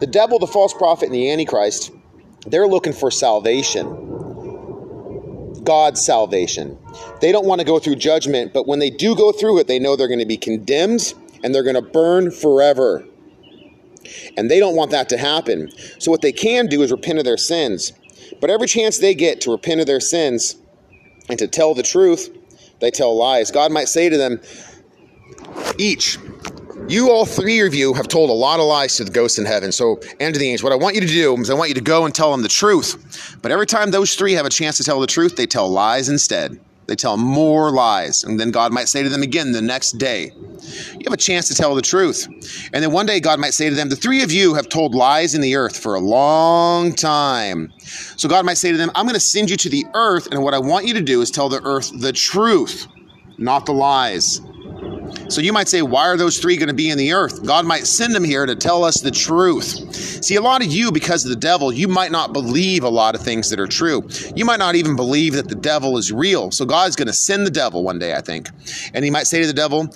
The 0.00 0.08
devil, 0.10 0.38
the 0.38 0.46
false 0.46 0.74
prophet, 0.74 1.06
and 1.06 1.14
the 1.14 1.30
Antichrist, 1.30 1.90
they're 2.46 2.66
looking 2.66 2.92
for 2.92 3.10
salvation. 3.10 4.12
God's 5.64 6.04
salvation. 6.04 6.78
They 7.20 7.32
don't 7.32 7.46
want 7.46 7.60
to 7.60 7.66
go 7.66 7.78
through 7.78 7.96
judgment, 7.96 8.52
but 8.52 8.66
when 8.66 8.78
they 8.78 8.90
do 8.90 9.16
go 9.16 9.32
through 9.32 9.58
it, 9.58 9.66
they 9.66 9.78
know 9.78 9.96
they're 9.96 10.08
going 10.08 10.18
to 10.20 10.26
be 10.26 10.36
condemned 10.36 11.14
and 11.42 11.54
they're 11.54 11.62
going 11.62 11.74
to 11.74 11.82
burn 11.82 12.30
forever. 12.30 13.04
And 14.36 14.50
they 14.50 14.58
don't 14.60 14.76
want 14.76 14.90
that 14.90 15.08
to 15.10 15.16
happen. 15.16 15.70
So, 15.98 16.10
what 16.10 16.20
they 16.20 16.32
can 16.32 16.66
do 16.66 16.82
is 16.82 16.92
repent 16.92 17.18
of 17.18 17.24
their 17.24 17.38
sins. 17.38 17.92
But 18.40 18.50
every 18.50 18.66
chance 18.66 18.98
they 18.98 19.14
get 19.14 19.40
to 19.42 19.50
repent 19.50 19.80
of 19.80 19.86
their 19.86 20.00
sins 20.00 20.56
and 21.30 21.38
to 21.38 21.48
tell 21.48 21.74
the 21.74 21.82
truth, 21.82 22.30
they 22.80 22.90
tell 22.90 23.16
lies. 23.16 23.50
God 23.50 23.72
might 23.72 23.88
say 23.88 24.10
to 24.10 24.16
them, 24.18 24.40
each, 25.78 26.18
you 26.88 27.10
all 27.10 27.24
three 27.24 27.60
of 27.66 27.74
you 27.74 27.94
have 27.94 28.08
told 28.08 28.30
a 28.30 28.34
lot 28.34 28.60
of 28.60 28.66
lies 28.66 28.96
to 28.96 29.04
the 29.04 29.10
ghosts 29.10 29.38
in 29.38 29.46
heaven. 29.46 29.72
So, 29.72 30.00
and 30.20 30.34
to 30.34 30.38
the 30.38 30.46
angels. 30.48 30.62
What 30.62 30.72
I 30.72 30.76
want 30.76 30.94
you 30.94 31.00
to 31.00 31.06
do 31.06 31.34
is 31.36 31.50
I 31.50 31.54
want 31.54 31.70
you 31.70 31.74
to 31.74 31.80
go 31.80 32.04
and 32.04 32.14
tell 32.14 32.30
them 32.30 32.42
the 32.42 32.48
truth. 32.48 33.38
But 33.42 33.52
every 33.52 33.66
time 33.66 33.90
those 33.90 34.14
three 34.14 34.32
have 34.34 34.46
a 34.46 34.50
chance 34.50 34.76
to 34.78 34.84
tell 34.84 35.00
the 35.00 35.06
truth, 35.06 35.36
they 35.36 35.46
tell 35.46 35.68
lies 35.68 36.08
instead. 36.08 36.60
They 36.86 36.96
tell 36.96 37.16
more 37.16 37.70
lies. 37.70 38.24
And 38.24 38.38
then 38.38 38.50
God 38.50 38.70
might 38.70 38.88
say 38.88 39.02
to 39.02 39.08
them 39.08 39.22
again 39.22 39.52
the 39.52 39.62
next 39.62 39.92
day, 39.92 40.32
You 40.34 41.04
have 41.04 41.14
a 41.14 41.16
chance 41.16 41.48
to 41.48 41.54
tell 41.54 41.74
the 41.74 41.80
truth. 41.80 42.28
And 42.74 42.84
then 42.84 42.92
one 42.92 43.06
day 43.06 43.20
God 43.20 43.40
might 43.40 43.54
say 43.54 43.70
to 43.70 43.74
them, 43.74 43.88
The 43.88 43.96
three 43.96 44.22
of 44.22 44.30
you 44.30 44.54
have 44.54 44.68
told 44.68 44.94
lies 44.94 45.34
in 45.34 45.40
the 45.40 45.56
earth 45.56 45.78
for 45.78 45.94
a 45.94 46.00
long 46.00 46.92
time. 46.92 47.72
So 47.78 48.28
God 48.28 48.44
might 48.44 48.58
say 48.58 48.70
to 48.70 48.76
them, 48.76 48.90
I'm 48.94 49.06
going 49.06 49.14
to 49.14 49.20
send 49.20 49.48
you 49.48 49.56
to 49.56 49.70
the 49.70 49.86
earth, 49.94 50.28
and 50.30 50.42
what 50.42 50.52
I 50.52 50.58
want 50.58 50.86
you 50.86 50.92
to 50.94 51.00
do 51.00 51.22
is 51.22 51.30
tell 51.30 51.48
the 51.48 51.62
earth 51.64 51.90
the 51.98 52.12
truth, 52.12 52.86
not 53.38 53.64
the 53.64 53.72
lies. 53.72 54.42
So 55.28 55.40
you 55.40 55.52
might 55.52 55.68
say, 55.68 55.82
why 55.82 56.02
are 56.02 56.16
those 56.16 56.38
three 56.38 56.56
going 56.56 56.68
to 56.68 56.74
be 56.74 56.90
in 56.90 56.98
the 56.98 57.12
earth? 57.12 57.44
God 57.44 57.66
might 57.66 57.86
send 57.86 58.14
them 58.14 58.24
here 58.24 58.46
to 58.46 58.54
tell 58.54 58.84
us 58.84 59.00
the 59.00 59.10
truth. 59.10 59.94
See, 60.24 60.36
a 60.36 60.40
lot 60.40 60.64
of 60.64 60.70
you, 60.70 60.92
because 60.92 61.24
of 61.24 61.30
the 61.30 61.36
devil, 61.36 61.72
you 61.72 61.88
might 61.88 62.12
not 62.12 62.32
believe 62.32 62.84
a 62.84 62.88
lot 62.88 63.14
of 63.14 63.20
things 63.20 63.50
that 63.50 63.58
are 63.58 63.66
true. 63.66 64.06
You 64.36 64.44
might 64.44 64.58
not 64.58 64.74
even 64.74 64.96
believe 64.96 65.34
that 65.34 65.48
the 65.48 65.54
devil 65.54 65.96
is 65.98 66.12
real. 66.12 66.50
So 66.50 66.64
God's 66.64 66.96
going 66.96 67.08
to 67.08 67.14
send 67.14 67.46
the 67.46 67.50
devil 67.50 67.82
one 67.82 67.98
day, 67.98 68.14
I 68.14 68.20
think. 68.20 68.48
And 68.92 69.04
he 69.04 69.10
might 69.10 69.26
say 69.26 69.40
to 69.40 69.46
the 69.46 69.52
devil, 69.52 69.88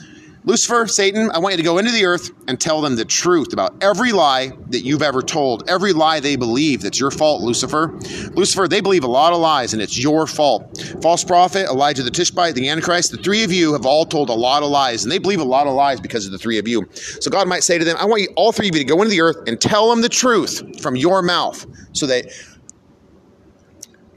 Lucifer, 0.45 0.87
Satan, 0.87 1.31
I 1.33 1.39
want 1.39 1.55
you 1.55 1.57
to 1.59 1.63
go 1.63 1.79
into 1.79 1.91
the 1.91 2.07
earth 2.07 2.31
and 2.47 2.61
tell 2.61 2.81
them 2.81 2.97
the 2.97 3.05
truth 3.05 3.53
about 3.53 3.75
every 3.83 4.13
lie 4.13 4.53
that 4.69 4.81
you've 4.81 5.03
ever 5.03 5.21
told, 5.21 5.69
every 5.69 5.93
lie 5.93 6.21
they 6.21 6.37
believe 6.37 6.81
that's 6.81 6.99
your 6.99 7.11
fault, 7.11 7.43
Lucifer. 7.43 7.93
Lucifer, 8.33 8.69
they 8.69 8.81
believe 8.81 9.05
a 9.05 9.09
lot 9.09 9.33
of 9.33 9.41
lies 9.41 9.73
and 9.73 9.83
it's 9.83 10.03
your 10.03 10.27
fault. 10.27 10.81
False 11.03 11.25
prophet, 11.25 11.67
Elijah 11.67 12.03
the 12.03 12.11
Tishbite, 12.11 12.55
the 12.55 12.69
Antichrist, 12.69 13.11
the 13.11 13.19
three 13.19 13.45
of 13.45 13.53
you 13.53 13.73
have 13.73 13.85
all 13.85 14.07
told 14.07 14.31
a 14.31 14.35
lot 14.35 14.63
of 14.63 14.71
lies 14.71 15.05
and 15.05 15.13
they 15.13 15.19
believe 15.19 15.41
a 15.41 15.45
lot 15.45 15.67
of 15.67 15.75
lies 15.75 16.01
because 16.01 16.25
of 16.25 16.33
the 16.33 16.39
three 16.39 16.59
of 16.59 16.69
you. 16.69 16.89
So 16.93 17.31
God 17.31 17.49
might 17.49 17.65
say 17.65 17.77
to 17.77 17.85
them, 17.85 17.97
I 17.99 18.05
want 18.05 18.23
you, 18.23 18.29
all 18.37 18.53
three 18.53 18.69
of 18.69 18.75
you 18.75 18.83
to 18.83 18.89
go 18.89 19.03
into 19.03 19.11
the 19.11 19.21
earth 19.21 19.37
and 19.47 19.61
tell 19.61 19.91
them 19.91 20.03
the 20.03 20.09
truth 20.09 20.81
from 20.81 20.97
your 20.97 21.21
mouth 21.21 21.67
so 21.93 22.07
that 22.07 22.27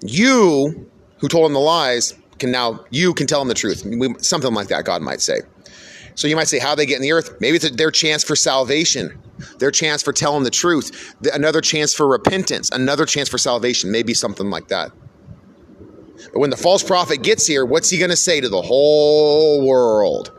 you 0.02 0.90
who 1.18 1.28
told 1.28 1.46
them 1.46 1.54
the 1.54 1.60
lies 1.60 2.16
can 2.40 2.52
now, 2.52 2.84
you 2.90 3.14
can 3.14 3.28
tell 3.28 3.40
them 3.40 3.48
the 3.48 3.54
truth. 3.54 3.86
Something 4.24 4.54
like 4.54 4.68
that, 4.70 4.86
God 4.86 5.02
might 5.02 5.22
say. 5.22 5.42
So 6.16 6.28
you 6.28 6.36
might 6.36 6.48
say, 6.48 6.60
how 6.60 6.76
they 6.76 6.86
get 6.86 6.98
in 6.98 7.02
the 7.02 7.12
earth? 7.12 7.36
Maybe 7.40 7.58
it's 7.58 7.70
their 7.72 7.92
chance 7.92 8.24
for 8.24 8.36
salvation, 8.36 9.20
their 9.60 9.72
chance 9.72 10.04
for 10.04 10.14
telling 10.14 10.44
the 10.44 10.52
truth, 10.52 11.16
another 11.34 11.62
chance 11.62 11.94
for 11.94 12.08
repentance, 12.08 12.70
another 12.70 13.06
chance 13.06 13.30
for 13.30 13.38
salvation, 13.38 13.92
maybe 13.92 14.14
something 14.14 14.50
like 14.50 14.68
that. 14.68 14.92
But 16.34 16.40
when 16.40 16.50
the 16.50 16.58
false 16.58 16.84
prophet 16.84 17.24
gets 17.24 17.48
here, 17.48 17.66
what's 17.66 17.90
he 17.90 17.98
going 17.98 18.12
to 18.12 18.18
say 18.18 18.42
to 18.42 18.50
the 18.50 18.62
whole 18.62 19.66
world? 19.66 20.32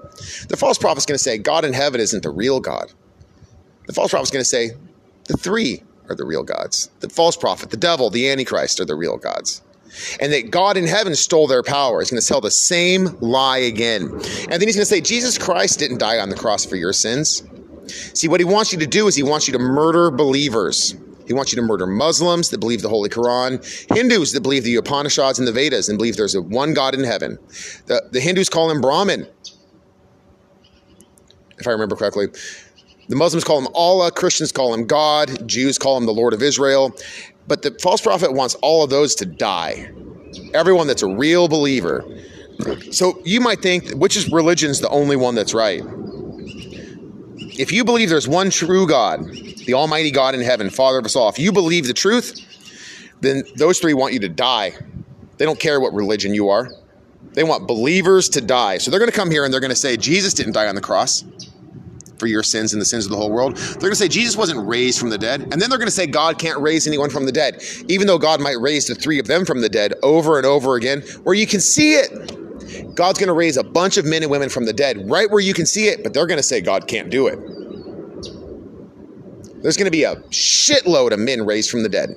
The 0.49 0.57
false 0.57 0.79
prophet's 0.79 1.07
going 1.07 1.19
to 1.19 1.23
say, 1.23 1.39
God 1.39 1.65
in 1.65 1.73
heaven 1.73 2.01
isn't 2.01 2.23
the 2.23 2.31
real 2.31 2.61
God. 2.61 2.93
The 3.87 3.93
false 3.93 4.11
prophet's 4.11 4.31
going 4.31 4.43
to 4.43 4.49
say, 4.49 4.71
the 5.25 5.37
three 5.37 5.83
are 6.09 6.15
the 6.15 6.25
real 6.25 6.45
gods. 6.45 6.91
The 7.01 7.09
false 7.09 7.37
prophet, 7.37 7.71
the 7.71 7.77
devil, 7.77 8.11
the 8.11 8.29
antichrist 8.31 8.79
are 8.79 8.85
the 8.85 8.95
real 8.95 9.17
gods 9.17 9.63
and 10.21 10.33
that 10.33 10.51
God 10.51 10.77
in 10.77 10.87
heaven 10.87 11.15
stole 11.15 11.47
their 11.47 11.63
power. 11.63 12.01
He's 12.01 12.11
going 12.11 12.21
to 12.21 12.27
tell 12.27 12.41
the 12.41 12.51
same 12.51 13.17
lie 13.21 13.59
again. 13.59 14.03
And 14.03 14.53
then 14.53 14.63
he's 14.63 14.77
going 14.77 14.83
to 14.83 14.87
say, 14.87 15.01
Jesus 15.01 15.39
Christ 15.39 15.79
didn't 15.79 15.99
die 15.99 16.19
on 16.19 16.29
the 16.29 16.37
cross 16.37 16.65
for 16.65 16.77
your 16.77 16.93
sins. 16.93 17.43
See, 18.15 18.29
what 18.29 18.41
he 18.41 18.45
wants 18.45 18.73
you 18.73 18.79
to 18.79 18.87
do 18.87 19.07
is 19.07 19.17
he 19.17 19.23
wants 19.23 19.47
you 19.47 19.53
to 19.53 19.59
murder 19.59 20.11
believers. 20.11 20.95
He 21.27 21.33
wants 21.33 21.53
you 21.53 21.57
to 21.57 21.63
murder 21.63 21.87
Muslims 21.87 22.51
that 22.51 22.59
believe 22.59 22.83
the 22.83 22.89
Holy 22.89 23.09
Quran, 23.09 23.63
Hindus 23.95 24.33
that 24.33 24.43
believe 24.43 24.65
the 24.65 24.77
Upanishads 24.77 25.39
and 25.39 25.47
the 25.47 25.53
Vedas 25.53 25.89
and 25.89 25.99
believe 25.99 26.17
there's 26.17 26.35
a 26.35 26.43
one 26.43 26.75
God 26.75 26.95
in 26.95 27.05
heaven. 27.05 27.39
The, 27.87 28.03
the 28.11 28.21
Hindus 28.21 28.49
call 28.49 28.71
him 28.71 28.81
Brahman, 28.81 29.27
if 31.59 31.67
I 31.67 31.71
remember 31.71 31.97
correctly. 31.97 32.27
The 33.09 33.17
Muslims 33.17 33.45
call 33.45 33.59
him 33.59 33.69
Allah, 33.75 34.11
Christians 34.11 34.53
call 34.53 34.73
him 34.73 34.87
God, 34.87 35.47
Jews 35.49 35.77
call 35.77 35.97
him 35.97 36.07
the 36.07 36.13
Lord 36.13 36.33
of 36.33 36.43
Israel. 36.43 36.97
But 37.47 37.63
the 37.63 37.77
false 37.81 38.01
prophet 38.01 38.33
wants 38.33 38.55
all 38.57 38.85
of 38.85 38.91
those 38.91 39.15
to 39.17 39.27
die. 39.27 39.91
Everyone 40.55 40.87
that's 40.87 41.03
a 41.03 41.07
real 41.07 41.49
believer. 41.49 42.05
So 42.91 43.21
you 43.25 43.41
might 43.41 43.61
think, 43.61 43.91
which 43.93 44.17
is 44.17 44.31
religion's 44.31 44.81
the 44.81 44.89
only 44.89 45.17
one 45.17 45.35
that's 45.35 45.55
right? 45.55 45.83
If 47.59 47.73
you 47.73 47.85
believe 47.85 48.09
there's 48.09 48.29
one 48.29 48.51
true 48.51 48.87
God, 48.87 49.27
the 49.67 49.75
Almighty 49.75 50.11
God 50.11 50.35
in 50.35 50.41
heaven, 50.41 50.71
Father 50.71 50.99
of 50.99 51.05
us 51.05 51.17
all, 51.17 51.29
if 51.29 51.39
you 51.39 51.53
believe 51.53 51.87
the 51.87 51.93
truth, 51.93 52.41
then 53.21 53.43
those 53.57 53.79
three 53.79 53.95
want 53.95 54.15
you 54.15 54.21
to 54.21 54.29
die. 54.29 54.73
They 55.39 55.45
don't 55.45 55.59
care 55.59 55.81
what 55.81 55.93
religion 55.93 56.35
you 56.35 56.49
are. 56.49 56.71
They 57.35 57.45
want 57.45 57.67
believers 57.67 58.29
to 58.31 58.41
die. 58.41 58.79
So 58.79 58.91
they're 58.91 59.01
going 59.01 59.11
to 59.11 59.17
come 59.17 59.31
here 59.31 59.45
and 59.45 59.53
they're 59.53 59.61
going 59.61 59.71
to 59.71 59.77
say 59.77 59.97
Jesus 59.97 60.35
didn't 60.35 60.53
die 60.53 60.69
on 60.69 60.75
the 60.75 60.81
cross 60.81 61.25
for 62.23 62.29
your 62.29 62.45
sins 62.45 62.73
and 62.73 62.81
the 62.81 62.87
sins 62.87 63.05
of 63.05 63.11
the 63.11 63.17
whole 63.17 63.33
world. 63.33 63.57
They're 63.57 63.81
going 63.81 63.91
to 63.91 63.97
say 63.97 64.07
Jesus 64.07 64.37
wasn't 64.37 64.65
raised 64.65 65.01
from 65.01 65.11
the 65.11 65.19
dead. 65.19 65.43
And 65.43 65.61
then 65.61 65.69
they're 65.69 65.79
going 65.79 65.89
to 65.89 65.91
say 65.91 66.07
God 66.07 66.39
can't 66.39 66.61
raise 66.61 66.87
anyone 66.87 67.11
from 67.11 67.27
the 67.27 67.33
dead, 67.33 67.61
even 67.89 68.07
though 68.07 68.17
God 68.17 68.41
might 68.41 68.61
raise 68.61 68.87
the 68.87 68.95
three 68.95 69.19
of 69.19 69.27
them 69.27 69.45
from 69.45 69.61
the 69.61 69.69
dead 69.69 69.95
over 70.05 70.37
and 70.37 70.47
over 70.47 70.77
again, 70.77 71.01
where 71.25 71.35
you 71.35 71.49
can 71.49 71.59
see 71.59 71.95
it. 71.95 72.95
God's 72.95 73.19
going 73.19 73.27
to 73.27 73.33
raise 73.33 73.57
a 73.57 73.65
bunch 73.65 73.97
of 73.97 74.05
men 74.05 74.23
and 74.23 74.31
women 74.31 74.49
from 74.49 74.67
the 74.67 74.73
dead 74.73 75.11
right 75.11 75.29
where 75.29 75.41
you 75.41 75.53
can 75.53 75.67
see 75.67 75.89
it, 75.89 76.05
but 76.05 76.15
they're 76.15 76.29
going 76.29 76.39
to 76.39 76.45
say 76.45 76.61
God 76.61 76.87
can't 76.87 77.11
do 77.11 77.27
it. 77.27 77.41
There's 79.63 79.77
going 79.77 79.87
to 79.87 79.91
be 79.91 80.05
a 80.05 80.15
shitload 80.31 81.11
of 81.11 81.19
men 81.19 81.45
raised 81.45 81.71
from 81.71 81.83
the 81.83 81.89
dead 81.89 82.11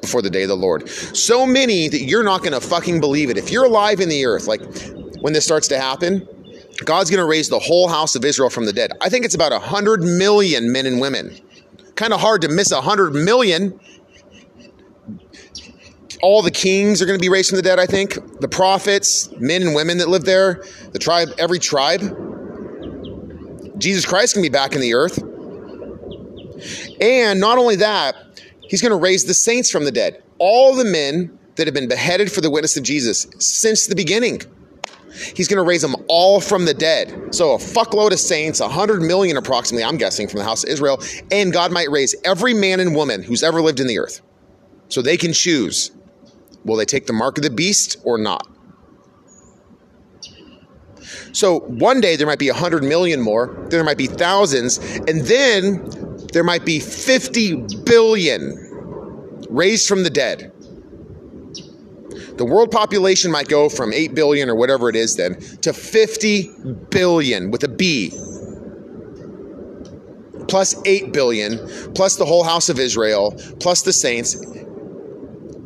before 0.00 0.22
the 0.22 0.30
day 0.30 0.44
of 0.44 0.48
the 0.48 0.56
Lord. 0.56 0.88
So 0.88 1.44
many 1.44 1.88
that 1.88 2.00
you're 2.00 2.24
not 2.24 2.40
going 2.40 2.54
to 2.54 2.66
fucking 2.66 2.98
believe 2.98 3.28
it. 3.28 3.36
If 3.36 3.50
you're 3.50 3.66
alive 3.66 4.00
in 4.00 4.08
the 4.08 4.24
earth, 4.24 4.46
like 4.46 4.62
when 5.20 5.34
this 5.34 5.44
starts 5.44 5.68
to 5.68 5.78
happen, 5.78 6.26
God's 6.84 7.10
going 7.10 7.18
to 7.18 7.26
raise 7.26 7.48
the 7.48 7.58
whole 7.58 7.88
house 7.88 8.14
of 8.14 8.24
Israel 8.24 8.50
from 8.50 8.66
the 8.66 8.72
dead. 8.72 8.92
I 9.00 9.08
think 9.08 9.24
it's 9.24 9.34
about 9.34 9.52
100 9.52 10.02
million 10.02 10.70
men 10.72 10.86
and 10.86 11.00
women. 11.00 11.36
Kind 11.96 12.12
of 12.12 12.20
hard 12.20 12.42
to 12.42 12.48
miss 12.48 12.70
100 12.70 13.12
million. 13.12 13.78
All 16.22 16.42
the 16.42 16.50
kings 16.50 17.02
are 17.02 17.06
going 17.06 17.18
to 17.18 17.22
be 17.22 17.28
raised 17.28 17.50
from 17.50 17.56
the 17.56 17.62
dead, 17.62 17.78
I 17.78 17.86
think. 17.86 18.40
The 18.40 18.48
prophets, 18.48 19.30
men 19.38 19.62
and 19.62 19.74
women 19.74 19.98
that 19.98 20.08
live 20.08 20.24
there, 20.24 20.64
the 20.92 20.98
tribe, 20.98 21.28
every 21.38 21.58
tribe. 21.58 22.00
Jesus 23.78 24.04
Christ 24.04 24.34
can 24.34 24.42
be 24.42 24.48
back 24.48 24.74
in 24.74 24.80
the 24.80 24.94
earth. 24.94 25.22
And 27.00 27.40
not 27.40 27.58
only 27.58 27.76
that, 27.76 28.16
he's 28.62 28.82
going 28.82 28.90
to 28.90 28.98
raise 28.98 29.24
the 29.24 29.34
saints 29.34 29.70
from 29.70 29.84
the 29.84 29.92
dead. 29.92 30.22
All 30.38 30.74
the 30.74 30.84
men 30.84 31.38
that 31.56 31.66
have 31.66 31.74
been 31.74 31.88
beheaded 31.88 32.30
for 32.30 32.40
the 32.40 32.50
witness 32.50 32.76
of 32.76 32.84
Jesus 32.84 33.26
since 33.38 33.86
the 33.86 33.96
beginning. 33.96 34.42
He's 35.18 35.48
going 35.48 35.62
to 35.62 35.68
raise 35.68 35.82
them 35.82 35.96
all 36.08 36.40
from 36.40 36.64
the 36.64 36.74
dead. 36.74 37.34
So 37.34 37.52
a 37.52 37.58
fuckload 37.58 38.12
of 38.12 38.18
saints, 38.18 38.60
100 38.60 39.02
million 39.02 39.36
approximately, 39.36 39.84
I'm 39.84 39.96
guessing, 39.96 40.28
from 40.28 40.38
the 40.38 40.44
house 40.44 40.64
of 40.64 40.70
Israel. 40.70 41.02
And 41.30 41.52
God 41.52 41.72
might 41.72 41.90
raise 41.90 42.14
every 42.24 42.54
man 42.54 42.80
and 42.80 42.94
woman 42.94 43.22
who's 43.22 43.42
ever 43.42 43.60
lived 43.60 43.80
in 43.80 43.86
the 43.86 43.98
earth. 43.98 44.20
So 44.88 45.02
they 45.02 45.16
can 45.16 45.32
choose 45.32 45.90
will 46.64 46.76
they 46.76 46.84
take 46.84 47.06
the 47.06 47.12
mark 47.12 47.38
of 47.38 47.44
the 47.44 47.50
beast 47.50 47.96
or 48.04 48.18
not? 48.18 48.46
So 51.32 51.60
one 51.60 52.00
day 52.00 52.16
there 52.16 52.26
might 52.26 52.38
be 52.38 52.50
100 52.50 52.82
million 52.82 53.20
more, 53.20 53.66
there 53.70 53.84
might 53.84 53.96
be 53.98 54.06
thousands, 54.06 54.78
and 54.78 55.22
then 55.22 56.18
there 56.32 56.44
might 56.44 56.64
be 56.64 56.80
50 56.80 57.64
billion 57.84 59.46
raised 59.48 59.88
from 59.88 60.02
the 60.02 60.10
dead. 60.10 60.52
The 62.38 62.44
world 62.44 62.70
population 62.70 63.32
might 63.32 63.48
go 63.48 63.68
from 63.68 63.92
8 63.92 64.14
billion 64.14 64.48
or 64.48 64.54
whatever 64.54 64.88
it 64.88 64.94
is 64.94 65.16
then 65.16 65.40
to 65.62 65.72
50 65.72 66.50
billion 66.88 67.50
with 67.50 67.64
a 67.64 67.68
B. 67.68 68.10
Plus 70.46 70.80
8 70.86 71.12
billion, 71.12 71.58
plus 71.94 72.14
the 72.16 72.24
whole 72.24 72.44
house 72.44 72.68
of 72.68 72.78
Israel, 72.78 73.32
plus 73.58 73.82
the 73.82 73.92
saints. 73.92 74.34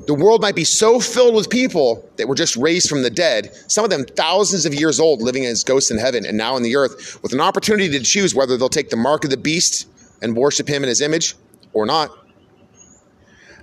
The 0.06 0.14
world 0.14 0.40
might 0.40 0.56
be 0.56 0.64
so 0.64 0.98
filled 0.98 1.34
with 1.34 1.50
people 1.50 2.08
that 2.16 2.26
were 2.26 2.34
just 2.34 2.56
raised 2.56 2.88
from 2.88 3.02
the 3.02 3.10
dead, 3.10 3.54
some 3.68 3.84
of 3.84 3.90
them 3.90 4.04
thousands 4.04 4.64
of 4.64 4.74
years 4.74 4.98
old, 4.98 5.20
living 5.20 5.44
as 5.44 5.62
ghosts 5.62 5.90
in 5.90 5.98
heaven 5.98 6.24
and 6.24 6.38
now 6.38 6.56
in 6.56 6.62
the 6.62 6.74
earth, 6.74 7.22
with 7.22 7.34
an 7.34 7.40
opportunity 7.40 7.90
to 7.90 8.00
choose 8.00 8.34
whether 8.34 8.56
they'll 8.56 8.70
take 8.70 8.88
the 8.88 8.96
mark 8.96 9.24
of 9.24 9.30
the 9.30 9.36
beast 9.36 9.88
and 10.22 10.34
worship 10.34 10.66
him 10.68 10.82
in 10.82 10.88
his 10.88 11.02
image 11.02 11.36
or 11.74 11.84
not. 11.84 12.10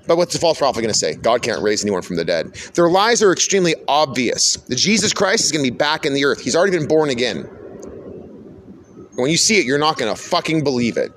But 0.09 0.17
what's 0.17 0.33
the 0.33 0.39
false 0.39 0.57
prophet 0.57 0.81
going 0.81 0.91
to 0.91 0.97
say? 0.97 1.13
God 1.13 1.43
can't 1.43 1.61
raise 1.61 1.83
anyone 1.83 2.01
from 2.01 2.15
the 2.15 2.25
dead. 2.25 2.55
Their 2.73 2.89
lies 2.89 3.21
are 3.21 3.31
extremely 3.31 3.75
obvious. 3.87 4.55
That 4.55 4.77
Jesus 4.77 5.13
Christ 5.13 5.45
is 5.45 5.51
going 5.51 5.63
to 5.63 5.69
be 5.69 5.77
back 5.77 6.03
in 6.03 6.15
the 6.15 6.25
earth. 6.25 6.41
He's 6.41 6.55
already 6.55 6.75
been 6.75 6.87
born 6.87 7.11
again. 7.11 7.43
When 9.17 9.29
you 9.29 9.37
see 9.37 9.59
it, 9.59 9.67
you're 9.67 9.77
not 9.77 9.99
going 9.99 10.11
to 10.11 10.19
fucking 10.19 10.63
believe 10.63 10.97
it. 10.97 11.11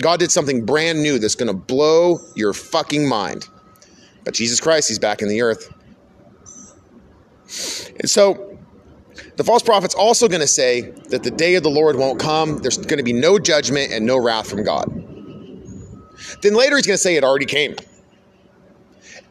God 0.00 0.20
did 0.20 0.32
something 0.32 0.64
brand 0.64 1.02
new 1.02 1.18
that's 1.18 1.34
going 1.34 1.48
to 1.48 1.54
blow 1.54 2.18
your 2.34 2.54
fucking 2.54 3.06
mind. 3.06 3.46
But 4.24 4.32
Jesus 4.32 4.58
Christ, 4.58 4.88
he's 4.88 4.98
back 4.98 5.20
in 5.20 5.28
the 5.28 5.42
earth. 5.42 5.70
And 8.00 8.08
so 8.08 8.58
the 9.36 9.44
false 9.44 9.62
prophet's 9.62 9.94
also 9.94 10.28
going 10.28 10.40
to 10.40 10.46
say 10.46 10.80
that 11.10 11.24
the 11.24 11.30
day 11.30 11.56
of 11.56 11.62
the 11.62 11.68
Lord 11.68 11.96
won't 11.96 12.18
come. 12.18 12.56
There's 12.56 12.78
going 12.78 12.96
to 12.96 13.04
be 13.04 13.12
no 13.12 13.38
judgment 13.38 13.92
and 13.92 14.06
no 14.06 14.16
wrath 14.16 14.48
from 14.48 14.64
God. 14.64 15.08
Then 16.42 16.54
later 16.54 16.76
he's 16.76 16.86
going 16.86 16.96
to 16.96 17.02
say 17.02 17.16
it 17.16 17.24
already 17.24 17.46
came. 17.46 17.76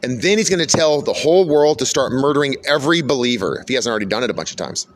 And 0.02 0.22
then 0.22 0.38
he's 0.38 0.48
going 0.48 0.66
to 0.66 0.66
tell 0.66 1.02
the 1.02 1.12
whole 1.12 1.46
world 1.46 1.78
to 1.80 1.86
start 1.86 2.12
murdering 2.12 2.56
every 2.66 3.02
believer 3.02 3.60
if 3.60 3.68
he 3.68 3.74
hasn't 3.74 3.90
already 3.90 4.06
done 4.06 4.22
it 4.22 4.30
a 4.30 4.34
bunch 4.34 4.50
of 4.50 4.56
times. 4.56 4.86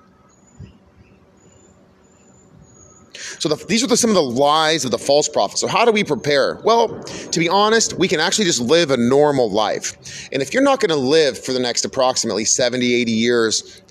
So 3.39 3.49
the, 3.49 3.63
these 3.67 3.85
are 3.85 3.87
the, 3.87 3.97
some 3.97 4.11
of 4.11 4.17
the 4.17 4.23
lies 4.23 4.85
of 4.85 4.91
the 4.91 4.99
false 4.99 5.29
prophet. 5.29 5.59
So 5.59 5.67
how 5.67 5.85
do 5.85 5.93
we 5.93 6.05
prepare? 6.05 6.61
Well, 6.65 7.03
to 7.05 7.39
be 7.39 7.49
honest, 7.49 7.95
we 7.95 8.09
can 8.09 8.21
actually 8.21 8.47
just 8.47 8.61
live 8.61 8.91
a 8.91 8.97
normal 8.97 9.51
life. 9.51 10.29
And 10.33 10.41
if 10.41 10.55
you're 10.55 10.63
not 10.63 10.81
going 10.81 10.91
to 10.91 10.97
live 10.97 11.39
for 11.39 11.53
the 11.53 11.59
next 11.59 11.85
approximately 11.85 12.45
70, 12.45 12.95
80 12.95 13.13
years, 13.13 13.83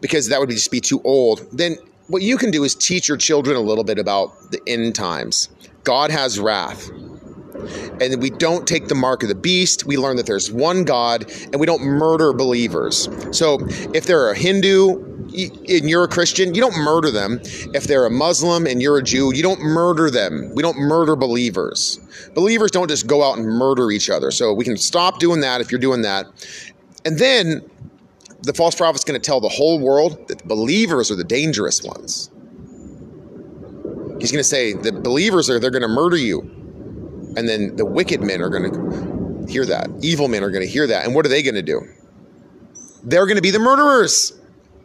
because 0.00 0.28
that 0.28 0.40
would 0.40 0.48
be 0.48 0.56
just 0.56 0.70
be 0.70 0.80
too 0.80 1.00
old, 1.04 1.46
then 1.52 1.76
what 2.08 2.22
you 2.22 2.36
can 2.36 2.50
do 2.50 2.64
is 2.64 2.74
teach 2.74 3.08
your 3.08 3.16
children 3.16 3.56
a 3.56 3.60
little 3.60 3.84
bit 3.84 3.98
about 3.98 4.50
the 4.50 4.60
end 4.66 4.94
times. 4.94 5.48
God 5.84 6.10
has 6.10 6.40
wrath 6.40 6.90
and 8.00 8.22
we 8.22 8.30
don't 8.30 8.66
take 8.66 8.88
the 8.88 8.94
mark 8.94 9.22
of 9.22 9.28
the 9.28 9.34
beast. 9.34 9.86
We 9.86 9.96
learn 9.96 10.16
that 10.16 10.26
there's 10.26 10.50
one 10.50 10.84
God, 10.84 11.30
and 11.52 11.56
we 11.56 11.66
don't 11.66 11.82
murder 11.82 12.32
believers. 12.32 13.08
So 13.32 13.58
if 13.94 14.06
they're 14.06 14.30
a 14.30 14.36
Hindu 14.36 15.14
and 15.26 15.90
you're 15.90 16.04
a 16.04 16.08
Christian, 16.08 16.54
you 16.54 16.60
don't 16.60 16.76
murder 16.78 17.10
them. 17.10 17.40
If 17.74 17.84
they're 17.84 18.06
a 18.06 18.10
Muslim 18.10 18.66
and 18.66 18.80
you're 18.80 18.98
a 18.98 19.02
Jew, 19.02 19.34
you 19.34 19.42
don't 19.42 19.60
murder 19.60 20.10
them. 20.10 20.50
We 20.54 20.62
don't 20.62 20.78
murder 20.78 21.16
believers. 21.16 21.98
Believers 22.34 22.70
don't 22.70 22.88
just 22.88 23.06
go 23.06 23.22
out 23.22 23.38
and 23.38 23.46
murder 23.46 23.90
each 23.90 24.08
other. 24.08 24.30
So 24.30 24.52
we 24.52 24.64
can 24.64 24.76
stop 24.76 25.18
doing 25.18 25.40
that 25.40 25.60
if 25.60 25.70
you're 25.70 25.80
doing 25.80 26.02
that. 26.02 26.26
And 27.04 27.18
then 27.18 27.68
the 28.42 28.54
false 28.54 28.74
prophet's 28.74 29.04
going 29.04 29.20
to 29.20 29.24
tell 29.24 29.40
the 29.40 29.48
whole 29.48 29.78
world 29.78 30.28
that 30.28 30.46
believers 30.46 31.10
are 31.10 31.16
the 31.16 31.24
dangerous 31.24 31.82
ones. 31.82 32.30
He's 34.20 34.32
going 34.32 34.40
to 34.40 34.44
say 34.44 34.72
the 34.72 34.92
believers 34.92 35.50
are 35.50 35.58
they're 35.58 35.70
going 35.70 35.82
to 35.82 35.88
murder 35.88 36.16
you. 36.16 36.55
And 37.36 37.48
then 37.48 37.76
the 37.76 37.84
wicked 37.84 38.22
men 38.22 38.42
are 38.42 38.48
going 38.48 38.72
to 38.72 39.52
hear 39.52 39.64
that. 39.66 39.88
Evil 40.02 40.28
men 40.28 40.42
are 40.42 40.50
going 40.50 40.64
to 40.64 40.70
hear 40.70 40.86
that. 40.86 41.04
And 41.04 41.14
what 41.14 41.26
are 41.26 41.28
they 41.28 41.42
going 41.42 41.54
to 41.54 41.62
do? 41.62 41.82
They're 43.04 43.26
going 43.26 43.36
to 43.36 43.42
be 43.42 43.50
the 43.50 43.58
murderers. 43.58 44.32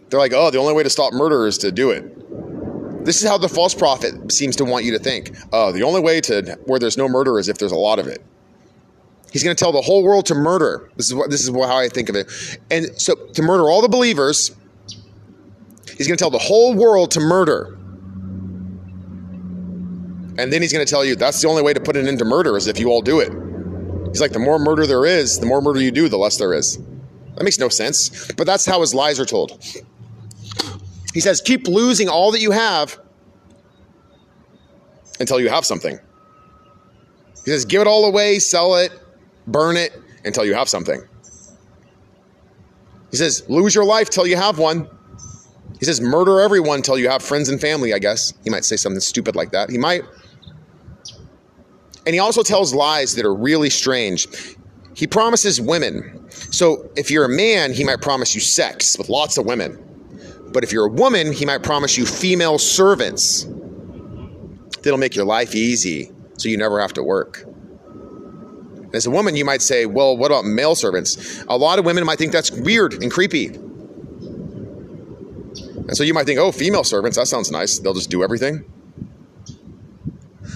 They're 0.09 0.19
like, 0.19 0.33
oh, 0.33 0.51
the 0.51 0.59
only 0.59 0.73
way 0.73 0.83
to 0.83 0.89
stop 0.89 1.13
murder 1.13 1.47
is 1.47 1.57
to 1.59 1.71
do 1.71 1.91
it. 1.91 3.05
This 3.05 3.23
is 3.23 3.27
how 3.27 3.37
the 3.37 3.49
false 3.49 3.73
prophet 3.73 4.31
seems 4.31 4.55
to 4.57 4.65
want 4.65 4.85
you 4.85 4.91
to 4.91 4.99
think. 4.99 5.35
Oh, 5.51 5.71
the 5.71 5.83
only 5.83 6.01
way 6.01 6.21
to 6.21 6.59
where 6.65 6.77
there's 6.77 6.97
no 6.97 7.07
murder 7.07 7.39
is 7.39 7.49
if 7.49 7.57
there's 7.57 7.71
a 7.71 7.77
lot 7.77 7.97
of 7.97 8.07
it. 8.07 8.23
He's 9.31 9.43
going 9.43 9.55
to 9.55 9.59
tell 9.59 9.71
the 9.71 9.81
whole 9.81 10.03
world 10.03 10.25
to 10.27 10.35
murder. 10.35 10.91
This 10.97 11.07
is 11.07 11.15
what 11.15 11.29
this 11.31 11.41
is 11.41 11.49
how 11.49 11.77
I 11.77 11.87
think 11.87 12.09
of 12.09 12.15
it. 12.15 12.29
And 12.69 12.87
so 13.01 13.15
to 13.15 13.41
murder 13.41 13.69
all 13.69 13.81
the 13.81 13.87
believers, 13.87 14.53
he's 15.97 16.07
going 16.07 16.17
to 16.17 16.21
tell 16.21 16.29
the 16.29 16.37
whole 16.37 16.75
world 16.75 17.11
to 17.11 17.21
murder. 17.21 17.77
And 20.41 20.51
then 20.51 20.63
he's 20.63 20.73
going 20.73 20.83
to 20.83 20.89
tell 20.89 21.05
you 21.05 21.15
that's 21.15 21.39
the 21.39 21.47
only 21.47 21.61
way 21.61 21.71
to 21.71 21.79
put 21.79 21.95
an 21.95 22.07
end 22.07 22.17
to 22.17 22.25
murder 22.25 22.57
is 22.57 22.65
if 22.65 22.79
you 22.79 22.89
all 22.89 23.03
do 23.03 23.19
it. 23.19 23.31
He's 24.07 24.19
like, 24.19 24.31
the 24.31 24.39
more 24.39 24.57
murder 24.57 24.87
there 24.87 25.05
is, 25.05 25.39
the 25.39 25.45
more 25.45 25.61
murder 25.61 25.79
you 25.79 25.91
do, 25.91 26.09
the 26.09 26.17
less 26.17 26.37
there 26.37 26.51
is. 26.51 26.79
That 27.35 27.43
makes 27.43 27.59
no 27.59 27.69
sense. 27.69 28.31
But 28.31 28.47
that's 28.47 28.65
how 28.65 28.81
his 28.81 28.91
lies 28.95 29.19
are 29.19 29.25
told. 29.25 29.63
He 31.13 31.19
says, 31.19 31.41
keep 31.41 31.67
losing 31.67 32.09
all 32.09 32.31
that 32.31 32.41
you 32.41 32.49
have 32.49 32.99
until 35.19 35.39
you 35.39 35.47
have 35.49 35.63
something. 35.63 35.99
He 37.45 37.51
says, 37.51 37.63
give 37.63 37.81
it 37.81 37.87
all 37.87 38.05
away, 38.05 38.39
sell 38.39 38.75
it, 38.77 38.91
burn 39.45 39.77
it 39.77 39.93
until 40.25 40.43
you 40.43 40.55
have 40.55 40.67
something. 40.67 41.03
He 43.11 43.17
says, 43.17 43.47
lose 43.47 43.75
your 43.75 43.85
life 43.85 44.09
till 44.09 44.25
you 44.25 44.37
have 44.37 44.57
one. 44.57 44.89
He 45.79 45.85
says, 45.85 46.01
murder 46.01 46.39
everyone 46.41 46.81
till 46.81 46.97
you 46.97 47.09
have 47.09 47.21
friends 47.21 47.47
and 47.47 47.61
family, 47.61 47.93
I 47.93 47.99
guess. 47.99 48.33
He 48.43 48.49
might 48.49 48.65
say 48.65 48.75
something 48.75 49.01
stupid 49.01 49.35
like 49.35 49.51
that. 49.51 49.69
He 49.69 49.77
might. 49.77 50.03
And 52.05 52.13
he 52.15 52.19
also 52.19 52.43
tells 52.43 52.73
lies 52.73 53.15
that 53.15 53.25
are 53.25 53.33
really 53.33 53.69
strange. 53.69 54.27
He 54.95 55.07
promises 55.07 55.61
women. 55.61 56.29
So 56.29 56.89
if 56.95 57.11
you're 57.11 57.25
a 57.25 57.29
man, 57.29 57.73
he 57.73 57.83
might 57.83 58.01
promise 58.01 58.33
you 58.35 58.41
sex 58.41 58.97
with 58.97 59.09
lots 59.09 59.37
of 59.37 59.45
women. 59.45 59.77
But 60.51 60.63
if 60.63 60.71
you're 60.71 60.87
a 60.87 60.91
woman, 60.91 61.31
he 61.31 61.45
might 61.45 61.63
promise 61.63 61.97
you 61.97 62.05
female 62.05 62.57
servants 62.57 63.45
that'll 64.81 64.97
make 64.97 65.15
your 65.15 65.25
life 65.25 65.55
easy 65.55 66.11
so 66.37 66.49
you 66.49 66.57
never 66.57 66.81
have 66.81 66.93
to 66.93 67.03
work. 67.03 67.45
As 68.93 69.05
a 69.05 69.11
woman, 69.11 69.35
you 69.37 69.45
might 69.45 69.61
say, 69.61 69.85
well, 69.85 70.17
what 70.17 70.27
about 70.31 70.43
male 70.43 70.75
servants? 70.75 71.43
A 71.47 71.55
lot 71.55 71.79
of 71.79 71.85
women 71.85 72.05
might 72.05 72.17
think 72.17 72.33
that's 72.33 72.51
weird 72.51 73.01
and 73.01 73.09
creepy. 73.11 73.45
And 75.87 75.95
so 75.95 76.03
you 76.03 76.13
might 76.13 76.25
think, 76.25 76.39
oh, 76.39 76.51
female 76.51 76.83
servants, 76.83 77.17
that 77.17 77.27
sounds 77.27 77.51
nice. 77.51 77.79
They'll 77.79 77.93
just 77.93 78.09
do 78.09 78.23
everything. 78.23 78.65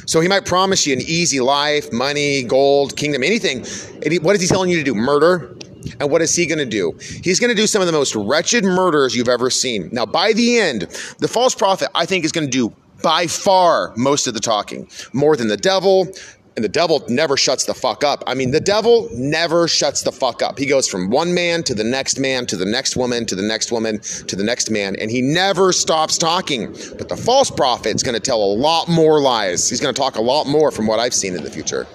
So 0.06 0.22
he 0.22 0.28
might 0.28 0.46
promise 0.46 0.86
you 0.86 0.94
an 0.94 1.02
easy 1.02 1.40
life, 1.40 1.92
money, 1.92 2.44
gold, 2.44 2.96
kingdom, 2.96 3.24
anything. 3.24 3.66
He, 4.04 4.20
what 4.20 4.36
is 4.36 4.42
he 4.42 4.48
telling 4.48 4.70
you 4.70 4.78
to 4.78 4.84
do? 4.84 4.96
Murder? 4.96 5.56
And 6.00 6.10
what 6.10 6.22
is 6.22 6.36
he 6.36 6.46
going 6.46 6.60
to 6.60 6.66
do? 6.66 6.98
He's 7.24 7.40
going 7.40 7.50
to 7.50 7.56
do 7.56 7.68
some 7.68 7.82
of 7.82 7.88
the 7.88 7.94
most 7.94 8.16
wretched 8.16 8.64
murders 8.64 9.16
you've 9.16 9.30
ever 9.30 9.50
seen. 9.50 9.90
Now, 9.92 10.06
by 10.06 10.34
the 10.34 10.60
end, 10.60 10.82
the 11.20 11.28
false 11.28 11.54
prophet, 11.54 11.90
I 11.94 12.06
think, 12.06 12.26
is 12.26 12.32
going 12.32 12.48
to 12.48 12.52
do 12.52 12.74
by 13.04 13.28
far 13.28 13.94
most 13.96 14.26
of 14.26 14.34
the 14.34 14.40
talking, 14.40 14.90
more 15.14 15.36
than 15.36 15.48
the 15.48 15.58
devil. 15.58 16.08
And 16.56 16.64
the 16.64 16.70
devil 16.70 17.04
never 17.10 17.36
shuts 17.36 17.66
the 17.66 17.74
fuck 17.74 18.06
up. 18.06 18.24
I 18.26 18.34
mean, 18.34 18.52
the 18.52 18.62
devil 18.62 19.10
never 19.12 19.68
shuts 19.68 20.04
the 20.04 20.12
fuck 20.14 20.42
up. 20.42 20.58
He 20.58 20.66
goes 20.66 20.88
from 20.88 21.10
one 21.10 21.34
man 21.34 21.64
to 21.64 21.76
the 21.76 21.84
next 21.84 22.18
man, 22.18 22.46
to 22.46 22.56
the 22.56 22.66
next 22.66 22.96
woman, 22.96 23.26
to 23.26 23.36
the 23.36 23.44
next 23.44 23.74
woman, 23.74 24.00
to 24.00 24.36
the 24.38 24.44
next 24.44 24.72
man, 24.72 24.96
and 24.96 25.12
he 25.12 25.22
never 25.22 25.74
stops 25.74 26.18
talking. 26.18 26.72
But 26.98 27.10
the 27.10 27.18
false 27.18 27.52
prophet's 27.52 28.04
going 28.04 28.16
to 28.16 28.22
tell 28.22 28.42
a 28.42 28.54
lot 28.54 28.88
more 28.88 29.20
lies. 29.20 29.70
He's 29.70 29.82
going 29.82 29.94
to 29.94 30.00
talk 30.00 30.16
a 30.16 30.22
lot 30.22 30.48
more 30.48 30.72
from 30.72 30.88
what 30.88 30.98
I've 30.98 31.14
seen 31.14 31.36
in 31.36 31.44
the 31.44 31.52
future. 31.52 31.86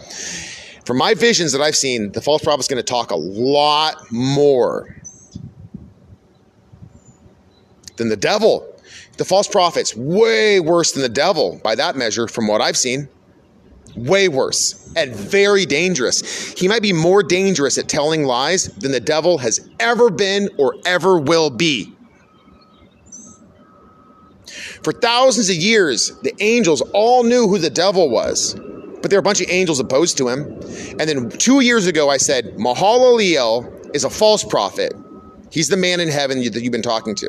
From 0.85 0.99
my 0.99 1.15
visions 1.15 1.53
that 1.53 1.63
I've 1.63 1.77
seen, 1.77 2.13
the 2.13 2.21
false 2.21 2.43
prophet's 2.43 2.69
going 2.69 2.83
to 2.83 2.83
talk 2.83 3.13
a 3.13 3.17
lot 3.17 4.11
more 4.11 4.95
than 7.97 8.11
the 8.11 8.17
devil. 8.17 8.67
The 9.17 9.25
false 9.25 9.49
prophet's 9.49 9.97
way 9.97 10.61
worse 10.61 10.93
than 10.93 11.03
the 11.03 11.09
devil 11.09 11.61
by 11.63 11.75
that 11.77 11.97
measure, 11.97 12.29
from 12.29 12.47
what 12.47 12.61
I've 12.61 12.77
seen. 12.77 13.09
Way 13.97 14.29
worse 14.29 14.93
and 14.97 15.15
very 15.15 15.67
dangerous. 15.67 16.53
He 16.53 16.69
might 16.69 16.83
be 16.83 16.93
more 16.93 17.23
dangerous 17.23 17.79
at 17.79 17.89
telling 17.89 18.25
lies 18.25 18.67
than 18.67 18.93
the 18.93 19.01
devil 19.01 19.39
has 19.39 19.69
ever 19.79 20.11
been 20.11 20.49
or 20.59 20.77
ever 20.85 21.19
will 21.19 21.51
be. 21.51 21.93
For 24.83 24.93
thousands 24.93 25.51
of 25.51 25.57
years, 25.57 26.13
the 26.23 26.35
angels 26.41 26.81
all 26.93 27.23
knew 27.23 27.47
who 27.49 27.59
the 27.59 27.71
devil 27.71 28.09
was, 28.09 28.55
but 28.55 29.11
there 29.11 29.19
were 29.19 29.21
a 29.21 29.23
bunch 29.23 29.41
of 29.41 29.51
angels 29.51 29.79
opposed 29.79 30.17
to 30.19 30.29
him. 30.29 30.45
And 30.99 31.01
then 31.01 31.31
two 31.31 31.61
years 31.61 31.87
ago, 31.87 32.09
I 32.09 32.17
said, 32.17 32.57
Mahalaleel 32.57 33.95
is 33.95 34.05
a 34.05 34.11
false 34.11 34.43
prophet. 34.45 34.95
He's 35.51 35.69
the 35.69 35.77
man 35.77 36.01
in 36.01 36.09
heaven 36.09 36.39
that 36.39 36.63
you've 36.63 36.73
been 36.73 36.83
talking 36.83 37.15
to. 37.17 37.29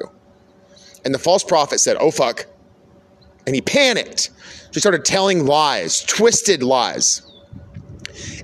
And 1.03 1.13
the 1.13 1.19
false 1.19 1.43
prophet 1.43 1.79
said, 1.79 1.97
Oh, 1.99 2.11
fuck. 2.11 2.45
And 3.45 3.55
he 3.55 3.61
panicked. 3.61 4.29
She 4.71 4.79
started 4.79 5.05
telling 5.05 5.45
lies, 5.45 6.01
twisted 6.03 6.63
lies. 6.63 7.21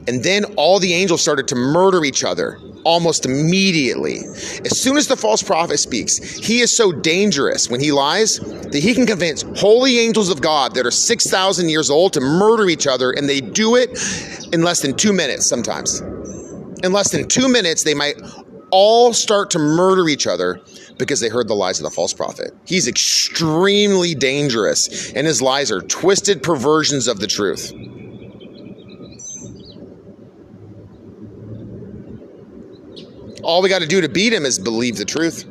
And 0.07 0.23
then 0.23 0.45
all 0.55 0.79
the 0.79 0.93
angels 0.93 1.21
started 1.21 1.47
to 1.49 1.55
murder 1.55 2.03
each 2.05 2.23
other 2.23 2.59
almost 2.83 3.25
immediately. 3.25 4.19
As 4.63 4.79
soon 4.79 4.95
as 4.95 5.07
the 5.07 5.17
false 5.17 5.43
prophet 5.43 5.77
speaks, 5.77 6.17
he 6.37 6.61
is 6.61 6.75
so 6.75 6.93
dangerous 6.93 7.69
when 7.69 7.81
he 7.81 7.91
lies 7.91 8.39
that 8.39 8.79
he 8.81 8.93
can 8.93 9.05
convince 9.05 9.43
holy 9.57 9.99
angels 9.99 10.29
of 10.29 10.41
God 10.41 10.73
that 10.75 10.85
are 10.85 10.91
6,000 10.91 11.69
years 11.69 11.89
old 11.89 12.13
to 12.13 12.21
murder 12.21 12.69
each 12.69 12.87
other, 12.87 13.11
and 13.11 13.27
they 13.27 13.41
do 13.41 13.75
it 13.75 13.89
in 14.53 14.63
less 14.63 14.81
than 14.81 14.95
two 14.95 15.11
minutes 15.11 15.45
sometimes. 15.45 15.99
In 16.81 16.93
less 16.93 17.11
than 17.11 17.27
two 17.27 17.49
minutes, 17.49 17.83
they 17.83 17.93
might 17.93 18.21
all 18.71 19.13
start 19.13 19.51
to 19.51 19.59
murder 19.59 20.07
each 20.07 20.27
other 20.27 20.61
because 20.97 21.19
they 21.19 21.29
heard 21.29 21.47
the 21.47 21.55
lies 21.55 21.79
of 21.79 21.83
the 21.83 21.91
false 21.91 22.13
prophet. 22.13 22.51
He's 22.65 22.87
extremely 22.87 24.15
dangerous, 24.15 25.11
and 25.13 25.27
his 25.27 25.41
lies 25.41 25.71
are 25.71 25.81
twisted 25.81 26.41
perversions 26.43 27.07
of 27.07 27.19
the 27.19 27.27
truth. 27.27 27.71
All 33.43 33.61
we 33.61 33.69
got 33.69 33.81
to 33.81 33.87
do 33.87 34.01
to 34.01 34.09
beat 34.09 34.33
him 34.33 34.45
is 34.45 34.59
believe 34.59 34.97
the 34.97 35.05
truth. 35.05 35.45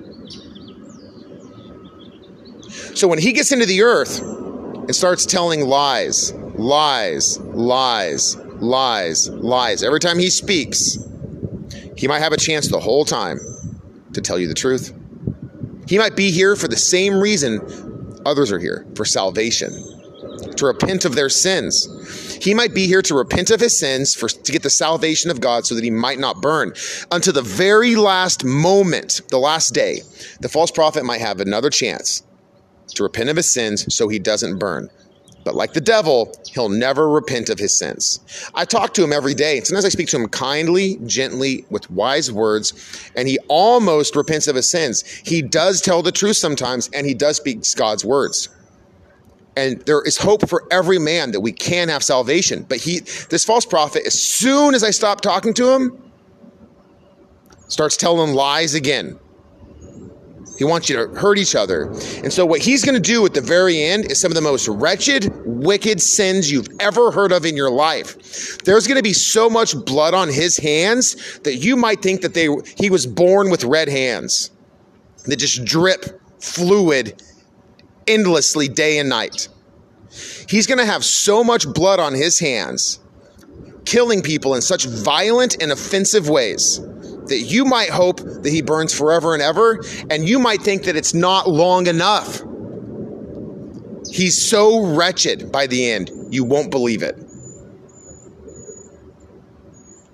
So 2.96 3.08
when 3.08 3.18
he 3.18 3.32
gets 3.32 3.52
into 3.52 3.66
the 3.66 3.82
earth 3.82 4.20
and 4.20 4.94
starts 4.94 5.26
telling 5.26 5.66
lies, 5.66 6.32
lies, 6.32 7.38
lies, 7.38 8.36
lies, 8.36 9.28
lies, 9.28 9.82
every 9.82 10.00
time 10.00 10.18
he 10.18 10.30
speaks, 10.30 10.98
he 11.96 12.08
might 12.08 12.20
have 12.20 12.32
a 12.32 12.36
chance 12.36 12.68
the 12.68 12.80
whole 12.80 13.04
time 13.04 13.38
to 14.12 14.20
tell 14.20 14.38
you 14.38 14.48
the 14.48 14.54
truth. 14.54 14.92
He 15.86 15.98
might 15.98 16.16
be 16.16 16.30
here 16.30 16.56
for 16.56 16.68
the 16.68 16.76
same 16.76 17.14
reason 17.14 17.60
others 18.26 18.50
are 18.50 18.58
here 18.58 18.86
for 18.94 19.04
salvation, 19.04 19.72
to 20.56 20.66
repent 20.66 21.04
of 21.04 21.14
their 21.14 21.28
sins. 21.28 22.34
He 22.42 22.54
might 22.54 22.74
be 22.74 22.86
here 22.86 23.02
to 23.02 23.14
repent 23.14 23.50
of 23.50 23.60
his 23.60 23.78
sins 23.78 24.14
for 24.14 24.28
to 24.28 24.52
get 24.52 24.62
the 24.62 24.70
salvation 24.70 25.30
of 25.30 25.40
God 25.40 25.64
so 25.64 25.74
that 25.74 25.84
he 25.84 25.90
might 25.90 26.18
not 26.18 26.42
burn. 26.42 26.72
Until 27.10 27.32
the 27.32 27.42
very 27.42 27.94
last 27.94 28.44
moment, 28.44 29.20
the 29.28 29.38
last 29.38 29.74
day, 29.74 30.00
the 30.40 30.48
false 30.48 30.70
prophet 30.70 31.04
might 31.04 31.20
have 31.20 31.40
another 31.40 31.70
chance 31.70 32.22
to 32.94 33.02
repent 33.02 33.30
of 33.30 33.36
his 33.36 33.52
sins 33.52 33.94
so 33.94 34.08
he 34.08 34.18
doesn't 34.18 34.58
burn. 34.58 34.90
But 35.46 35.54
like 35.54 35.74
the 35.74 35.80
devil, 35.80 36.36
he'll 36.52 36.68
never 36.68 37.08
repent 37.08 37.50
of 37.50 37.58
his 37.60 37.72
sins. 37.72 38.18
I 38.56 38.64
talk 38.64 38.94
to 38.94 39.04
him 39.04 39.12
every 39.12 39.32
day, 39.32 39.58
and 39.58 39.64
sometimes 39.64 39.84
I 39.84 39.90
speak 39.90 40.08
to 40.08 40.16
him 40.16 40.26
kindly, 40.26 40.98
gently, 41.06 41.64
with 41.70 41.88
wise 41.88 42.32
words, 42.32 42.72
and 43.14 43.28
he 43.28 43.38
almost 43.46 44.16
repents 44.16 44.48
of 44.48 44.56
his 44.56 44.68
sins. 44.68 45.04
He 45.04 45.42
does 45.42 45.80
tell 45.80 46.02
the 46.02 46.10
truth 46.10 46.36
sometimes, 46.36 46.90
and 46.92 47.06
he 47.06 47.14
does 47.14 47.36
speak 47.36 47.60
God's 47.76 48.04
words. 48.04 48.48
And 49.56 49.80
there 49.82 50.02
is 50.02 50.16
hope 50.16 50.48
for 50.48 50.64
every 50.72 50.98
man 50.98 51.30
that 51.30 51.40
we 51.40 51.52
can 51.52 51.90
have 51.90 52.02
salvation. 52.02 52.66
But 52.68 52.78
he, 52.78 52.98
this 53.30 53.44
false 53.44 53.64
prophet, 53.64 54.02
as 54.04 54.20
soon 54.20 54.74
as 54.74 54.82
I 54.82 54.90
stop 54.90 55.20
talking 55.20 55.54
to 55.54 55.72
him, 55.72 56.10
starts 57.68 57.96
telling 57.96 58.34
lies 58.34 58.74
again. 58.74 59.16
He 60.58 60.64
wants 60.64 60.88
you 60.88 60.96
to 60.96 61.14
hurt 61.18 61.38
each 61.38 61.54
other. 61.54 61.84
And 62.22 62.32
so, 62.32 62.46
what 62.46 62.60
he's 62.60 62.84
going 62.84 62.94
to 62.94 63.00
do 63.00 63.24
at 63.26 63.34
the 63.34 63.40
very 63.40 63.82
end 63.82 64.10
is 64.10 64.20
some 64.20 64.30
of 64.30 64.34
the 64.34 64.40
most 64.40 64.68
wretched, 64.68 65.30
wicked 65.44 66.00
sins 66.00 66.50
you've 66.50 66.68
ever 66.80 67.10
heard 67.10 67.32
of 67.32 67.44
in 67.44 67.56
your 67.56 67.70
life. 67.70 68.58
There's 68.58 68.86
going 68.86 68.96
to 68.96 69.02
be 69.02 69.12
so 69.12 69.50
much 69.50 69.76
blood 69.84 70.14
on 70.14 70.28
his 70.28 70.56
hands 70.56 71.38
that 71.40 71.56
you 71.56 71.76
might 71.76 72.02
think 72.02 72.22
that 72.22 72.34
they, 72.34 72.48
he 72.78 72.90
was 72.90 73.06
born 73.06 73.50
with 73.50 73.64
red 73.64 73.88
hands 73.88 74.50
that 75.24 75.36
just 75.36 75.64
drip 75.64 76.20
fluid 76.40 77.22
endlessly 78.06 78.68
day 78.68 78.98
and 78.98 79.08
night. 79.08 79.48
He's 80.48 80.66
going 80.66 80.78
to 80.78 80.86
have 80.86 81.04
so 81.04 81.42
much 81.44 81.72
blood 81.72 82.00
on 82.00 82.14
his 82.14 82.38
hands, 82.38 83.00
killing 83.84 84.22
people 84.22 84.54
in 84.54 84.62
such 84.62 84.86
violent 84.86 85.60
and 85.60 85.72
offensive 85.72 86.28
ways 86.28 86.80
that 87.28 87.40
you 87.40 87.64
might 87.64 87.90
hope 87.90 88.18
that 88.18 88.50
he 88.50 88.62
burns 88.62 88.92
forever 88.92 89.34
and 89.34 89.42
ever, 89.42 89.82
and 90.10 90.28
you 90.28 90.38
might 90.38 90.62
think 90.62 90.84
that 90.84 90.96
it's 90.96 91.14
not 91.14 91.48
long 91.48 91.86
enough. 91.86 92.42
He's 94.10 94.40
so 94.40 94.94
wretched 94.94 95.50
by 95.50 95.66
the 95.66 95.90
end, 95.90 96.10
you 96.30 96.44
won't 96.44 96.70
believe 96.70 97.02
it. 97.02 97.22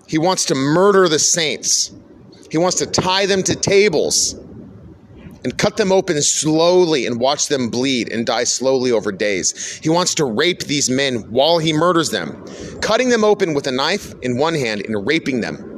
He 0.06 0.18
wants 0.18 0.44
to 0.46 0.54
murder 0.54 1.08
the 1.08 1.18
saints. 1.18 1.92
He 2.50 2.58
wants 2.58 2.76
to 2.78 2.86
tie 2.86 3.24
them 3.26 3.42
to 3.44 3.56
tables 3.56 4.34
and 5.44 5.56
cut 5.56 5.76
them 5.76 5.90
open 5.90 6.20
slowly 6.20 7.06
and 7.06 7.18
watch 7.18 7.48
them 7.48 7.70
bleed 7.70 8.12
and 8.12 8.26
die 8.26 8.44
slowly 8.44 8.92
over 8.92 9.10
days. 9.10 9.78
He 9.82 9.88
wants 9.88 10.14
to 10.16 10.24
rape 10.24 10.64
these 10.64 10.90
men 10.90 11.30
while 11.30 11.58
he 11.58 11.72
murders 11.72 12.10
them, 12.10 12.44
cutting 12.80 13.08
them 13.08 13.24
open 13.24 13.54
with 13.54 13.66
a 13.66 13.72
knife 13.72 14.14
in 14.22 14.36
one 14.36 14.54
hand 14.54 14.82
and 14.84 15.06
raping 15.06 15.40
them 15.40 15.71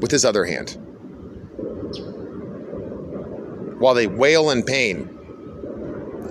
with 0.00 0.10
his 0.10 0.24
other 0.24 0.44
hand 0.44 0.78
while 3.78 3.94
they 3.94 4.06
wail 4.06 4.50
in 4.50 4.62
pain. 4.62 5.12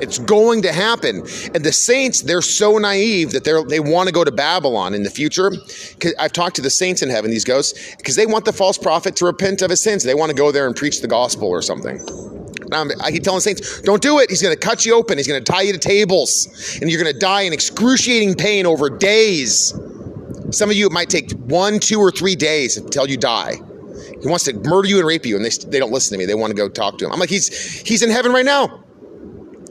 It's 0.02 0.20
going 0.20 0.64
to 0.64 0.74
happen. 0.74 1.20
And 1.54 1.64
the 1.64 1.72
saints, 1.72 2.22
they're 2.22 2.42
so 2.42 2.78
naive 2.78 3.32
that 3.32 3.46
they 3.46 3.64
they 3.64 3.80
want 3.80 4.08
to 4.08 4.14
go 4.14 4.26
to 4.26 4.32
Babylon 4.32 4.94
in 4.94 5.04
the 5.04 5.10
future. 5.10 5.54
I've 6.20 6.34
talked 6.34 6.58
to 6.58 6.62
the 6.62 6.70
saints 6.70 7.02
in 7.02 7.10
heaven, 7.10 7.32
these 7.32 7.46
ghosts, 7.46 7.96
because 7.96 8.18
they 8.18 8.26
want 8.26 8.44
the 8.44 8.52
false 8.52 8.78
prophet 8.78 9.16
to 9.18 9.26
repent 9.26 9.62
of 9.62 9.70
his 9.70 9.82
sins. 9.82 10.04
They 10.04 10.14
want 10.14 10.32
to 10.32 10.36
go 10.36 10.52
there 10.52 10.68
and 10.68 10.76
preach 10.76 11.02
the 11.02 11.08
gospel 11.08 11.48
or 11.48 11.62
something. 11.62 12.02
I 12.74 13.12
keep 13.12 13.24
telling 13.24 13.40
saints, 13.40 13.82
don't 13.82 14.02
do 14.02 14.20
it. 14.20 14.30
He's 14.30 14.42
going 14.42 14.54
to 14.54 14.60
cut 14.60 14.86
you 14.86 14.96
open. 14.96 15.18
He's 15.18 15.28
going 15.28 15.42
to 15.42 15.52
tie 15.52 15.62
you 15.62 15.72
to 15.72 15.80
tables, 15.80 16.78
and 16.82 16.90
you're 16.90 17.02
going 17.02 17.14
to 17.14 17.20
die 17.20 17.42
in 17.42 17.54
excruciating 17.54 18.36
pain 18.36 18.66
over 18.66 18.90
days. 18.90 19.74
Some 20.52 20.70
of 20.70 20.76
you, 20.76 20.86
it 20.86 20.92
might 20.92 21.10
take 21.10 21.32
one, 21.32 21.80
two, 21.80 22.00
or 22.00 22.12
three 22.12 22.36
days 22.36 22.78
until 22.78 23.08
you 23.08 23.18
die. 23.18 23.56
He 24.22 24.28
wants 24.28 24.46
to 24.46 24.54
murder 24.54 24.88
you 24.88 24.98
and 24.98 25.08
rape 25.08 25.26
you, 25.26 25.36
and 25.36 25.44
they, 25.44 25.50
they 25.50 25.80
don't 25.80 25.92
listen 25.92 26.14
to 26.14 26.20
me. 26.20 26.26
They 26.26 26.36
want 26.36 26.52
to 26.52 26.56
go 26.56 26.70
talk 26.70 26.98
to 27.00 27.06
him. 27.06 27.12
I'm 27.12 27.20
like, 27.20 27.30
he's, 27.30 27.82
he's 27.82 28.04
in 28.04 28.10
heaven 28.10 28.32
right 28.32 28.46
now. 28.46 28.84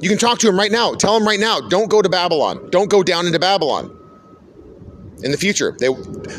You 0.00 0.08
can 0.08 0.18
talk 0.18 0.38
to 0.40 0.48
him 0.48 0.58
right 0.58 0.72
now. 0.72 0.94
Tell 0.94 1.16
him 1.16 1.26
right 1.26 1.40
now, 1.40 1.60
don't 1.60 1.88
go 1.88 2.02
to 2.02 2.08
Babylon. 2.08 2.68
Don't 2.70 2.90
go 2.90 3.02
down 3.02 3.26
into 3.26 3.38
Babylon. 3.38 3.96
In 5.22 5.30
the 5.30 5.38
future, 5.38 5.74
they, 5.78 5.88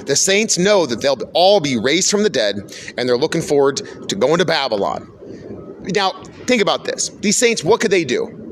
the 0.03 0.15
saints 0.15 0.57
know 0.57 0.85
that 0.85 1.01
they'll 1.01 1.19
all 1.33 1.59
be 1.59 1.77
raised 1.77 2.11
from 2.11 2.23
the 2.23 2.29
dead, 2.29 2.57
and 2.97 3.09
they're 3.09 3.17
looking 3.17 3.41
forward 3.41 3.77
to 4.09 4.15
going 4.15 4.37
to 4.37 4.45
Babylon. 4.45 5.11
Now, 5.95 6.11
think 6.45 6.61
about 6.61 6.85
this. 6.85 7.09
These 7.09 7.37
saints, 7.37 7.63
what 7.63 7.81
could 7.81 7.91
they 7.91 8.03
do? 8.03 8.44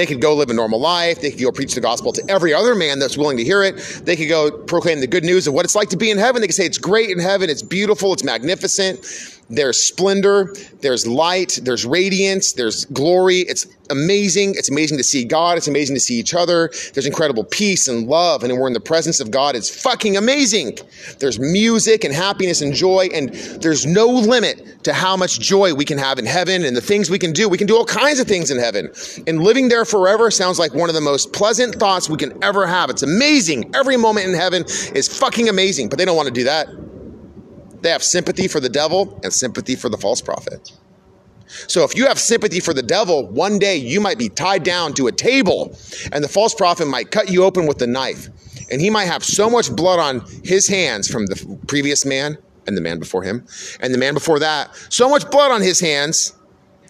They 0.00 0.06
could 0.06 0.22
go 0.22 0.34
live 0.34 0.48
a 0.48 0.54
normal 0.54 0.80
life. 0.80 1.20
They 1.20 1.30
could 1.30 1.42
go 1.42 1.52
preach 1.52 1.74
the 1.74 1.80
gospel 1.82 2.10
to 2.12 2.24
every 2.26 2.54
other 2.54 2.74
man 2.74 2.98
that's 2.98 3.18
willing 3.18 3.36
to 3.36 3.44
hear 3.44 3.62
it. 3.62 3.76
They 4.06 4.16
could 4.16 4.30
go 4.30 4.50
proclaim 4.50 5.00
the 5.00 5.06
good 5.06 5.24
news 5.24 5.46
of 5.46 5.52
what 5.52 5.66
it's 5.66 5.74
like 5.74 5.90
to 5.90 5.98
be 5.98 6.10
in 6.10 6.16
heaven. 6.16 6.40
They 6.40 6.46
could 6.46 6.56
say 6.56 6.64
it's 6.64 6.78
great 6.78 7.10
in 7.10 7.18
heaven, 7.18 7.50
it's 7.50 7.60
beautiful, 7.60 8.14
it's 8.14 8.24
magnificent. 8.24 9.04
There's 9.50 9.78
splendor, 9.78 10.54
there's 10.80 11.06
light, 11.06 11.58
there's 11.64 11.84
radiance, 11.84 12.54
there's 12.54 12.86
glory. 12.86 13.40
It's 13.40 13.66
amazing. 13.90 14.54
It's 14.54 14.70
amazing 14.70 14.96
to 14.96 15.04
see 15.04 15.24
God. 15.24 15.58
It's 15.58 15.68
amazing 15.68 15.96
to 15.96 16.00
see 16.00 16.14
each 16.14 16.32
other. 16.32 16.70
There's 16.94 17.06
incredible 17.06 17.44
peace 17.44 17.88
and 17.88 18.06
love, 18.06 18.42
and 18.42 18.56
we're 18.56 18.68
in 18.68 18.72
the 18.72 18.80
presence 18.80 19.20
of 19.20 19.30
God. 19.30 19.54
It's 19.54 19.68
fucking 19.68 20.16
amazing. 20.16 20.78
There's 21.18 21.38
music 21.38 22.04
and 22.04 22.14
happiness 22.14 22.62
and 22.62 22.72
joy, 22.72 23.10
and 23.12 23.34
there's 23.60 23.84
no 23.84 24.06
limit 24.06 24.69
to 24.82 24.92
how 24.92 25.16
much 25.16 25.40
joy 25.40 25.74
we 25.74 25.84
can 25.84 25.98
have 25.98 26.18
in 26.18 26.26
heaven 26.26 26.64
and 26.64 26.76
the 26.76 26.80
things 26.80 27.10
we 27.10 27.18
can 27.18 27.32
do. 27.32 27.48
We 27.48 27.58
can 27.58 27.66
do 27.66 27.76
all 27.76 27.84
kinds 27.84 28.20
of 28.20 28.26
things 28.26 28.50
in 28.50 28.58
heaven. 28.58 28.90
And 29.26 29.42
living 29.42 29.68
there 29.68 29.84
forever 29.84 30.30
sounds 30.30 30.58
like 30.58 30.74
one 30.74 30.88
of 30.88 30.94
the 30.94 31.00
most 31.00 31.32
pleasant 31.32 31.74
thoughts 31.74 32.08
we 32.08 32.16
can 32.16 32.42
ever 32.42 32.66
have. 32.66 32.90
It's 32.90 33.02
amazing. 33.02 33.74
Every 33.74 33.96
moment 33.96 34.26
in 34.26 34.34
heaven 34.34 34.64
is 34.94 35.08
fucking 35.18 35.48
amazing, 35.48 35.88
but 35.88 35.98
they 35.98 36.04
don't 36.04 36.16
want 36.16 36.28
to 36.28 36.34
do 36.34 36.44
that. 36.44 36.68
They 37.82 37.90
have 37.90 38.02
sympathy 38.02 38.48
for 38.48 38.60
the 38.60 38.68
devil 38.68 39.18
and 39.22 39.32
sympathy 39.32 39.74
for 39.74 39.88
the 39.88 39.98
false 39.98 40.20
prophet. 40.20 40.72
So 41.66 41.82
if 41.82 41.96
you 41.96 42.06
have 42.06 42.18
sympathy 42.18 42.60
for 42.60 42.72
the 42.72 42.82
devil, 42.82 43.26
one 43.26 43.58
day 43.58 43.76
you 43.76 44.00
might 44.00 44.18
be 44.18 44.28
tied 44.28 44.62
down 44.62 44.92
to 44.94 45.08
a 45.08 45.12
table 45.12 45.76
and 46.12 46.22
the 46.22 46.28
false 46.28 46.54
prophet 46.54 46.86
might 46.86 47.10
cut 47.10 47.30
you 47.30 47.44
open 47.44 47.66
with 47.66 47.82
a 47.82 47.86
knife. 47.86 48.28
And 48.70 48.80
he 48.80 48.88
might 48.88 49.06
have 49.06 49.24
so 49.24 49.50
much 49.50 49.74
blood 49.74 49.98
on 49.98 50.24
his 50.44 50.68
hands 50.68 51.08
from 51.08 51.26
the 51.26 51.58
previous 51.66 52.04
man 52.04 52.38
and 52.70 52.76
the 52.76 52.80
man 52.80 52.98
before 52.98 53.22
him 53.22 53.44
and 53.80 53.92
the 53.92 53.98
man 53.98 54.14
before 54.14 54.38
that, 54.38 54.74
so 54.88 55.10
much 55.10 55.28
blood 55.30 55.50
on 55.50 55.60
his 55.60 55.80
hands 55.80 56.34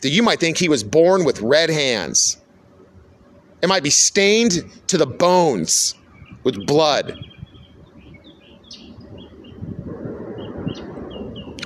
that 0.02 0.10
you 0.10 0.22
might 0.22 0.38
think 0.38 0.58
he 0.58 0.68
was 0.68 0.84
born 0.84 1.24
with 1.24 1.40
red 1.40 1.70
hands. 1.70 2.36
It 3.62 3.68
might 3.68 3.82
be 3.82 3.90
stained 3.90 4.64
to 4.88 4.98
the 4.98 5.06
bones 5.06 5.94
with 6.44 6.66
blood. 6.66 7.18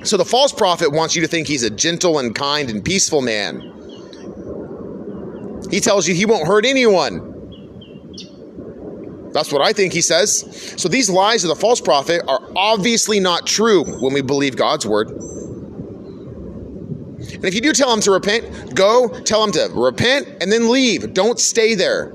So 0.05 0.17
the 0.17 0.25
false 0.25 0.53
prophet 0.53 0.93
wants 0.93 1.17
you 1.17 1.23
to 1.23 1.29
think 1.29 1.49
he's 1.49 1.63
a 1.63 1.71
gentle 1.71 2.19
and 2.19 2.35
kind 2.35 2.71
and 2.71 2.85
peaceful 2.85 3.23
man. 3.23 3.73
He 5.71 5.81
tells 5.81 6.07
you 6.07 6.15
he 6.15 6.27
won't 6.27 6.47
hurt 6.47 6.65
anyone. 6.65 7.34
That's 9.35 9.53
what 9.53 9.61
I 9.61 9.73
think 9.73 9.93
he 9.93 10.01
says. 10.01 10.81
So 10.81 10.89
these 10.89 11.11
lies 11.11 11.43
of 11.43 11.49
the 11.49 11.57
false 11.57 11.81
prophet 11.81 12.23
are 12.29 12.41
obviously 12.55 13.19
not 13.19 13.47
true 13.47 13.85
when 13.85 14.15
we 14.15 14.23
believe 14.23 14.57
God's 14.57 14.87
word. 14.87 15.11
And 17.19 17.45
if 17.45 17.53
you 17.53 17.61
do 17.61 17.73
tell 17.73 17.93
him 17.93 18.01
to 18.03 18.13
repent, 18.13 18.77
go 18.77 19.09
tell 19.09 19.43
him 19.43 19.51
to 19.53 19.71
repent 19.75 20.29
and 20.41 20.53
then 20.53 20.71
leave. 20.71 21.13
Don't 21.13 21.41
stay 21.41 21.75
there 21.75 22.15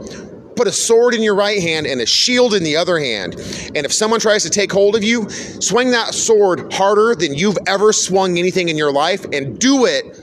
put 0.60 0.68
a 0.68 0.72
sword 0.74 1.14
in 1.14 1.24
your 1.24 1.36
right 1.36 1.62
hand 1.62 1.88
and 1.88 2.02
a 2.02 2.06
shield 2.06 2.54
in 2.54 2.66
the 2.66 2.76
other 2.76 3.00
hand. 3.00 3.36
And 3.76 3.86
if 3.86 3.94
someone 3.94 4.20
tries 4.20 4.44
to 4.44 4.50
take 4.50 4.70
hold 4.74 4.94
of 4.98 5.06
you, 5.06 5.30
swing 5.30 5.92
that 5.92 6.14
sword 6.14 6.74
harder 6.74 7.16
than 7.16 7.34
you've 7.34 7.58
ever 7.66 7.94
swung 7.94 8.38
anything 8.38 8.68
in 8.68 8.76
your 8.76 8.92
life 8.92 9.24
and 9.32 9.58
do 9.58 9.86
it 9.86 10.20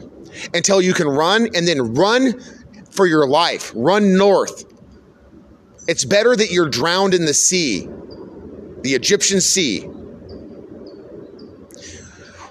until 0.53 0.83
you 0.83 0.93
can 0.93 1.09
run 1.09 1.49
and 1.55 1.67
then 1.67 1.95
run 1.95 2.39
for 2.91 3.07
your 3.07 3.27
life. 3.27 3.73
Run 3.75 4.19
north. 4.19 4.76
It's 5.89 6.05
better 6.05 6.35
that 6.35 6.51
you're 6.51 6.69
drowned 6.69 7.15
in 7.15 7.27
the 7.27 7.35
sea, 7.35 7.89
the 8.83 8.95
Egyptian 8.95 9.41
sea. 9.41 9.89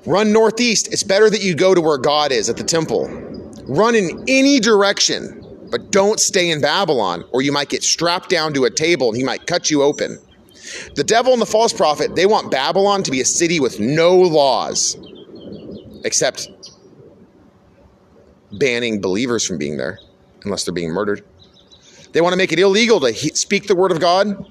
Run 0.06 0.32
northeast. 0.32 0.94
It's 0.94 1.04
better 1.04 1.30
that 1.30 1.44
you 1.44 1.56
go 1.56 1.74
to 1.74 1.82
where 1.82 1.98
God 1.98 2.32
is 2.32 2.50
at 2.50 2.58
the 2.58 2.64
temple. 2.64 3.08
Run 3.68 3.96
in 3.96 4.24
any 4.28 4.60
direction 4.60 5.42
but 5.76 5.92
don't 5.92 6.20
stay 6.20 6.52
in 6.52 6.62
Babylon, 6.62 7.26
or 7.32 7.42
you 7.42 7.52
might 7.52 7.70
get 7.70 7.84
strapped 7.84 8.30
down 8.30 8.54
to 8.54 8.64
a 8.64 8.70
table 8.70 9.10
and 9.10 9.18
he 9.18 9.24
might 9.24 9.46
cut 9.46 9.70
you 9.70 9.84
open. 9.84 10.18
The 10.96 11.04
devil 11.04 11.34
and 11.34 11.42
the 11.42 11.46
false 11.46 11.74
prophet, 11.74 12.16
they 12.16 12.26
want 12.26 12.50
Babylon 12.50 13.04
to 13.04 13.12
be 13.12 13.20
a 13.20 13.26
city 13.26 13.60
with 13.60 13.80
no 13.80 14.16
laws, 14.16 14.98
except 16.06 16.50
banning 18.54 19.02
believers 19.02 19.46
from 19.46 19.58
being 19.58 19.76
there, 19.76 20.00
unless 20.44 20.64
they're 20.64 20.74
being 20.74 20.92
murdered. 20.92 21.26
They 22.16 22.22
want 22.22 22.32
to 22.32 22.38
make 22.38 22.54
it 22.54 22.60
illegal 22.60 23.02
to 23.02 23.14
speak 23.14 23.68
the 23.68 23.76
word 23.76 23.92
of 23.92 24.00
God, 24.00 24.50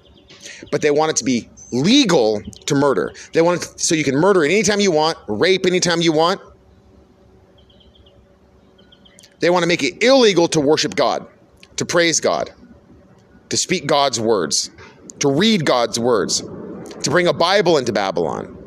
but 0.71 0.83
they 0.83 0.91
want 0.91 1.13
it 1.13 1.17
to 1.17 1.25
be 1.25 1.49
legal 1.73 2.43
to 2.43 2.75
murder. 2.75 3.15
They 3.33 3.41
want 3.41 3.63
it 3.63 3.81
so 3.81 3.95
you 3.95 4.05
can 4.05 4.17
murder 4.17 4.45
anytime 4.45 4.81
you 4.81 4.91
want, 4.91 5.17
rape 5.29 5.65
anytime 5.65 6.03
you 6.03 6.13
want, 6.13 6.43
they 9.41 9.49
want 9.49 9.63
to 9.63 9.67
make 9.67 9.83
it 9.83 10.03
illegal 10.03 10.47
to 10.49 10.61
worship 10.61 10.95
God, 10.95 11.27
to 11.77 11.87
praise 11.87 12.21
God, 12.21 12.53
to 13.49 13.57
speak 13.57 13.87
God's 13.87 14.21
words, 14.21 14.71
to 15.21 15.33
read 15.33 15.65
God's 15.65 15.99
words, 15.99 16.43
to 16.43 17.11
bring 17.11 17.29
a 17.29 17.33
Bible 17.33 17.79
into 17.79 17.95
Babylon, 17.95 18.59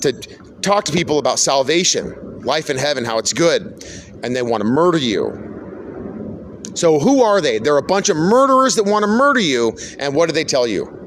to 0.00 0.12
talk 0.60 0.86
to 0.86 0.92
people 0.92 1.20
about 1.20 1.38
salvation, 1.38 2.40
life 2.40 2.68
in 2.68 2.78
heaven, 2.78 3.04
how 3.04 3.18
it's 3.18 3.32
good, 3.32 3.84
and 4.24 4.34
they 4.34 4.42
want 4.42 4.60
to 4.60 4.68
murder 4.68 4.98
you. 4.98 5.51
So, 6.74 6.98
who 6.98 7.22
are 7.22 7.40
they? 7.40 7.58
They're 7.58 7.78
a 7.78 7.82
bunch 7.82 8.08
of 8.08 8.16
murderers 8.16 8.76
that 8.76 8.84
want 8.84 9.02
to 9.02 9.06
murder 9.06 9.40
you, 9.40 9.76
and 9.98 10.14
what 10.14 10.28
do 10.28 10.32
they 10.32 10.44
tell 10.44 10.66
you? 10.66 10.98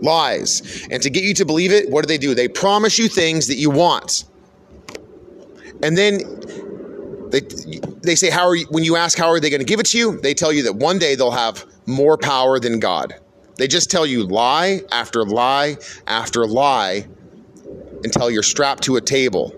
Lies. 0.00 0.86
And 0.90 1.02
to 1.02 1.10
get 1.10 1.24
you 1.24 1.34
to 1.34 1.44
believe 1.44 1.72
it, 1.72 1.90
what 1.90 2.04
do 2.04 2.08
they 2.08 2.18
do? 2.18 2.34
They 2.34 2.48
promise 2.48 2.98
you 2.98 3.08
things 3.08 3.46
that 3.48 3.56
you 3.56 3.70
want. 3.70 4.24
And 5.82 5.96
then 5.96 6.18
they, 7.30 7.40
they 8.02 8.14
say, 8.14 8.30
how 8.30 8.46
are 8.46 8.56
you, 8.56 8.66
when 8.70 8.84
you 8.84 8.96
ask 8.96 9.16
how 9.16 9.28
are 9.28 9.40
they 9.40 9.50
going 9.50 9.60
to 9.60 9.66
give 9.66 9.80
it 9.80 9.86
to 9.86 9.98
you, 9.98 10.20
they 10.20 10.34
tell 10.34 10.52
you 10.52 10.62
that 10.64 10.76
one 10.76 10.98
day 10.98 11.14
they'll 11.14 11.30
have 11.30 11.64
more 11.86 12.16
power 12.16 12.58
than 12.58 12.80
God. 12.80 13.14
They 13.56 13.66
just 13.66 13.90
tell 13.90 14.06
you 14.06 14.24
lie 14.24 14.82
after 14.92 15.24
lie 15.24 15.76
after 16.06 16.46
lie 16.46 17.06
until 18.04 18.30
you're 18.30 18.42
strapped 18.42 18.84
to 18.84 18.96
a 18.96 19.00
table 19.00 19.52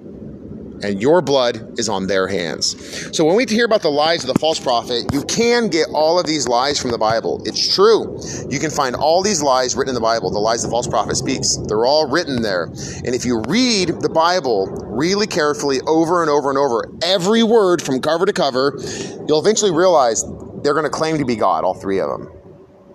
and 0.83 1.01
your 1.01 1.21
blood 1.23 1.79
is 1.79 1.89
on 1.89 2.07
their 2.07 2.27
hands. 2.27 2.77
So 3.17 3.25
when 3.25 3.37
we 3.37 3.47
hear 3.47 3.65
about 3.65 3.83
the 3.83 3.91
lies 3.91 4.23
of 4.23 4.33
the 4.33 4.39
false 4.39 4.59
prophet, 4.59 5.13
you 5.13 5.23
can 5.25 5.69
get 5.69 5.89
all 5.93 6.19
of 6.19 6.27
these 6.27 6.49
lies 6.49 6.81
from 6.81 6.91
the 6.91 6.99
Bible. 6.99 7.43
It's 7.45 7.75
true. 7.75 8.21
You 8.49 8.59
can 8.59 8.71
find 8.71 8.95
all 8.97 9.23
these 9.23 9.43
lies 9.43 9.77
written 9.77 9.91
in 9.91 9.95
the 9.95 10.01
Bible, 10.01 10.31
the 10.31 10.39
lies 10.39 10.63
the 10.63 10.69
false 10.69 10.87
prophet 10.87 11.17
speaks. 11.17 11.57
They're 11.67 11.87
all 11.87 12.09
written 12.09 12.43
there. 12.43 12.65
And 12.65 13.15
if 13.15 13.25
you 13.25 13.43
read 13.49 14.01
the 14.01 14.09
Bible 14.09 14.67
really 14.67 15.27
carefully 15.27 15.81
over 15.87 16.23
and 16.23 16.31
over 16.31 16.49
and 16.51 16.59
over, 16.59 16.93
every 17.03 17.43
word 17.43 17.83
from 17.83 18.01
cover 18.01 18.27
to 18.27 18.33
cover, 18.33 18.79
you'll 19.27 19.41
eventually 19.41 19.73
realize 19.73 20.25
they're 20.63 20.75
going 20.75 20.85
to 20.85 20.91
claim 20.91 21.19
to 21.19 21.25
be 21.25 21.37
God, 21.37 21.65
all 21.65 21.75
three 21.75 22.01
of 22.01 22.09
them. 22.09 22.33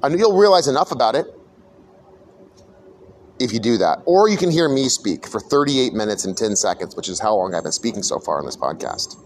And 0.04 0.20
you'll 0.20 0.38
realize 0.38 0.68
enough 0.68 0.92
about 0.92 1.16
it 1.16 1.26
if 3.40 3.52
you 3.52 3.60
do 3.60 3.78
that. 3.78 4.02
Or 4.06 4.30
you 4.30 4.38
can 4.38 4.52
hear 4.52 4.70
me 4.70 4.90
speak 4.90 5.28
for 5.28 5.40
38 5.40 5.94
minutes 5.94 6.26
and 6.26 6.38
10 6.38 6.56
seconds, 6.56 6.96
which 6.96 7.10
is 7.10 7.20
how 7.20 7.36
long 7.36 7.54
I've 7.54 7.64
been 7.64 7.72
speaking 7.72 8.04
so 8.04 8.20
far 8.20 8.40
on 8.40 8.46
this 8.46 8.58
podcast. 8.58 9.18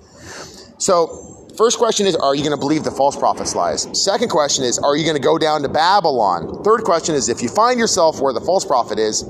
So, 0.82 1.47
first 1.57 1.78
question 1.78 2.07
is 2.07 2.16
Are 2.16 2.36
you 2.36 2.41
going 2.41 2.55
to 2.55 2.60
believe 2.60 2.84
the 2.84 2.91
false 2.91 3.16
prophet's 3.16 3.55
lies? 3.55 3.88
Second 4.01 4.30
question 4.30 4.64
is 4.64 4.80
Are 4.80 4.95
you 4.95 5.03
going 5.03 5.18
to 5.18 5.22
go 5.22 5.38
down 5.38 5.62
to 5.64 5.70
Babylon? 5.70 6.64
Third 6.64 6.84
question 6.84 7.16
is 7.16 7.30
If 7.30 7.41
you 7.41 7.49
find 7.49 7.80
yourself 7.80 8.22
where 8.22 8.34
the 8.34 8.41
false 8.41 8.66
prophet 8.66 8.99
is, 8.99 9.24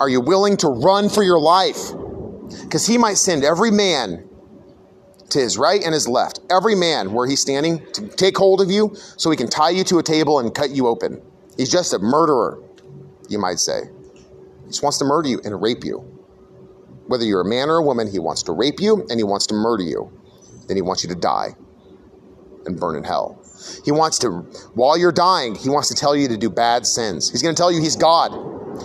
are 0.00 0.08
you 0.08 0.20
willing 0.20 0.56
to 0.58 0.68
run 0.68 1.08
for 1.08 1.22
your 1.22 1.40
life? 1.40 1.92
Because 2.62 2.86
he 2.86 2.98
might 2.98 3.18
send 3.18 3.44
every 3.44 3.70
man 3.70 4.28
to 5.30 5.38
his 5.38 5.58
right 5.58 5.82
and 5.82 5.92
his 5.92 6.08
left, 6.08 6.40
every 6.50 6.74
man 6.74 7.12
where 7.12 7.26
he's 7.26 7.40
standing 7.40 7.84
to 7.92 8.08
take 8.08 8.36
hold 8.36 8.60
of 8.60 8.70
you 8.70 8.94
so 9.16 9.30
he 9.30 9.36
can 9.36 9.48
tie 9.48 9.70
you 9.70 9.84
to 9.84 9.98
a 9.98 10.02
table 10.02 10.38
and 10.38 10.54
cut 10.54 10.70
you 10.70 10.86
open. 10.86 11.20
He's 11.56 11.70
just 11.70 11.92
a 11.92 11.98
murderer, 11.98 12.62
you 13.28 13.38
might 13.38 13.58
say. 13.58 13.82
He 14.68 14.72
just 14.72 14.82
wants 14.82 14.98
to 14.98 15.06
murder 15.06 15.30
you 15.30 15.40
and 15.42 15.62
rape 15.62 15.82
you. 15.82 16.00
Whether 17.06 17.24
you're 17.24 17.40
a 17.40 17.48
man 17.48 17.70
or 17.70 17.76
a 17.76 17.82
woman, 17.82 18.06
he 18.06 18.18
wants 18.18 18.42
to 18.44 18.52
rape 18.52 18.80
you 18.80 19.06
and 19.08 19.18
he 19.18 19.24
wants 19.24 19.46
to 19.46 19.54
murder 19.54 19.82
you. 19.82 20.12
Then 20.66 20.76
he 20.76 20.82
wants 20.82 21.02
you 21.02 21.08
to 21.08 21.14
die 21.14 21.56
and 22.66 22.78
burn 22.78 22.96
in 22.96 23.02
hell. 23.02 23.42
He 23.86 23.92
wants 23.92 24.18
to, 24.18 24.28
while 24.74 24.98
you're 24.98 25.10
dying, 25.10 25.54
he 25.54 25.70
wants 25.70 25.88
to 25.88 25.94
tell 25.94 26.14
you 26.14 26.28
to 26.28 26.36
do 26.36 26.50
bad 26.50 26.86
sins. 26.86 27.30
He's 27.30 27.42
going 27.42 27.54
to 27.54 27.58
tell 27.58 27.72
you 27.72 27.80
he's 27.80 27.96
God. 27.96 28.32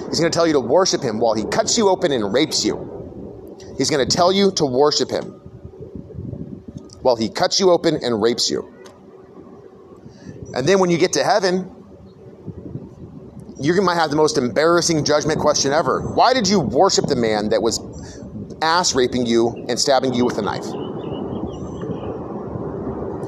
He's 0.08 0.22
going 0.22 0.32
to 0.32 0.36
tell 0.36 0.48
you 0.48 0.54
to 0.54 0.62
worship 0.62 1.02
him 1.02 1.20
while 1.20 1.34
he 1.34 1.44
cuts 1.44 1.78
you 1.78 1.90
open 1.90 2.14
and 2.14 2.34
rapes 2.34 2.64
you. 2.64 3.58
He's 3.78 3.90
going 3.90 4.08
to 4.08 4.16
tell 4.16 4.32
you 4.32 4.52
to 4.52 4.66
worship 4.66 5.12
him 5.12 5.26
while 7.02 7.18
he 7.18 7.28
cuts 7.28 7.60
you 7.60 7.72
open 7.72 8.00
and 8.02 8.22
rapes 8.22 8.50
you. 8.50 8.74
And 10.54 10.66
then 10.66 10.80
when 10.80 10.90
you 10.90 10.98
get 10.98 11.14
to 11.14 11.24
heaven, 11.26 11.83
you 13.64 13.82
might 13.82 13.96
have 13.96 14.10
the 14.10 14.18
most 14.18 14.38
embarrassing 14.38 15.06
judgment 15.06 15.40
question 15.40 15.72
ever. 15.72 16.02
Why 16.02 16.34
did 16.34 16.50
you 16.50 16.60
worship 16.60 17.06
the 17.06 17.16
man 17.16 17.50
that 17.50 17.62
was 17.62 17.80
ass 18.62 18.94
raping 18.94 19.26
you 19.26 19.66
and 19.70 19.80
stabbing 19.80 20.14
you 20.14 20.26
with 20.26 20.38
a 20.38 20.42
knife? 20.42 20.66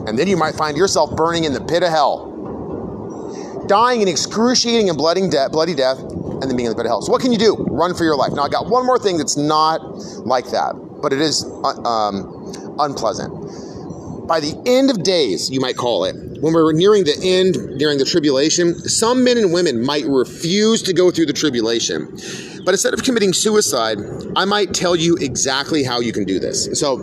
And 0.07 0.19
then 0.19 0.27
you 0.27 0.36
might 0.36 0.55
find 0.55 0.75
yourself 0.75 1.15
burning 1.15 1.45
in 1.45 1.53
the 1.53 1.61
pit 1.61 1.83
of 1.83 1.89
hell, 1.89 3.63
dying 3.67 4.01
in 4.01 4.09
excruciating 4.09 4.89
and 4.89 4.97
bloody 4.97 5.27
death, 5.29 5.53
bloody 5.53 5.73
death, 5.73 5.99
and 5.99 6.43
then 6.43 6.57
being 6.57 6.67
in 6.67 6.71
the 6.71 6.75
pit 6.75 6.86
of 6.86 6.89
hell. 6.89 7.01
So 7.01 7.13
what 7.13 7.21
can 7.21 7.31
you 7.31 7.39
do? 7.39 7.55
Run 7.69 7.95
for 7.95 8.03
your 8.03 8.17
life. 8.17 8.33
Now 8.33 8.43
I 8.43 8.49
got 8.49 8.67
one 8.67 8.86
more 8.86 8.99
thing 8.99 9.17
that's 9.17 9.38
not 9.38 9.81
like 10.25 10.51
that, 10.51 10.73
but 11.01 11.13
it 11.13 11.21
is 11.21 11.45
uh, 11.45 11.81
um, 11.88 12.75
unpleasant. 12.77 13.31
By 14.28 14.39
the 14.39 14.59
end 14.65 14.89
of 14.89 15.03
days, 15.03 15.49
you 15.49 15.59
might 15.59 15.78
call 15.78 16.05
it, 16.05 16.15
when 16.41 16.53
we're 16.53 16.73
nearing 16.73 17.03
the 17.03 17.17
end, 17.21 17.80
during 17.80 17.97
the 17.97 18.05
tribulation, 18.05 18.76
some 18.88 19.23
men 19.23 19.38
and 19.38 19.53
women 19.53 19.84
might 19.84 20.05
refuse 20.05 20.82
to 20.84 20.93
go 20.93 21.11
through 21.11 21.28
the 21.28 21.34
tribulation. 21.34 22.05
But 22.65 22.73
instead 22.73 22.93
of 22.93 23.03
committing 23.03 23.34
suicide, 23.34 23.99
I 24.36 24.45
might 24.45 24.73
tell 24.73 24.95
you 24.95 25.15
exactly 25.17 25.84
how 25.84 25.99
you 25.99 26.11
can 26.11 26.26
do 26.26 26.39
this. 26.39 26.80
So, 26.80 26.97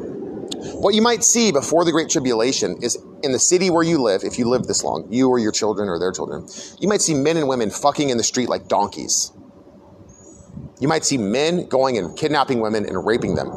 what 0.75 0.95
you 0.95 1.03
might 1.03 1.25
see 1.25 1.51
before 1.51 1.85
the 1.85 1.93
Great 1.93 2.09
Tribulation 2.09 2.77
is 2.83 2.97
in 3.23 3.33
the 3.33 3.39
city 3.39 3.71
where 3.71 3.83
you 3.83 4.01
live, 4.01 4.23
if 4.25 4.39
you 4.39 4.49
live 4.49 4.65
this 4.65 4.85
long, 4.85 5.07
you 5.11 5.29
or 5.29 5.39
your 5.39 5.53
children 5.53 5.89
or 5.89 5.99
their 5.99 6.13
children, 6.13 6.47
you 6.81 6.89
might 6.89 7.01
see 7.01 7.15
men 7.15 7.37
and 7.37 7.49
women 7.49 7.71
fucking 7.71 8.11
in 8.11 8.17
the 8.17 8.25
street 8.25 8.49
like 8.49 8.69
donkeys. 8.69 9.33
You 10.81 10.89
might 10.89 11.05
see 11.05 11.19
men 11.19 11.67
going 11.67 11.99
and 11.99 12.17
kidnapping 12.17 12.61
women 12.61 12.85
and 12.87 13.05
raping 13.07 13.35
them 13.35 13.51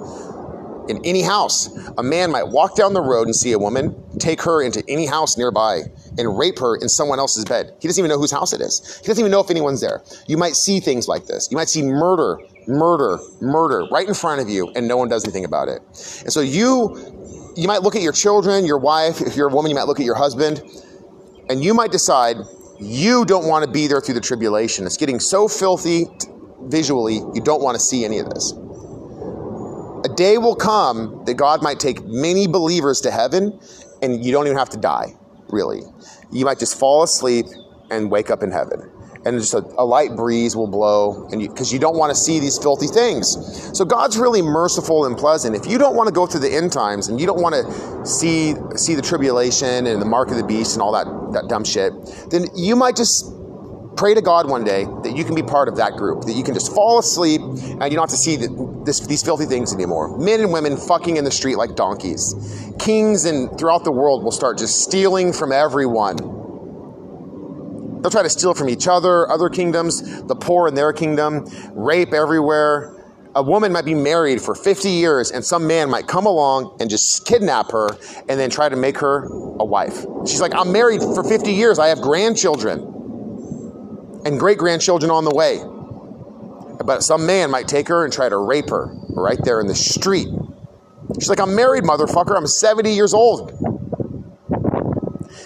in 0.90 1.04
any 1.06 1.22
house. 1.22 1.70
A 1.98 2.04
man 2.04 2.32
might 2.32 2.48
walk 2.48 2.76
down 2.76 2.94
the 2.94 3.02
road 3.02 3.28
and 3.28 3.36
see 3.36 3.52
a 3.52 3.60
woman, 3.60 3.96
take 4.20 4.42
her 4.42 4.62
into 4.62 4.84
any 4.88 5.06
house 5.06 5.38
nearby, 5.38 5.82
and 6.18 6.38
rape 6.38 6.60
her 6.60 6.76
in 6.76 6.90
someone 6.90 7.20
else's 7.20 7.46
bed. 7.46 7.74
He 7.80 7.88
doesn't 7.88 8.02
even 8.02 8.10
know 8.10 8.20
whose 8.20 8.32
house 8.32 8.54
it 8.54 8.62
is. 8.62 9.00
He 9.02 9.08
doesn't 9.08 9.22
even 9.22 9.32
know 9.32 9.42
if 9.42 9.50
anyone's 9.50 9.82
there. 9.82 10.04
You 10.28 10.38
might 10.38 10.56
see 10.56 10.80
things 10.80 11.08
like 11.08 11.26
this. 11.26 11.50
You 11.52 11.58
might 11.58 11.70
see 11.70 11.84
murder, 11.84 12.40
murder, 12.68 13.20
murder 13.42 13.88
right 13.92 14.08
in 14.08 14.14
front 14.14 14.42
of 14.42 14.50
you, 14.50 14.72
and 14.76 14.88
no 14.88 14.98
one 14.98 15.10
does 15.10 15.24
anything 15.24 15.46
about 15.46 15.68
it. 15.68 15.82
And 16.22 16.32
so 16.32 16.42
you 16.42 17.14
you 17.58 17.68
might 17.68 17.84
look 17.84 17.96
at 17.96 18.02
your 18.02 18.12
children, 18.12 18.66
your 18.66 18.78
wife, 18.78 19.22
if 19.22 19.38
you're 19.38 19.48
a 19.48 19.54
woman, 19.54 19.70
you 19.70 19.76
might 19.76 19.88
look 19.88 20.00
at 20.00 20.06
your 20.06 20.16
husband, 20.16 20.62
and 21.50 21.64
you 21.64 21.74
might 21.74 21.92
decide 21.92 22.36
you 22.80 23.24
don't 23.24 23.48
want 23.48 23.64
to 23.64 23.72
be 23.72 23.88
there 23.88 24.02
through 24.02 24.16
the 24.16 24.22
tribulation. 24.22 24.86
It's 24.86 24.98
getting 24.98 25.22
so 25.22 25.48
filthy 25.48 26.08
visually, 26.64 27.16
you 27.34 27.42
don't 27.42 27.62
want 27.62 27.76
to 27.76 27.80
see 27.80 28.04
any 28.04 28.20
of 28.20 28.30
this 28.30 28.54
day 30.16 30.38
will 30.38 30.56
come 30.56 31.24
that 31.26 31.36
God 31.36 31.62
might 31.62 31.80
take 31.80 32.04
many 32.06 32.48
believers 32.48 33.02
to 33.02 33.12
heaven 33.12 33.60
and 34.02 34.24
you 34.24 34.32
don't 34.32 34.46
even 34.46 34.58
have 34.58 34.70
to 34.70 34.78
die, 34.78 35.16
really. 35.50 35.82
You 36.32 36.46
might 36.46 36.60
just 36.60 36.78
fall 36.78 37.04
asleep 37.04 37.46
and 37.90 38.12
wake 38.12 38.30
up 38.30 38.44
in 38.44 38.52
heaven. 38.52 38.92
And 39.26 39.40
just 39.40 39.56
a, 39.56 39.66
a 39.78 39.84
light 39.84 40.16
breeze 40.16 40.56
will 40.56 40.68
blow, 40.68 41.28
and 41.32 41.42
because 41.42 41.72
you, 41.72 41.78
you 41.78 41.80
don't 41.80 41.98
want 41.98 42.12
to 42.12 42.16
see 42.16 42.40
these 42.40 42.60
filthy 42.60 42.86
things. 42.86 43.76
So 43.76 43.84
God's 43.84 44.20
really 44.20 44.44
merciful 44.44 45.06
and 45.06 45.18
pleasant. 45.18 45.56
If 45.56 45.66
you 45.66 45.80
don't 45.80 45.96
want 45.96 46.08
to 46.08 46.14
go 46.14 46.28
through 46.28 46.42
the 46.42 46.54
end 46.54 46.72
times 46.72 47.08
and 47.08 47.20
you 47.20 47.26
don't 47.26 47.42
want 47.42 47.56
to 47.56 48.06
see 48.06 48.54
see 48.76 48.94
the 48.94 49.02
tribulation 49.02 49.88
and 49.88 50.00
the 50.00 50.06
mark 50.06 50.30
of 50.30 50.38
the 50.38 50.44
beast 50.44 50.76
and 50.76 50.84
all 50.84 50.92
that 50.92 51.08
that 51.34 51.50
dumb 51.50 51.64
shit, 51.64 51.92
then 52.30 52.46
you 52.56 52.76
might 52.76 52.96
just 52.96 53.26
pray 53.96 54.14
to 54.14 54.22
God 54.22 54.50
one 54.50 54.64
day 54.64 54.86
that 55.04 55.16
you 55.16 55.24
can 55.24 55.36
be 55.36 55.44
part 55.44 55.68
of 55.68 55.78
that 55.78 55.94
group, 55.94 56.24
that 56.26 56.34
you 56.34 56.44
can 56.44 56.54
just 56.54 56.74
fall 56.74 57.00
asleep 57.00 57.42
and 57.42 57.84
you 57.84 57.92
don't 57.92 58.00
have 58.00 58.10
to 58.10 58.18
see 58.18 58.36
the, 58.36 58.84
this, 58.86 59.00
these 59.02 59.24
filthy 59.24 59.46
things 59.46 59.74
anymore. 59.74 60.18
Men 60.18 60.42
and 60.42 60.52
women 60.52 60.78
fucking 60.78 61.18
in 61.18 61.24
the 61.24 61.32
street 61.32 61.56
like 61.56 61.76
donkeys. 61.76 62.36
Kings 62.80 63.26
and 63.26 63.58
throughout 63.58 63.84
the 63.84 63.92
world 63.92 64.24
will 64.24 64.32
start 64.32 64.58
just 64.58 64.82
stealing 64.84 65.34
from 65.34 65.52
everyone. 65.52 66.18
They'll 68.02 68.12
try 68.12 68.24
to 68.24 68.30
steal 68.30 68.54
from 68.54 68.70
each 68.70 68.88
other, 68.88 69.30
other 69.32 69.50
kingdoms, 69.50 70.24
the 70.24 70.36
poor 70.36 70.68
in 70.68 70.76
their 70.76 70.94
kingdom, 70.94 71.48
rape 71.74 72.14
everywhere. 72.14 72.92
A 73.34 73.42
woman 73.42 73.74
might 73.74 73.84
be 73.84 73.96
married 73.96 74.42
for 74.42 74.56
50 74.56 74.90
years 74.90 75.32
and 75.32 75.44
some 75.44 75.68
man 75.68 75.90
might 75.90 76.08
come 76.08 76.26
along 76.26 76.78
and 76.80 76.90
just 76.90 77.26
kidnap 77.26 77.72
her 77.72 77.90
and 78.30 78.40
then 78.40 78.50
try 78.50 78.70
to 78.70 78.76
make 78.76 78.98
her 79.00 79.26
a 79.26 79.66
wife. 79.66 80.06
She's 80.26 80.40
like, 80.40 80.54
I'm 80.54 80.72
married 80.72 81.02
for 81.02 81.24
50 81.24 81.52
years. 81.52 81.80
I 81.80 81.88
have 81.88 82.00
grandchildren 82.00 82.96
and 84.26 84.40
great 84.40 84.58
grandchildren 84.58 85.12
on 85.12 85.24
the 85.24 85.34
way. 85.34 85.64
But 86.84 87.04
some 87.04 87.26
man 87.26 87.52
might 87.52 87.68
take 87.68 87.88
her 87.88 88.04
and 88.04 88.12
try 88.12 88.28
to 88.28 88.38
rape 88.38 88.70
her 88.70 88.94
right 89.10 89.40
there 89.44 89.62
in 89.62 89.68
the 89.68 89.76
street. 89.76 90.28
She's 91.20 91.30
like, 91.30 91.40
I'm 91.40 91.56
married, 91.56 91.84
motherfucker. 91.84 92.36
I'm 92.36 92.48
70 92.48 92.92
years 92.92 93.14
old. 93.14 93.52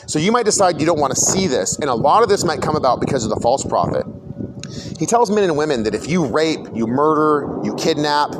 So 0.07 0.17
you 0.17 0.31
might 0.31 0.45
decide 0.45 0.79
you 0.79 0.87
don't 0.87 0.99
want 0.99 1.13
to 1.13 1.19
see 1.19 1.45
this. 1.45 1.77
And 1.77 1.89
a 1.89 1.93
lot 1.93 2.23
of 2.23 2.29
this 2.29 2.43
might 2.43 2.61
come 2.61 2.75
about 2.75 2.99
because 2.99 3.23
of 3.23 3.29
the 3.29 3.39
false 3.41 3.63
prophet. 3.63 4.05
He 4.97 5.05
tells 5.05 5.29
men 5.29 5.43
and 5.43 5.57
women 5.57 5.83
that 5.83 5.93
if 5.93 6.07
you 6.07 6.25
rape, 6.25 6.59
you 6.73 6.87
murder, 6.87 7.59
you 7.63 7.75
kidnap, 7.75 8.33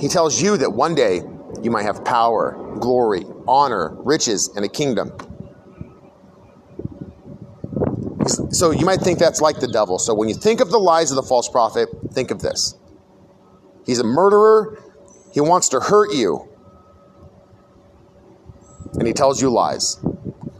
he 0.00 0.08
tells 0.08 0.40
you 0.40 0.56
that 0.58 0.70
one 0.70 0.94
day 0.94 1.22
you 1.62 1.70
might 1.70 1.82
have 1.82 2.04
power, 2.04 2.56
glory, 2.78 3.24
honor, 3.48 3.96
riches, 4.00 4.50
and 4.54 4.64
a 4.64 4.68
kingdom. 4.68 5.12
So 8.26 8.70
you 8.70 8.84
might 8.84 9.00
think 9.00 9.18
that's 9.18 9.40
like 9.40 9.60
the 9.60 9.68
devil. 9.68 9.98
So 9.98 10.14
when 10.14 10.28
you 10.28 10.34
think 10.34 10.60
of 10.60 10.70
the 10.70 10.78
lies 10.78 11.10
of 11.10 11.16
the 11.16 11.22
false 11.22 11.48
prophet, 11.48 11.88
think 12.12 12.30
of 12.30 12.40
this. 12.40 12.74
He's 13.84 14.00
a 14.00 14.04
murderer. 14.04 14.82
He 15.32 15.40
wants 15.40 15.68
to 15.70 15.80
hurt 15.80 16.12
you. 16.12 16.48
And 18.94 19.06
he 19.06 19.12
tells 19.12 19.40
you 19.40 19.50
lies. 19.50 19.98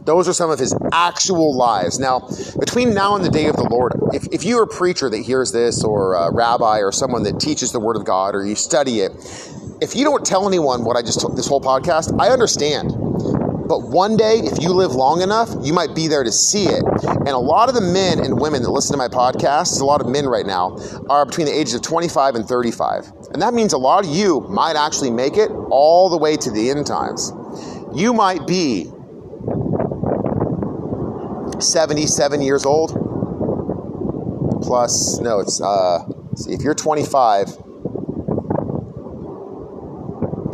Those 0.05 0.29
are 0.29 0.33
some 0.33 0.49
of 0.49 0.57
his 0.57 0.73
actual 0.93 1.57
lies. 1.57 1.99
Now, 1.99 2.29
between 2.59 2.93
now 2.93 3.15
and 3.15 3.25
the 3.25 3.29
day 3.29 3.47
of 3.47 3.57
the 3.57 3.67
Lord, 3.69 3.91
if, 4.13 4.25
if 4.31 4.45
you're 4.45 4.63
a 4.63 4.67
preacher 4.67 5.09
that 5.09 5.17
hears 5.17 5.51
this, 5.51 5.83
or 5.83 6.15
a 6.15 6.31
rabbi, 6.31 6.79
or 6.79 6.93
someone 6.93 7.23
that 7.23 7.41
teaches 7.41 7.73
the 7.73 7.79
Word 7.81 7.97
of 7.97 8.05
God, 8.05 8.33
or 8.33 8.45
you 8.45 8.55
study 8.55 9.01
it, 9.01 9.11
if 9.81 9.95
you 9.95 10.05
don't 10.05 10.25
tell 10.25 10.47
anyone 10.47 10.85
what 10.85 10.95
I 10.95 11.01
just 11.01 11.19
took 11.19 11.35
this 11.35 11.47
whole 11.47 11.59
podcast, 11.59 12.17
I 12.21 12.29
understand. 12.29 12.91
But 13.67 13.89
one 13.89 14.15
day, 14.15 14.39
if 14.43 14.61
you 14.61 14.69
live 14.69 14.93
long 14.93 15.21
enough, 15.21 15.49
you 15.61 15.73
might 15.73 15.93
be 15.93 16.07
there 16.07 16.23
to 16.23 16.31
see 16.31 16.67
it. 16.67 16.83
And 17.03 17.27
a 17.27 17.37
lot 17.37 17.67
of 17.67 17.75
the 17.75 17.81
men 17.81 18.19
and 18.23 18.39
women 18.39 18.63
that 18.63 18.69
listen 18.69 18.93
to 18.93 18.97
my 18.97 19.09
podcast, 19.09 19.81
a 19.81 19.85
lot 19.85 19.99
of 19.99 20.07
men 20.07 20.25
right 20.25 20.45
now, 20.45 20.77
are 21.09 21.25
between 21.25 21.47
the 21.47 21.53
ages 21.53 21.73
of 21.73 21.81
25 21.81 22.35
and 22.35 22.47
35. 22.47 23.11
And 23.33 23.41
that 23.41 23.53
means 23.53 23.73
a 23.73 23.77
lot 23.77 24.05
of 24.05 24.09
you 24.09 24.41
might 24.49 24.77
actually 24.77 25.11
make 25.11 25.35
it 25.35 25.51
all 25.69 26.09
the 26.09 26.17
way 26.17 26.37
to 26.37 26.49
the 26.51 26.69
end 26.69 26.87
times. 26.87 27.33
You 27.93 28.13
might 28.13 28.47
be 28.47 28.91
77 31.59 32.41
years 32.41 32.65
old 32.65 32.91
plus 34.61 35.19
no 35.19 35.39
it's 35.39 35.59
uh 35.59 35.99
see 36.35 36.53
if 36.53 36.61
you're 36.61 36.75
25 36.75 37.47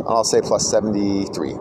I'll 0.06 0.24
say 0.24 0.40
plus 0.40 0.70
73 0.70 1.52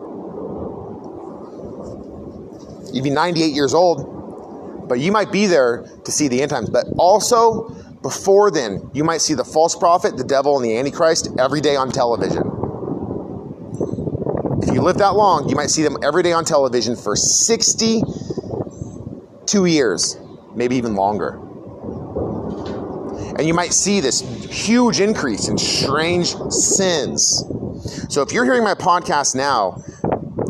You'd 2.94 3.04
be 3.04 3.10
98 3.10 3.54
years 3.54 3.74
old, 3.74 4.88
but 4.88 5.00
you 5.00 5.12
might 5.12 5.32
be 5.32 5.48
there 5.48 5.84
to 6.06 6.12
see 6.12 6.28
the 6.28 6.40
end 6.42 6.52
times. 6.52 6.70
But 6.70 6.86
also, 6.98 7.70
before 8.04 8.52
then, 8.52 8.92
you 8.94 9.04
might 9.04 9.22
see 9.22 9.34
the 9.34 9.44
false 9.44 9.76
prophet, 9.76 10.16
the 10.16 10.24
devil, 10.24 10.56
and 10.56 10.64
the 10.64 10.78
Antichrist 10.78 11.30
every 11.40 11.60
day 11.60 11.76
on 11.76 11.92
television. 11.92 12.44
If 14.62 14.70
you 14.74 14.82
live 14.82 15.00
that 15.00 15.16
long, 15.16 15.50
you 15.50 15.56
might 15.56 15.72
see 15.72 15.82
them 15.84 15.98
every 16.04 16.22
day 16.22 16.34
on 16.34 16.46
television 16.46 16.96
for 16.96 17.16
62 17.16 19.66
years, 19.66 20.20
maybe 20.56 20.76
even 20.76 20.94
longer. 20.96 21.40
And 23.36 23.48
you 23.48 23.56
might 23.56 23.74
see 23.74 24.00
this 24.00 24.22
huge 24.22 25.00
increase 25.00 25.48
in 25.48 25.58
strange 25.58 26.36
sins. 26.52 27.44
So 28.10 28.22
if 28.22 28.32
you're 28.32 28.46
hearing 28.46 28.64
my 28.64 28.76
podcast 28.76 29.34
now, 29.36 29.84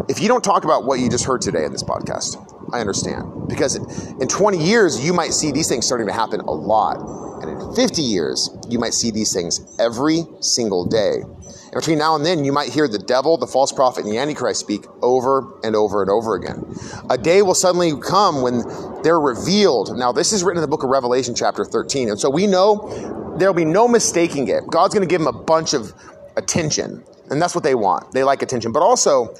if 0.10 0.20
you 0.20 0.28
don't 0.28 0.43
talk 0.43 0.64
about 0.64 0.86
what 0.86 0.99
you 0.99 1.10
just 1.10 1.26
heard 1.26 1.41
today 1.41 1.66
in 1.66 1.72
this 1.72 1.84
podcast, 1.84 2.38
I 2.74 2.80
understand. 2.80 3.47
Because 3.47 3.76
in 3.76 4.28
20 4.28 4.58
years, 4.58 5.04
you 5.04 5.14
might 5.14 5.34
see 5.34 5.51
these 5.51 5.68
things 5.68 5.86
starting 5.86 6.08
to 6.08 6.14
happen 6.14 6.39
a 6.41 6.51
lot. 6.51 7.41
And 7.41 7.51
in 7.51 7.76
50 7.76 8.01
years, 8.01 8.49
you 8.70 8.80
might 8.80 8.93
see 8.93 9.12
these 9.12 9.34
things 9.34 9.76
every 9.80 10.24
single 10.39 10.86
day. 10.86 11.18
And 11.22 11.74
between 11.74 11.97
now 11.97 12.16
and 12.16 12.26
then, 12.26 12.45
you 12.45 12.51
might 12.51 12.70
hear 12.70 12.88
the 12.88 12.99
devil, 12.99 13.38
the 13.38 13.47
false 13.47 13.72
prophet, 13.72 14.06
and 14.06 14.14
the 14.14 14.18
Antichrist 14.18 14.60
speak 14.60 14.86
over 15.01 15.60
and 15.64 15.76
over 15.76 16.01
and 16.01 16.10
over 16.10 16.36
again. 16.36 16.64
A 17.10 17.18
day 17.18 17.41
will 17.41 17.56
suddenly 17.56 17.99
come 17.99 18.41
when 18.41 18.64
they're 19.04 19.20
revealed. 19.20 19.97
Now, 19.97 20.12
this 20.12 20.32
is 20.32 20.43
written 20.43 20.60
in 20.60 20.62
the 20.62 20.68
book 20.68 20.84
of 20.84 20.89
Revelation, 20.89 21.36
chapter 21.36 21.66
13. 21.66 22.10
And 22.10 22.20
so 22.20 22.30
we 22.30 22.47
know 22.47 23.36
there'll 23.38 23.54
be 23.54 23.66
no 23.66 23.88
mistaking 23.88 24.47
it. 24.47 24.64
God's 24.68 24.93
going 24.93 25.08
to 25.08 25.12
give 25.12 25.22
them 25.22 25.36
a 25.36 25.43
bunch 25.43 25.74
of 25.74 25.93
attention. 26.38 27.04
And 27.30 27.41
that's 27.41 27.56
what 27.56 27.64
they 27.64 27.76
want. 27.76 28.12
They 28.14 28.24
like 28.24 28.41
attention. 28.41 28.72
But 28.72 28.84
also, 28.84 29.36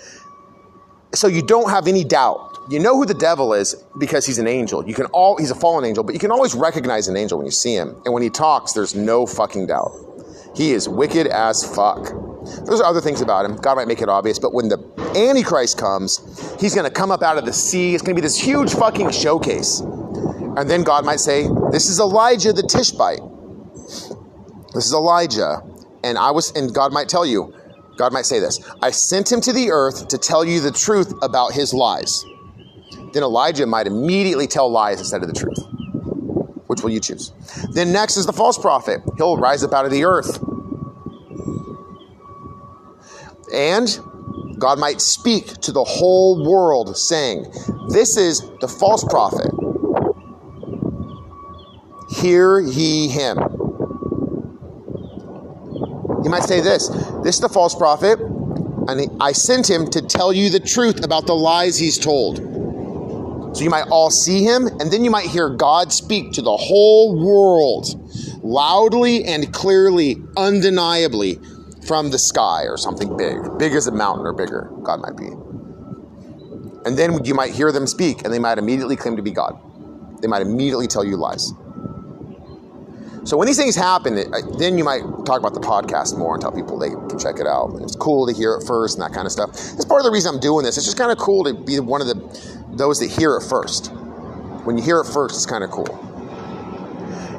so 1.14 1.28
you 1.28 1.42
don't 1.42 1.70
have 1.70 1.88
any 1.88 2.04
doubt. 2.04 2.58
You 2.70 2.80
know 2.80 2.96
who 2.96 3.06
the 3.06 3.14
devil 3.14 3.54
is 3.54 3.76
because 4.00 4.26
he's 4.26 4.40
an 4.40 4.48
angel. 4.48 4.88
You 4.88 4.94
can 4.94 5.06
all 5.08 5.38
he's 5.38 5.52
a 5.52 5.56
fallen 5.56 5.86
angel, 5.86 6.04
but 6.04 6.14
you 6.14 6.20
can 6.20 6.32
always 6.32 6.56
recognize 6.56 7.08
an 7.08 7.18
angel 7.18 7.38
when 7.38 7.46
you 7.46 7.52
see 7.52 7.76
him. 7.76 8.02
And 8.06 8.14
when 8.14 8.24
he 8.24 8.30
talks, 8.30 8.74
there's 8.74 8.96
no 8.96 9.26
fucking 9.26 9.68
doubt. 9.68 9.92
He 10.56 10.72
is 10.72 10.88
wicked 10.88 11.28
as 11.28 11.64
fuck. 11.76 12.14
There's 12.66 12.82
other 12.82 13.02
things 13.02 13.22
about 13.22 13.46
him. 13.46 13.56
God 13.58 13.76
might 13.76 13.88
make 13.88 14.02
it 14.02 14.10
obvious, 14.10 14.38
but 14.38 14.54
when 14.54 14.70
the 14.70 14.78
Antichrist 15.16 15.78
comes, 15.78 16.20
he's 16.60 16.76
going 16.76 16.86
to 16.86 16.92
come 16.92 17.12
up 17.12 17.22
out 17.22 17.38
of 17.38 17.46
the 17.46 17.54
sea. 17.54 17.94
It's 17.94 18.04
going 18.04 18.16
to 18.16 18.22
be 18.22 18.26
this 18.26 18.38
huge 18.38 18.74
fucking 18.74 19.12
showcase. 19.12 19.80
And 19.80 20.70
then 20.70 20.84
God 20.84 21.06
might 21.06 21.20
say, 21.20 21.48
This 21.72 21.90
is 21.90 22.00
Elijah 22.00 22.54
the 22.54 22.64
Tishbite. 22.64 23.22
This 24.74 24.86
is 24.86 24.94
Elijah. 24.94 25.62
And 26.04 26.18
I 26.18 26.32
was, 26.32 26.52
and 26.56 26.74
God 26.74 26.92
might 26.92 27.10
tell 27.10 27.26
you, 27.26 27.54
God 27.98 28.14
might 28.14 28.26
say 28.26 28.40
this 28.40 28.60
I 28.82 28.92
sent 28.92 29.32
him 29.32 29.42
to 29.42 29.54
the 29.54 29.72
earth 29.72 30.08
to 30.10 30.18
tell 30.18 30.44
you 30.46 30.60
the 30.60 30.72
truth 30.72 31.14
about 31.22 31.54
his 31.54 31.74
lies. 31.74 32.26
Then 33.14 33.24
Elijah 33.24 33.66
might 33.68 33.88
immediately 33.88 34.48
tell 34.48 34.72
lies 34.72 35.00
instead 35.00 35.22
of 35.22 35.28
the 35.28 35.40
truth. 35.40 35.60
Which 36.68 36.82
will 36.82 36.90
you 36.90 37.00
choose? 37.00 37.32
Then 37.72 37.92
next 37.92 38.18
is 38.18 38.26
the 38.26 38.34
false 38.34 38.58
prophet. 38.58 39.02
He'll 39.18 39.38
rise 39.38 39.64
up 39.64 39.74
out 39.74 39.86
of 39.86 39.92
the 39.92 40.06
earth. 40.06 40.44
And 43.54 44.00
God 44.58 44.80
might 44.80 45.00
speak 45.00 45.48
to 45.62 45.72
the 45.72 45.84
whole 45.84 46.44
world, 46.50 46.98
saying, 46.98 47.46
This 47.90 48.18
is 48.18 48.42
the 48.60 48.68
false 48.68 49.04
prophet. 49.04 49.52
Hear 52.10 52.60
ye 52.60 53.10
him. 53.10 53.38
He 56.24 56.30
might 56.30 56.44
say 56.44 56.62
this 56.62 56.88
This 57.24 57.36
is 57.36 57.42
the 57.42 57.50
false 57.50 57.76
prophet, 57.76 58.20
and 58.20 59.22
I 59.22 59.34
sent 59.34 59.70
him 59.70 59.88
to 59.92 60.02
tell 60.02 60.34
you 60.34 60.50
the 60.50 60.60
truth 60.60 61.04
about 61.04 61.28
the 61.28 61.36
lies 61.36 61.78
he's 61.78 61.98
told. 61.98 62.38
So 63.56 63.64
you 63.64 63.70
might 63.70 63.88
all 63.90 64.10
see 64.10 64.44
him, 64.44 64.66
and 64.66 64.92
then 64.92 65.04
you 65.04 65.12
might 65.12 65.28
hear 65.28 65.50
God 65.50 65.94
speak 65.94 66.32
to 66.34 66.42
the 66.42 66.58
whole 66.58 67.16
world 67.16 68.00
loudly 68.44 69.26
and 69.26 69.54
clearly, 69.54 70.18
undeniably 70.36 71.40
from 71.86 72.10
the 72.10 72.18
sky 72.18 72.64
or 72.64 72.78
something 72.78 73.16
big, 73.16 73.38
big 73.60 73.74
as 73.74 73.88
a 73.88 73.92
mountain 73.92 74.26
or 74.26 74.34
bigger, 74.34 74.72
God 74.84 75.02
might 75.02 75.18
be. 75.18 75.28
And 76.86 76.98
then 76.98 77.24
you 77.24 77.34
might 77.34 77.54
hear 77.54 77.72
them 77.72 77.86
speak, 77.88 78.24
and 78.24 78.34
they 78.34 78.40
might 78.40 78.58
immediately 78.58 78.96
claim 78.96 79.18
to 79.18 79.22
be 79.22 79.32
God. 79.32 79.58
They 80.22 80.28
might 80.28 80.42
immediately 80.42 80.88
tell 80.88 81.04
you 81.04 81.18
lies. 81.18 81.54
So 83.26 83.38
when 83.38 83.48
these 83.48 83.58
things 83.58 83.76
happen, 83.76 84.16
then 84.58 84.78
you 84.78 84.84
might 84.84 85.02
talk 85.26 85.40
about 85.40 85.54
the 85.54 85.62
podcast 85.62 86.18
more 86.18 86.34
and 86.34 86.42
tell 86.42 86.52
people 86.52 86.78
they 86.78 86.90
can 86.90 87.18
check 87.18 87.40
it 87.40 87.48
out. 87.48 87.70
And 87.72 87.82
it's 87.82 87.96
cool 87.96 88.28
to 88.28 88.34
hear 88.34 88.56
it 88.56 88.68
first 88.68 88.98
and 88.98 89.04
that 89.04 89.14
kind 89.14 89.26
of 89.26 89.32
stuff. 89.32 89.52
That's 89.52 89.86
part 89.86 90.02
of 90.02 90.06
the 90.06 90.12
reason 90.12 90.36
I'm 90.36 90.42
doing 90.42 90.66
this. 90.66 90.76
It's 90.76 90.86
just 90.86 90.98
kind 90.98 91.12
of 91.12 91.18
cool 91.18 91.46
to 91.46 91.54
be 91.54 91.80
one 91.80 92.02
of 92.02 92.08
the 92.08 92.16
those 92.74 93.00
that 93.00 93.10
hear 93.10 93.38
it 93.38 93.42
first. 93.42 93.88
When 94.66 94.78
you 94.78 94.84
hear 94.84 95.00
it 95.00 95.06
first, 95.06 95.36
it's 95.36 95.46
kind 95.46 95.64
of 95.64 95.72
cool. 95.72 96.13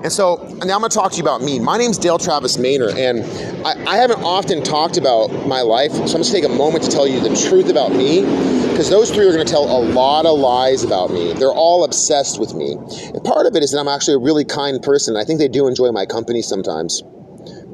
And 0.05 0.12
so 0.12 0.36
now 0.62 0.74
I'm 0.74 0.80
going 0.80 0.90
to 0.90 0.94
talk 0.94 1.12
to 1.12 1.16
you 1.16 1.22
about 1.22 1.40
me. 1.40 1.59
My 1.59 1.78
name's 1.78 1.96
Dale 1.96 2.18
Travis 2.18 2.59
Maynard, 2.59 2.98
and 2.98 3.24
I, 3.66 3.94
I 3.94 3.96
haven't 3.96 4.22
often 4.22 4.62
talked 4.62 4.98
about 4.98 5.46
my 5.46 5.62
life, 5.62 5.92
so 5.92 6.02
I'm 6.02 6.09
going 6.09 6.22
to 6.24 6.30
take 6.30 6.44
a 6.44 6.48
moment 6.50 6.84
to 6.84 6.90
tell 6.90 7.09
you 7.09 7.20
the 7.20 7.34
truth 7.48 7.70
about 7.70 7.90
me, 7.90 8.20
because 8.68 8.90
those 8.90 9.11
three 9.11 9.26
are 9.26 9.32
going 9.32 9.46
to 9.46 9.50
tell 9.50 9.64
a 9.64 9.80
lot 9.82 10.26
of 10.26 10.38
lies 10.38 10.84
about 10.84 11.11
me. 11.11 11.32
They're 11.32 11.48
all 11.48 11.84
obsessed 11.86 12.38
with 12.38 12.52
me. 12.52 12.72
And 12.72 13.24
part 13.24 13.46
of 13.46 13.57
it 13.57 13.62
is 13.62 13.72
that 13.72 13.78
I'm 13.78 13.88
actually 13.88 14.16
a 14.16 14.18
really 14.18 14.44
kind 14.44 14.82
person. 14.82 15.16
I 15.16 15.24
think 15.24 15.38
they 15.38 15.48
do 15.48 15.66
enjoy 15.68 15.90
my 15.90 16.05
company 16.05 16.42
sometimes. 16.42 17.00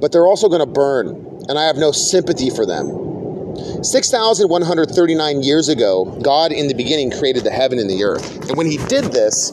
But 0.00 0.12
they're 0.12 0.28
also 0.28 0.48
going 0.48 0.60
to 0.60 0.72
burn, 0.72 1.08
and 1.48 1.58
I 1.58 1.66
have 1.66 1.78
no 1.78 1.90
sympathy 1.90 2.50
for 2.50 2.64
them. 2.64 3.82
6,139 3.82 5.42
years 5.42 5.68
ago, 5.68 6.16
God 6.22 6.52
in 6.52 6.68
the 6.68 6.74
beginning 6.74 7.10
created 7.10 7.42
the 7.42 7.50
heaven 7.50 7.80
and 7.80 7.90
the 7.90 8.04
earth. 8.04 8.48
And 8.48 8.56
when 8.56 8.66
He 8.66 8.76
did 8.86 9.06
this, 9.06 9.52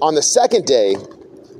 on 0.00 0.14
the 0.14 0.22
second 0.22 0.66
day, 0.66 0.96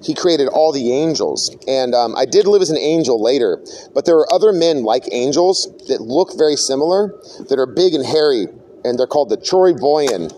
he 0.03 0.15
created 0.15 0.49
all 0.49 0.73
the 0.73 0.93
angels. 0.93 1.55
And 1.67 1.95
um, 1.95 2.15
I 2.17 2.25
did 2.25 2.47
live 2.47 2.63
as 2.63 2.71
an 2.71 2.79
angel 2.79 3.23
later, 3.23 3.63
but 3.95 4.05
there 4.05 4.17
are 4.17 4.33
other 4.33 4.53
men 4.53 4.83
like 4.83 5.05
angels 5.13 5.69
that 5.89 6.01
look 6.01 6.37
very 6.37 6.57
similar, 6.57 7.15
that 7.49 7.59
are 7.59 7.67
big 7.67 7.95
and 7.95 8.05
hairy, 8.05 8.47
and 8.85 8.99
they're 8.99 9.07
called 9.07 9.31
the 9.31 9.37
Troyvoyan. 9.37 10.33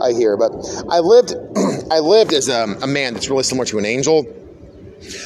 I 0.00 0.12
hear, 0.12 0.36
but 0.36 0.52
I 0.88 1.00
lived, 1.00 1.34
I 1.90 1.98
lived 1.98 2.32
as 2.32 2.48
a, 2.48 2.64
a 2.82 2.86
man 2.86 3.14
that's 3.14 3.28
really 3.28 3.42
similar 3.42 3.66
to 3.66 3.78
an 3.78 3.84
angel. 3.84 4.26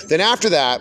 Then 0.09 0.21
after 0.21 0.51
that, 0.51 0.81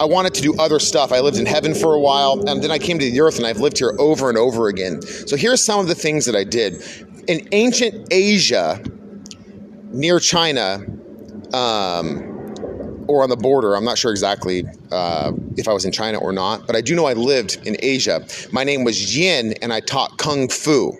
I 0.00 0.04
wanted 0.04 0.34
to 0.34 0.42
do 0.42 0.56
other 0.58 0.78
stuff. 0.78 1.12
I 1.12 1.20
lived 1.20 1.38
in 1.38 1.46
heaven 1.46 1.74
for 1.74 1.94
a 1.94 2.00
while, 2.00 2.48
and 2.48 2.62
then 2.62 2.70
I 2.70 2.78
came 2.78 2.98
to 2.98 3.10
the 3.10 3.20
earth, 3.20 3.36
and 3.36 3.46
I've 3.46 3.58
lived 3.58 3.78
here 3.78 3.94
over 3.98 4.28
and 4.28 4.38
over 4.38 4.68
again. 4.68 5.02
So 5.02 5.36
here's 5.36 5.64
some 5.64 5.80
of 5.80 5.88
the 5.88 5.94
things 5.94 6.24
that 6.26 6.36
I 6.36 6.44
did 6.44 6.82
in 7.28 7.46
ancient 7.52 8.08
Asia, 8.10 8.82
near 9.92 10.18
China, 10.18 10.78
um, 11.52 12.24
or 13.06 13.22
on 13.22 13.30
the 13.30 13.36
border, 13.36 13.76
I'm 13.76 13.84
not 13.84 13.96
sure 13.98 14.10
exactly 14.10 14.64
uh, 14.90 15.32
if 15.56 15.68
I 15.68 15.72
was 15.72 15.84
in 15.84 15.92
China 15.92 16.18
or 16.18 16.32
not, 16.32 16.66
but 16.66 16.74
I 16.74 16.80
do 16.80 16.94
know 16.94 17.06
I 17.06 17.12
lived 17.12 17.58
in 17.66 17.76
Asia. 17.80 18.26
My 18.50 18.64
name 18.64 18.82
was 18.82 19.16
Yin, 19.16 19.54
and 19.62 19.72
I 19.72 19.80
taught 19.80 20.18
kung 20.18 20.48
fu. 20.48 20.96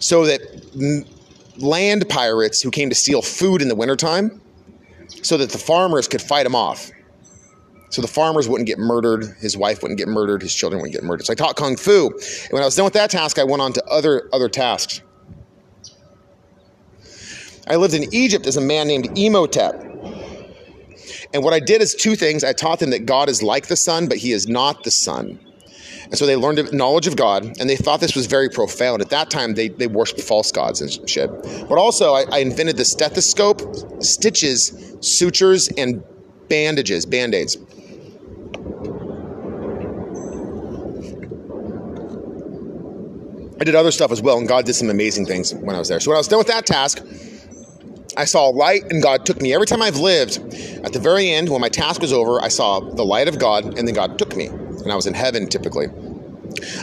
So 0.00 0.24
that 0.24 0.40
land 1.58 2.08
pirates 2.08 2.62
who 2.62 2.70
came 2.70 2.88
to 2.88 2.94
steal 2.94 3.22
food 3.22 3.60
in 3.60 3.68
the 3.68 3.74
wintertime, 3.74 4.40
so 5.22 5.36
that 5.36 5.50
the 5.50 5.58
farmers 5.58 6.06
could 6.06 6.22
fight 6.22 6.44
them 6.44 6.54
off. 6.54 6.90
So 7.90 8.02
the 8.02 8.08
farmers 8.08 8.48
wouldn't 8.48 8.66
get 8.66 8.78
murdered, 8.78 9.24
his 9.40 9.56
wife 9.56 9.82
wouldn't 9.82 9.98
get 9.98 10.08
murdered, 10.08 10.42
his 10.42 10.54
children 10.54 10.80
wouldn't 10.80 10.94
get 10.94 11.04
murdered. 11.04 11.26
So 11.26 11.32
I 11.32 11.36
taught 11.36 11.56
kung 11.56 11.76
fu. 11.76 12.08
And 12.08 12.52
when 12.52 12.62
I 12.62 12.66
was 12.66 12.76
done 12.76 12.84
with 12.84 12.92
that 12.94 13.10
task, 13.10 13.38
I 13.38 13.44
went 13.44 13.62
on 13.62 13.72
to 13.72 13.84
other 13.86 14.28
other 14.32 14.48
tasks. 14.48 15.00
I 17.68 17.76
lived 17.76 17.94
in 17.94 18.12
Egypt 18.14 18.46
as 18.46 18.56
a 18.56 18.60
man 18.60 18.86
named 18.86 19.16
Imhotep. 19.16 19.84
And 21.34 21.44
what 21.44 21.52
I 21.52 21.60
did 21.60 21.82
is 21.82 21.94
two 21.94 22.16
things. 22.16 22.42
I 22.42 22.52
taught 22.52 22.78
them 22.78 22.90
that 22.90 23.04
God 23.04 23.28
is 23.28 23.42
like 23.42 23.66
the 23.66 23.76
sun, 23.76 24.08
but 24.08 24.16
he 24.16 24.32
is 24.32 24.48
not 24.48 24.84
the 24.84 24.90
sun. 24.90 25.38
And 26.04 26.16
so 26.16 26.24
they 26.24 26.36
learned 26.36 26.72
knowledge 26.72 27.06
of 27.06 27.16
God, 27.16 27.44
and 27.60 27.68
they 27.68 27.76
thought 27.76 28.00
this 28.00 28.16
was 28.16 28.24
very 28.24 28.48
profound. 28.48 29.02
At 29.02 29.10
that 29.10 29.30
time, 29.30 29.54
they, 29.54 29.68
they 29.68 29.86
worshiped 29.86 30.22
false 30.22 30.50
gods 30.50 30.80
and 30.80 31.08
shit. 31.08 31.30
But 31.68 31.76
also, 31.76 32.14
I, 32.14 32.24
I 32.32 32.38
invented 32.38 32.78
the 32.78 32.84
stethoscope, 32.86 33.60
stitches, 34.02 34.96
sutures, 35.00 35.68
and 35.76 36.02
bandages, 36.48 37.04
band 37.04 37.34
aids. 37.34 37.58
I 43.60 43.64
did 43.64 43.74
other 43.74 43.90
stuff 43.90 44.10
as 44.10 44.22
well, 44.22 44.38
and 44.38 44.48
God 44.48 44.64
did 44.64 44.74
some 44.74 44.88
amazing 44.88 45.26
things 45.26 45.52
when 45.54 45.76
I 45.76 45.78
was 45.78 45.88
there. 45.88 46.00
So 46.00 46.10
when 46.10 46.16
I 46.16 46.20
was 46.20 46.28
done 46.28 46.38
with 46.38 46.46
that 46.46 46.64
task, 46.64 47.02
I 48.18 48.24
saw 48.24 48.48
light 48.48 48.90
and 48.90 49.00
God 49.00 49.24
took 49.24 49.40
me. 49.40 49.54
Every 49.54 49.66
time 49.66 49.80
I've 49.80 49.96
lived, 49.96 50.38
at 50.84 50.92
the 50.92 50.98
very 50.98 51.30
end, 51.30 51.48
when 51.48 51.60
my 51.60 51.68
task 51.68 52.00
was 52.00 52.12
over, 52.12 52.42
I 52.42 52.48
saw 52.48 52.80
the 52.80 53.04
light 53.04 53.28
of 53.28 53.38
God 53.38 53.78
and 53.78 53.86
then 53.86 53.94
God 53.94 54.18
took 54.18 54.34
me. 54.34 54.46
And 54.46 54.90
I 54.90 54.96
was 54.96 55.06
in 55.06 55.14
heaven 55.14 55.48
typically. 55.48 55.86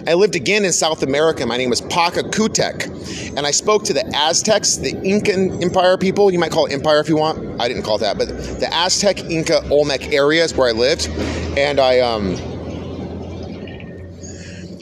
I 0.07 0.13
lived 0.13 0.35
again 0.37 0.63
in 0.63 0.71
South 0.71 1.03
America. 1.03 1.45
My 1.45 1.57
name 1.57 1.69
was 1.69 1.81
Pachacutec. 1.81 3.35
And 3.35 3.45
I 3.45 3.51
spoke 3.51 3.83
to 3.83 3.93
the 3.93 4.05
Aztecs, 4.15 4.77
the 4.77 4.95
Incan 5.03 5.61
Empire 5.61 5.97
people. 5.97 6.31
You 6.31 6.39
might 6.39 6.51
call 6.51 6.67
it 6.67 6.71
empire 6.71 7.01
if 7.01 7.09
you 7.09 7.17
want. 7.17 7.59
I 7.59 7.67
didn't 7.67 7.83
call 7.83 7.97
it 7.97 7.99
that. 7.99 8.17
But 8.17 8.29
the 8.29 8.69
Aztec, 8.73 9.19
Inca, 9.25 9.67
Olmec 9.69 10.13
areas 10.13 10.53
where 10.53 10.69
I 10.69 10.71
lived. 10.71 11.09
And 11.57 11.81
I, 11.81 11.99
um, 11.99 12.37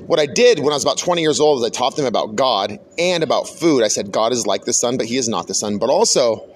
what 0.08 0.20
I 0.20 0.26
did 0.26 0.60
when 0.60 0.72
I 0.72 0.76
was 0.76 0.84
about 0.84 0.98
20 0.98 1.22
years 1.22 1.40
old 1.40 1.60
is 1.60 1.66
I 1.66 1.70
taught 1.70 1.96
them 1.96 2.06
about 2.06 2.36
God 2.36 2.80
and 2.98 3.24
about 3.24 3.48
food. 3.48 3.84
I 3.84 3.88
said, 3.88 4.12
God 4.12 4.32
is 4.32 4.46
like 4.46 4.66
the 4.66 4.74
sun, 4.74 4.98
but 4.98 5.06
he 5.06 5.18
is 5.18 5.30
not 5.30 5.48
the 5.48 5.54
sun. 5.54 5.78
But 5.78 5.90
also, 5.90 6.50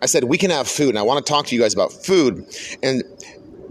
I 0.00 0.06
said, 0.06 0.24
we 0.24 0.38
can 0.38 0.50
have 0.50 0.68
food. 0.68 0.90
And 0.90 0.98
I 0.98 1.02
want 1.02 1.24
to 1.24 1.30
talk 1.30 1.46
to 1.46 1.54
you 1.54 1.60
guys 1.60 1.74
about 1.74 1.92
food. 1.92 2.46
And 2.82 3.02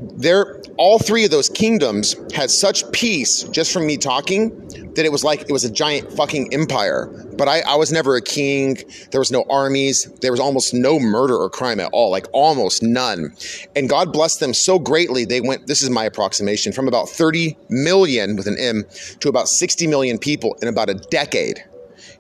there, 0.01 0.61
all 0.77 0.97
three 0.97 1.25
of 1.25 1.31
those 1.31 1.47
kingdoms 1.47 2.15
had 2.33 2.49
such 2.49 2.89
peace 2.91 3.43
just 3.43 3.71
from 3.71 3.85
me 3.85 3.97
talking 3.97 4.49
that 4.95 5.05
it 5.05 5.11
was 5.11 5.23
like 5.23 5.41
it 5.41 5.51
was 5.51 5.63
a 5.63 5.71
giant 5.71 6.11
fucking 6.11 6.53
empire. 6.53 7.07
But 7.37 7.47
I, 7.47 7.61
I 7.61 7.75
was 7.75 7.91
never 7.91 8.15
a 8.15 8.21
king. 8.21 8.77
There 9.11 9.21
was 9.21 9.31
no 9.31 9.45
armies. 9.49 10.11
There 10.21 10.31
was 10.31 10.39
almost 10.39 10.73
no 10.73 10.99
murder 10.99 11.35
or 11.37 11.49
crime 11.49 11.79
at 11.79 11.89
all, 11.93 12.09
like 12.09 12.25
almost 12.33 12.81
none. 12.81 13.35
And 13.75 13.87
God 13.87 14.11
blessed 14.11 14.39
them 14.39 14.53
so 14.53 14.79
greatly. 14.79 15.23
They 15.23 15.39
went, 15.39 15.67
this 15.67 15.81
is 15.81 15.89
my 15.89 16.03
approximation, 16.03 16.73
from 16.73 16.87
about 16.87 17.07
30 17.07 17.57
million 17.69 18.35
with 18.35 18.47
an 18.47 18.57
M 18.59 18.85
to 19.19 19.29
about 19.29 19.47
60 19.47 19.87
million 19.87 20.17
people 20.17 20.57
in 20.61 20.67
about 20.67 20.89
a 20.89 20.95
decade. 20.95 21.63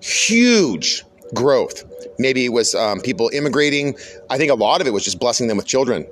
Huge 0.01 1.03
growth. 1.33 1.83
Maybe 2.19 2.45
it 2.45 2.49
was 2.49 2.75
um, 2.75 3.01
people 3.01 3.29
immigrating. 3.33 3.95
I 4.29 4.37
think 4.37 4.51
a 4.51 4.55
lot 4.55 4.81
of 4.81 4.87
it 4.87 4.91
was 4.91 5.03
just 5.03 5.19
blessing 5.19 5.47
them 5.47 5.57
with 5.57 5.65
children 5.65 6.05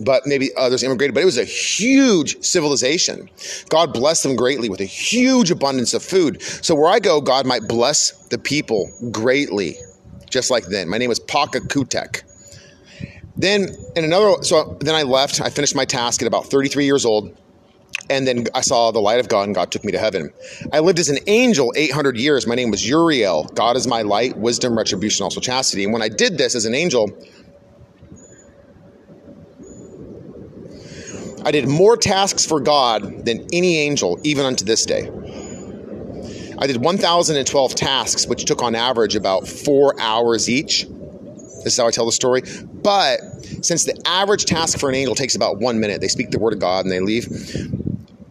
but 0.00 0.26
maybe 0.26 0.50
others 0.56 0.82
immigrated, 0.82 1.14
but 1.14 1.22
it 1.22 1.26
was 1.26 1.38
a 1.38 1.44
huge 1.44 2.42
civilization. 2.42 3.28
God 3.68 3.92
blessed 3.92 4.24
them 4.24 4.36
greatly 4.36 4.68
with 4.68 4.80
a 4.80 4.86
huge 4.86 5.50
abundance 5.50 5.94
of 5.94 6.02
food. 6.02 6.42
So 6.42 6.74
where 6.74 6.90
I 6.90 6.98
go, 6.98 7.20
God 7.20 7.46
might 7.46 7.68
bless 7.68 8.10
the 8.28 8.38
people 8.38 8.90
greatly, 9.10 9.76
just 10.28 10.50
like 10.50 10.66
then. 10.66 10.88
My 10.88 10.98
name 10.98 11.08
was 11.08 11.20
Pachacutec. 11.20 12.22
Then 13.36 13.74
in 13.96 14.04
another, 14.04 14.42
so 14.42 14.76
then 14.80 14.94
I 14.94 15.02
left. 15.02 15.40
I 15.40 15.50
finished 15.50 15.74
my 15.74 15.84
task 15.84 16.22
at 16.22 16.28
about 16.28 16.46
33 16.46 16.84
years 16.84 17.04
old. 17.04 17.36
And 18.10 18.26
then 18.28 18.44
I 18.54 18.60
saw 18.60 18.90
the 18.90 19.00
light 19.00 19.18
of 19.18 19.28
God, 19.28 19.44
and 19.44 19.54
God 19.54 19.70
took 19.70 19.82
me 19.82 19.90
to 19.92 19.98
heaven. 19.98 20.30
I 20.74 20.80
lived 20.80 20.98
as 20.98 21.08
an 21.08 21.18
angel 21.26 21.72
800 21.74 22.18
years. 22.18 22.46
My 22.46 22.54
name 22.54 22.70
was 22.70 22.86
Uriel. 22.86 23.44
God 23.54 23.76
is 23.76 23.86
my 23.86 24.02
light, 24.02 24.36
wisdom, 24.36 24.76
retribution, 24.76 25.24
also 25.24 25.40
chastity. 25.40 25.84
And 25.84 25.92
when 25.92 26.02
I 26.02 26.08
did 26.08 26.36
this 26.36 26.54
as 26.54 26.66
an 26.66 26.74
angel, 26.74 27.10
I 31.44 31.50
did 31.50 31.68
more 31.68 31.96
tasks 31.96 32.46
for 32.46 32.58
God 32.58 33.26
than 33.26 33.46
any 33.52 33.76
angel, 33.78 34.18
even 34.24 34.46
unto 34.46 34.64
this 34.64 34.86
day. 34.86 35.10
I 36.58 36.66
did 36.66 36.78
1,012 36.78 37.74
tasks, 37.74 38.26
which 38.26 38.44
took 38.44 38.62
on 38.62 38.74
average 38.74 39.16
about 39.16 39.46
four 39.46 39.98
hours 40.00 40.48
each. 40.48 40.86
This 41.64 41.74
is 41.74 41.76
how 41.76 41.86
I 41.86 41.90
tell 41.90 42.06
the 42.06 42.12
story. 42.12 42.42
But 42.82 43.20
since 43.62 43.84
the 43.84 44.00
average 44.06 44.46
task 44.46 44.78
for 44.78 44.88
an 44.88 44.94
angel 44.94 45.14
takes 45.14 45.34
about 45.34 45.58
one 45.58 45.80
minute, 45.80 46.00
they 46.00 46.08
speak 46.08 46.30
the 46.30 46.38
word 46.38 46.52
of 46.52 46.60
God 46.60 46.84
and 46.84 46.92
they 46.92 47.00
leave. 47.00 47.26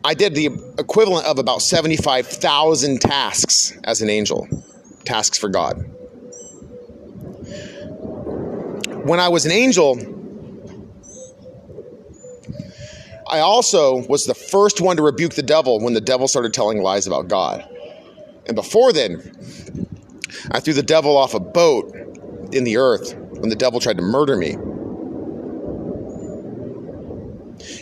I 0.03 0.13
did 0.13 0.35
the 0.35 0.47
equivalent 0.77 1.25
of 1.27 1.37
about 1.39 1.61
75,000 1.61 2.99
tasks 2.99 3.77
as 3.83 4.01
an 4.01 4.09
angel, 4.09 4.47
tasks 5.05 5.37
for 5.37 5.49
God. 5.49 5.77
When 9.05 9.19
I 9.19 9.29
was 9.29 9.45
an 9.45 9.51
angel, 9.51 10.12
I 13.27 13.39
also 13.39 14.05
was 14.07 14.25
the 14.25 14.35
first 14.35 14.81
one 14.81 14.97
to 14.97 15.03
rebuke 15.03 15.33
the 15.33 15.43
devil 15.43 15.79
when 15.79 15.93
the 15.93 16.01
devil 16.01 16.27
started 16.27 16.53
telling 16.53 16.81
lies 16.81 17.07
about 17.07 17.27
God. 17.27 17.67
And 18.45 18.55
before 18.55 18.91
then, 18.91 19.21
I 20.51 20.59
threw 20.59 20.73
the 20.73 20.83
devil 20.83 21.15
off 21.17 21.33
a 21.33 21.39
boat 21.39 21.93
in 22.51 22.63
the 22.63 22.77
earth 22.77 23.15
when 23.15 23.49
the 23.49 23.55
devil 23.55 23.79
tried 23.79 23.97
to 23.97 24.03
murder 24.03 24.35
me. 24.35 24.57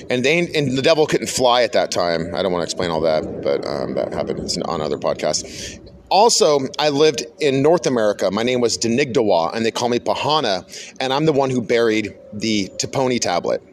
And 0.10 0.24
they 0.24 0.40
and 0.54 0.78
the 0.78 0.82
devil 0.82 1.08
couldn't 1.08 1.30
fly 1.30 1.64
at 1.64 1.72
that 1.74 1.90
time. 1.92 2.36
I 2.36 2.44
don't 2.44 2.52
want 2.52 2.62
to 2.62 2.66
explain 2.66 2.92
all 2.92 3.02
that, 3.02 3.42
but 3.42 3.66
um, 3.66 3.96
that 3.96 4.14
happened 4.14 4.56
on 4.66 4.82
other 4.82 4.98
podcasts. 4.98 5.80
Also, 6.10 6.60
I 6.78 6.90
lived 6.90 7.24
in 7.40 7.62
North 7.62 7.88
America. 7.88 8.30
My 8.32 8.44
name 8.44 8.60
was 8.60 8.78
Denigdawa, 8.78 9.56
and 9.56 9.66
they 9.66 9.72
call 9.72 9.88
me 9.88 9.98
Pahana, 9.98 10.66
and 11.00 11.14
I'm 11.14 11.26
the 11.26 11.32
one 11.32 11.50
who 11.50 11.62
buried 11.62 12.14
the 12.34 12.70
Tuponi 12.78 13.20
tablet. 13.20 13.64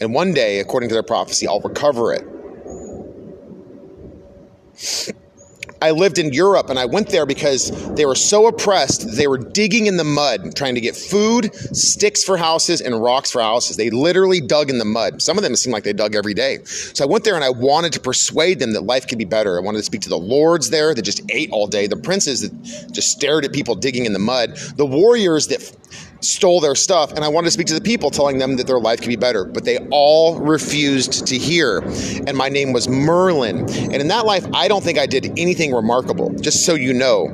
And 0.00 0.14
one 0.14 0.32
day, 0.32 0.60
according 0.60 0.88
to 0.88 0.94
their 0.94 1.02
prophecy, 1.02 1.46
I'll 1.46 1.60
recover 1.60 2.14
it. 2.14 2.26
I 5.82 5.92
lived 5.92 6.18
in 6.18 6.32
Europe 6.32 6.68
and 6.68 6.78
I 6.78 6.84
went 6.84 7.08
there 7.08 7.24
because 7.24 7.70
they 7.94 8.04
were 8.04 8.14
so 8.14 8.46
oppressed, 8.46 9.16
they 9.16 9.26
were 9.26 9.38
digging 9.38 9.86
in 9.86 9.96
the 9.96 10.04
mud 10.04 10.54
trying 10.54 10.74
to 10.74 10.80
get 10.80 10.94
food, 10.94 11.54
sticks 11.74 12.22
for 12.22 12.36
houses, 12.36 12.82
and 12.82 13.02
rocks 13.02 13.30
for 13.30 13.40
houses. 13.40 13.76
They 13.76 13.88
literally 13.88 14.40
dug 14.40 14.68
in 14.68 14.78
the 14.78 14.84
mud. 14.84 15.22
Some 15.22 15.38
of 15.38 15.42
them 15.42 15.56
seemed 15.56 15.72
like 15.72 15.84
they 15.84 15.94
dug 15.94 16.14
every 16.14 16.34
day. 16.34 16.58
So 16.64 17.04
I 17.04 17.08
went 17.08 17.24
there 17.24 17.34
and 17.34 17.44
I 17.44 17.50
wanted 17.50 17.94
to 17.94 18.00
persuade 18.00 18.58
them 18.58 18.74
that 18.74 18.82
life 18.82 19.06
could 19.08 19.18
be 19.18 19.24
better. 19.24 19.58
I 19.58 19.62
wanted 19.62 19.78
to 19.78 19.84
speak 19.84 20.02
to 20.02 20.10
the 20.10 20.18
lords 20.18 20.68
there 20.68 20.94
that 20.94 21.02
just 21.02 21.22
ate 21.30 21.50
all 21.50 21.66
day, 21.66 21.86
the 21.86 21.96
princes 21.96 22.42
that 22.42 22.92
just 22.92 23.08
stared 23.08 23.46
at 23.46 23.52
people 23.52 23.74
digging 23.74 24.04
in 24.04 24.12
the 24.12 24.18
mud, 24.18 24.56
the 24.76 24.86
warriors 24.86 25.46
that 25.48 25.60
stole 26.20 26.60
their 26.60 26.74
stuff, 26.74 27.12
and 27.12 27.24
I 27.24 27.28
wanted 27.28 27.46
to 27.46 27.50
speak 27.52 27.66
to 27.68 27.74
the 27.74 27.80
people, 27.80 28.10
telling 28.10 28.38
them 28.38 28.56
that 28.56 28.66
their 28.66 28.78
life 28.78 29.00
could 29.00 29.08
be 29.08 29.16
better. 29.16 29.44
But 29.44 29.64
they 29.64 29.78
all 29.90 30.38
refused 30.38 31.26
to 31.28 31.38
hear. 31.38 31.78
And 32.26 32.36
my 32.36 32.48
name 32.48 32.72
was 32.72 32.88
Merlin. 32.88 33.60
And 33.70 33.96
in 33.96 34.08
that 34.08 34.26
life, 34.26 34.46
I 34.52 34.68
don't 34.68 34.82
think 34.82 34.98
I 34.98 35.06
did 35.06 35.38
anything 35.38 35.72
remarkable. 35.72 36.30
Just 36.34 36.64
so 36.64 36.74
you 36.74 36.92
know, 36.92 37.28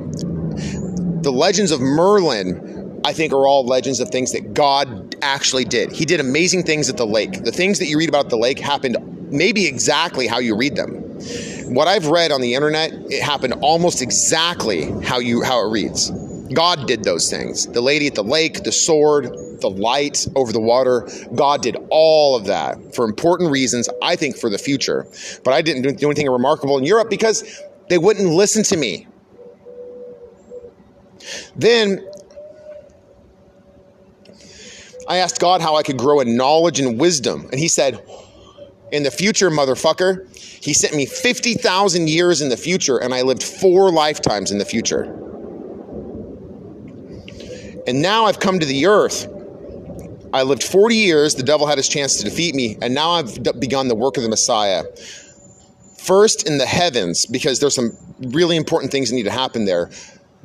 the 1.21 1.31
legends 1.31 1.71
of 1.71 1.81
Merlin, 1.81 3.01
I 3.03 3.13
think, 3.13 3.33
are 3.33 3.47
all 3.47 3.65
legends 3.65 3.99
of 3.99 4.09
things 4.09 4.31
that 4.31 4.53
God 4.53 5.15
actually 5.21 5.65
did. 5.65 5.91
He 5.91 6.05
did 6.05 6.19
amazing 6.19 6.63
things 6.63 6.89
at 6.89 6.97
the 6.97 7.05
lake. 7.05 7.43
The 7.43 7.51
things 7.51 7.79
that 7.79 7.87
you 7.87 7.97
read 7.97 8.09
about 8.09 8.29
the 8.29 8.37
lake 8.37 8.59
happened 8.59 8.97
maybe 9.31 9.65
exactly 9.65 10.27
how 10.27 10.39
you 10.39 10.55
read 10.55 10.75
them. 10.75 11.03
What 11.73 11.87
I've 11.87 12.07
read 12.07 12.31
on 12.31 12.41
the 12.41 12.53
internet, 12.53 12.93
it 13.11 13.21
happened 13.21 13.55
almost 13.61 14.01
exactly 14.01 14.83
how 15.03 15.19
you 15.19 15.41
how 15.41 15.65
it 15.65 15.71
reads. 15.71 16.11
God 16.53 16.87
did 16.87 17.03
those 17.03 17.29
things. 17.29 17.67
The 17.67 17.81
lady 17.81 18.07
at 18.07 18.15
the 18.15 18.23
lake, 18.23 18.63
the 18.63 18.71
sword, 18.71 19.25
the 19.61 19.69
light 19.69 20.27
over 20.35 20.51
the 20.51 20.61
water. 20.61 21.07
God 21.35 21.61
did 21.61 21.77
all 21.89 22.35
of 22.35 22.45
that 22.45 22.95
for 22.95 23.05
important 23.05 23.51
reasons, 23.51 23.89
I 24.01 24.15
think, 24.15 24.37
for 24.37 24.49
the 24.49 24.57
future. 24.57 25.05
But 25.43 25.53
I 25.53 25.61
didn't 25.61 25.97
do 25.97 26.07
anything 26.07 26.29
remarkable 26.29 26.77
in 26.77 26.83
Europe 26.83 27.09
because 27.09 27.61
they 27.89 27.97
wouldn't 27.97 28.29
listen 28.29 28.63
to 28.63 28.77
me. 28.77 29.07
Then 31.55 32.07
I 35.07 35.17
asked 35.17 35.39
God 35.39 35.61
how 35.61 35.75
I 35.75 35.83
could 35.83 35.97
grow 35.97 36.19
in 36.19 36.35
knowledge 36.35 36.79
and 36.79 36.99
wisdom. 36.99 37.47
And 37.51 37.59
He 37.59 37.67
said, 37.67 38.01
In 38.91 39.03
the 39.03 39.11
future, 39.11 39.49
motherfucker, 39.49 40.27
He 40.37 40.73
sent 40.73 40.95
me 40.95 41.05
50,000 41.05 42.09
years 42.09 42.41
in 42.41 42.49
the 42.49 42.57
future, 42.57 42.97
and 42.97 43.13
I 43.13 43.21
lived 43.21 43.43
four 43.43 43.91
lifetimes 43.91 44.51
in 44.51 44.57
the 44.57 44.65
future. 44.65 45.23
And 47.87 48.01
now 48.01 48.25
I've 48.25 48.39
come 48.39 48.59
to 48.59 48.65
the 48.65 48.85
earth. 48.85 49.27
I 50.33 50.43
lived 50.43 50.63
40 50.63 50.95
years. 50.95 51.35
The 51.35 51.43
devil 51.43 51.65
had 51.65 51.77
his 51.77 51.87
chance 51.87 52.17
to 52.17 52.25
defeat 52.25 52.53
me. 52.53 52.77
And 52.81 52.93
now 52.93 53.11
I've 53.11 53.41
begun 53.59 53.87
the 53.87 53.95
work 53.95 54.17
of 54.17 54.23
the 54.23 54.29
Messiah. 54.29 54.83
First 55.97 56.47
in 56.47 56.57
the 56.57 56.65
heavens, 56.65 57.25
because 57.25 57.59
there's 57.59 57.75
some 57.75 57.97
really 58.19 58.57
important 58.57 58.91
things 58.91 59.09
that 59.09 59.15
need 59.15 59.23
to 59.23 59.31
happen 59.31 59.65
there. 59.65 59.89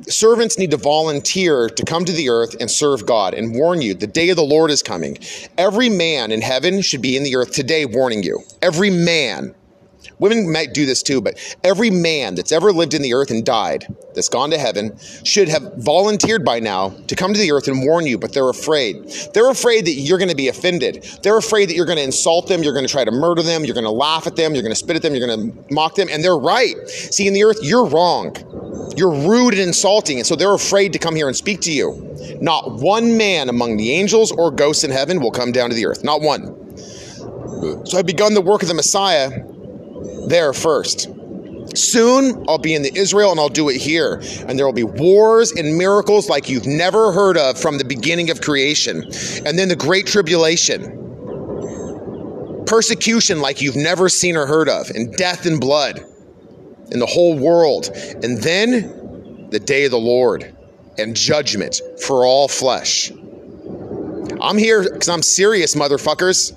Servants 0.07 0.57
need 0.57 0.71
to 0.71 0.77
volunteer 0.77 1.69
to 1.69 1.85
come 1.85 2.03
to 2.05 2.11
the 2.11 2.29
earth 2.29 2.55
and 2.59 2.71
serve 2.71 3.05
God 3.05 3.33
and 3.33 3.55
warn 3.55 3.81
you 3.81 3.93
the 3.93 4.07
day 4.07 4.29
of 4.29 4.35
the 4.35 4.43
Lord 4.43 4.71
is 4.71 4.81
coming. 4.81 5.17
Every 5.57 5.89
man 5.89 6.31
in 6.31 6.41
heaven 6.41 6.81
should 6.81 7.01
be 7.01 7.15
in 7.15 7.23
the 7.23 7.35
earth 7.35 7.51
today 7.51 7.85
warning 7.85 8.23
you. 8.23 8.41
Every 8.61 8.89
man. 8.89 9.53
Women 10.23 10.49
might 10.49 10.73
do 10.73 10.85
this 10.85 11.03
too, 11.03 11.19
but 11.19 11.37
every 11.65 11.89
man 11.89 12.35
that's 12.35 12.53
ever 12.53 12.71
lived 12.71 12.93
in 12.93 13.01
the 13.01 13.13
earth 13.13 13.29
and 13.29 13.45
died, 13.45 13.93
that's 14.15 14.29
gone 14.29 14.51
to 14.51 14.57
heaven, 14.57 14.97
should 15.25 15.49
have 15.49 15.73
volunteered 15.75 16.45
by 16.45 16.61
now 16.61 16.91
to 17.07 17.15
come 17.17 17.33
to 17.33 17.39
the 17.39 17.51
earth 17.51 17.67
and 17.67 17.85
warn 17.85 18.07
you, 18.07 18.17
but 18.17 18.31
they're 18.31 18.47
afraid. 18.47 19.03
They're 19.33 19.49
afraid 19.49 19.83
that 19.85 19.95
you're 19.95 20.17
going 20.17 20.29
to 20.29 20.35
be 20.35 20.47
offended. 20.47 21.03
They're 21.23 21.37
afraid 21.37 21.67
that 21.67 21.75
you're 21.75 21.85
going 21.85 21.97
to 21.97 22.05
insult 22.05 22.47
them, 22.47 22.63
you're 22.63 22.71
going 22.71 22.87
to 22.87 22.91
try 22.91 23.03
to 23.03 23.11
murder 23.11 23.41
them, 23.41 23.65
you're 23.65 23.73
going 23.73 23.83
to 23.83 23.91
laugh 23.91 24.25
at 24.25 24.37
them, 24.37 24.53
you're 24.53 24.63
going 24.63 24.71
to 24.71 24.79
spit 24.79 24.95
at 24.95 25.01
them, 25.01 25.13
you're 25.13 25.27
going 25.27 25.51
to 25.51 25.73
mock 25.73 25.95
them, 25.95 26.07
and 26.09 26.23
they're 26.23 26.37
right. 26.37 26.73
See, 26.87 27.27
in 27.27 27.33
the 27.33 27.43
earth, 27.43 27.59
you're 27.61 27.85
wrong. 27.85 28.33
You're 28.95 29.11
rude 29.11 29.55
and 29.55 29.63
insulting, 29.63 30.19
and 30.19 30.25
so 30.25 30.37
they're 30.37 30.53
afraid 30.53 30.93
to 30.93 30.99
come 30.99 31.17
here 31.17 31.27
and 31.27 31.35
speak 31.35 31.59
to 31.63 31.71
you. 31.73 32.15
Not 32.39 32.75
one 32.75 33.17
man 33.17 33.49
among 33.49 33.75
the 33.75 33.91
angels 33.91 34.31
or 34.31 34.51
ghosts 34.51 34.85
in 34.85 34.91
heaven 34.91 35.19
will 35.19 35.31
come 35.31 35.51
down 35.51 35.69
to 35.69 35.75
the 35.75 35.85
earth. 35.85 36.01
Not 36.05 36.21
one. 36.21 36.77
So 37.85 37.97
I've 37.97 38.05
begun 38.05 38.35
the 38.35 38.41
work 38.41 38.61
of 38.61 38.69
the 38.69 38.73
Messiah 38.73 39.43
there 40.27 40.53
first. 40.53 41.09
Soon 41.75 42.45
I'll 42.47 42.57
be 42.57 42.75
in 42.75 42.83
the 42.83 42.95
Israel 42.95 43.31
and 43.31 43.39
I'll 43.39 43.49
do 43.49 43.69
it 43.69 43.77
here. 43.77 44.21
And 44.47 44.57
there 44.57 44.65
will 44.65 44.73
be 44.73 44.83
wars 44.83 45.51
and 45.51 45.77
miracles 45.77 46.29
like 46.29 46.49
you've 46.49 46.67
never 46.67 47.11
heard 47.11 47.37
of 47.37 47.59
from 47.59 47.77
the 47.77 47.85
beginning 47.85 48.29
of 48.29 48.41
creation. 48.41 49.03
And 49.45 49.57
then 49.57 49.69
the 49.69 49.75
great 49.75 50.05
tribulation. 50.05 50.99
Persecution 52.65 53.41
like 53.41 53.61
you've 53.61 53.75
never 53.75 54.09
seen 54.09 54.35
or 54.37 54.45
heard 54.45 54.69
of, 54.69 54.89
and 54.89 55.13
death 55.15 55.45
and 55.45 55.59
blood 55.59 55.99
in 56.91 56.99
the 56.99 57.05
whole 57.05 57.37
world. 57.37 57.89
And 58.23 58.37
then 58.41 59.49
the 59.49 59.59
day 59.59 59.85
of 59.85 59.91
the 59.91 59.99
Lord 59.99 60.55
and 60.97 61.15
judgment 61.15 61.81
for 62.01 62.25
all 62.25 62.47
flesh. 62.47 63.11
I'm 64.41 64.57
here 64.57 64.83
because 64.83 65.09
I'm 65.09 65.23
serious, 65.23 65.75
motherfuckers. 65.75 66.55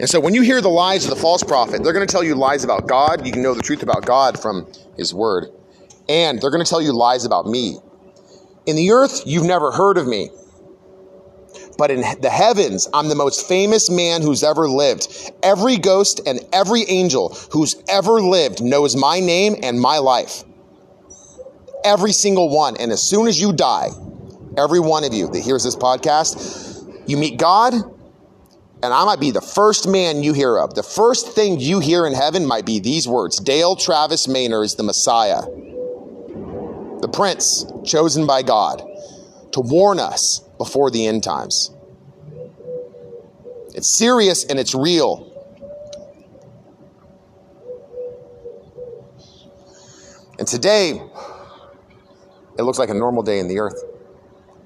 And 0.00 0.08
so 0.08 0.20
when 0.20 0.34
you 0.34 0.42
hear 0.42 0.60
the 0.60 0.68
lies 0.68 1.04
of 1.04 1.10
the 1.10 1.16
false 1.16 1.42
prophet, 1.42 1.82
they're 1.82 1.92
going 1.92 2.06
to 2.06 2.10
tell 2.10 2.24
you 2.24 2.34
lies 2.34 2.64
about 2.64 2.86
God. 2.86 3.26
You 3.26 3.32
can 3.32 3.42
know 3.42 3.54
the 3.54 3.62
truth 3.62 3.82
about 3.82 4.04
God 4.04 4.40
from 4.40 4.70
his 4.96 5.14
word. 5.14 5.50
And 6.08 6.40
they're 6.40 6.50
going 6.50 6.64
to 6.64 6.68
tell 6.68 6.80
you 6.80 6.92
lies 6.92 7.24
about 7.24 7.46
me. 7.46 7.78
In 8.66 8.76
the 8.76 8.90
earth, 8.90 9.22
you've 9.26 9.46
never 9.46 9.70
heard 9.70 9.98
of 9.98 10.06
me. 10.06 10.30
But 11.78 11.90
in 11.92 12.00
the 12.20 12.30
heavens, 12.30 12.88
I'm 12.92 13.08
the 13.08 13.14
most 13.14 13.46
famous 13.46 13.88
man 13.88 14.20
who's 14.20 14.42
ever 14.42 14.68
lived. 14.68 15.32
Every 15.42 15.76
ghost 15.76 16.20
and 16.26 16.40
every 16.52 16.82
angel 16.88 17.36
who's 17.52 17.76
ever 17.88 18.20
lived 18.20 18.62
knows 18.62 18.96
my 18.96 19.20
name 19.20 19.56
and 19.62 19.80
my 19.80 19.98
life. 19.98 20.42
Every 21.84 22.12
single 22.12 22.48
one. 22.48 22.76
And 22.78 22.90
as 22.90 23.00
soon 23.02 23.28
as 23.28 23.40
you 23.40 23.52
die, 23.52 23.90
every 24.56 24.80
one 24.80 25.04
of 25.04 25.14
you 25.14 25.28
that 25.28 25.40
hears 25.40 25.62
this 25.62 25.76
podcast, 25.76 27.06
you 27.06 27.16
meet 27.16 27.38
God, 27.38 27.74
and 28.82 28.94
I 28.94 29.04
might 29.04 29.20
be 29.20 29.30
the 29.32 29.40
first 29.40 29.88
man 29.88 30.22
you 30.22 30.32
hear 30.32 30.56
of. 30.58 30.74
The 30.74 30.82
first 30.82 31.32
thing 31.32 31.58
you 31.58 31.80
hear 31.80 32.06
in 32.06 32.14
heaven 32.14 32.46
might 32.46 32.64
be 32.64 32.78
these 32.78 33.08
words 33.08 33.38
Dale 33.40 33.74
Travis 33.74 34.28
Maynard 34.28 34.64
is 34.64 34.74
the 34.76 34.84
Messiah, 34.84 35.42
the 37.00 37.10
Prince 37.12 37.66
chosen 37.84 38.26
by 38.26 38.42
God 38.42 38.82
to 39.52 39.60
warn 39.60 39.98
us 39.98 40.40
before 40.58 40.90
the 40.90 41.06
end 41.06 41.24
times. 41.24 41.70
It's 43.74 43.96
serious 43.96 44.44
and 44.44 44.58
it's 44.58 44.74
real. 44.74 45.24
And 50.38 50.46
today, 50.46 51.02
it 52.58 52.62
looks 52.62 52.78
like 52.78 52.90
a 52.90 52.94
normal 52.94 53.24
day 53.24 53.40
in 53.40 53.48
the 53.48 53.58
earth. 53.58 53.82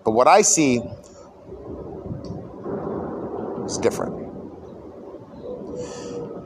But 0.04 0.10
what 0.10 0.28
I 0.28 0.42
see 0.42 0.82
different. 3.78 4.32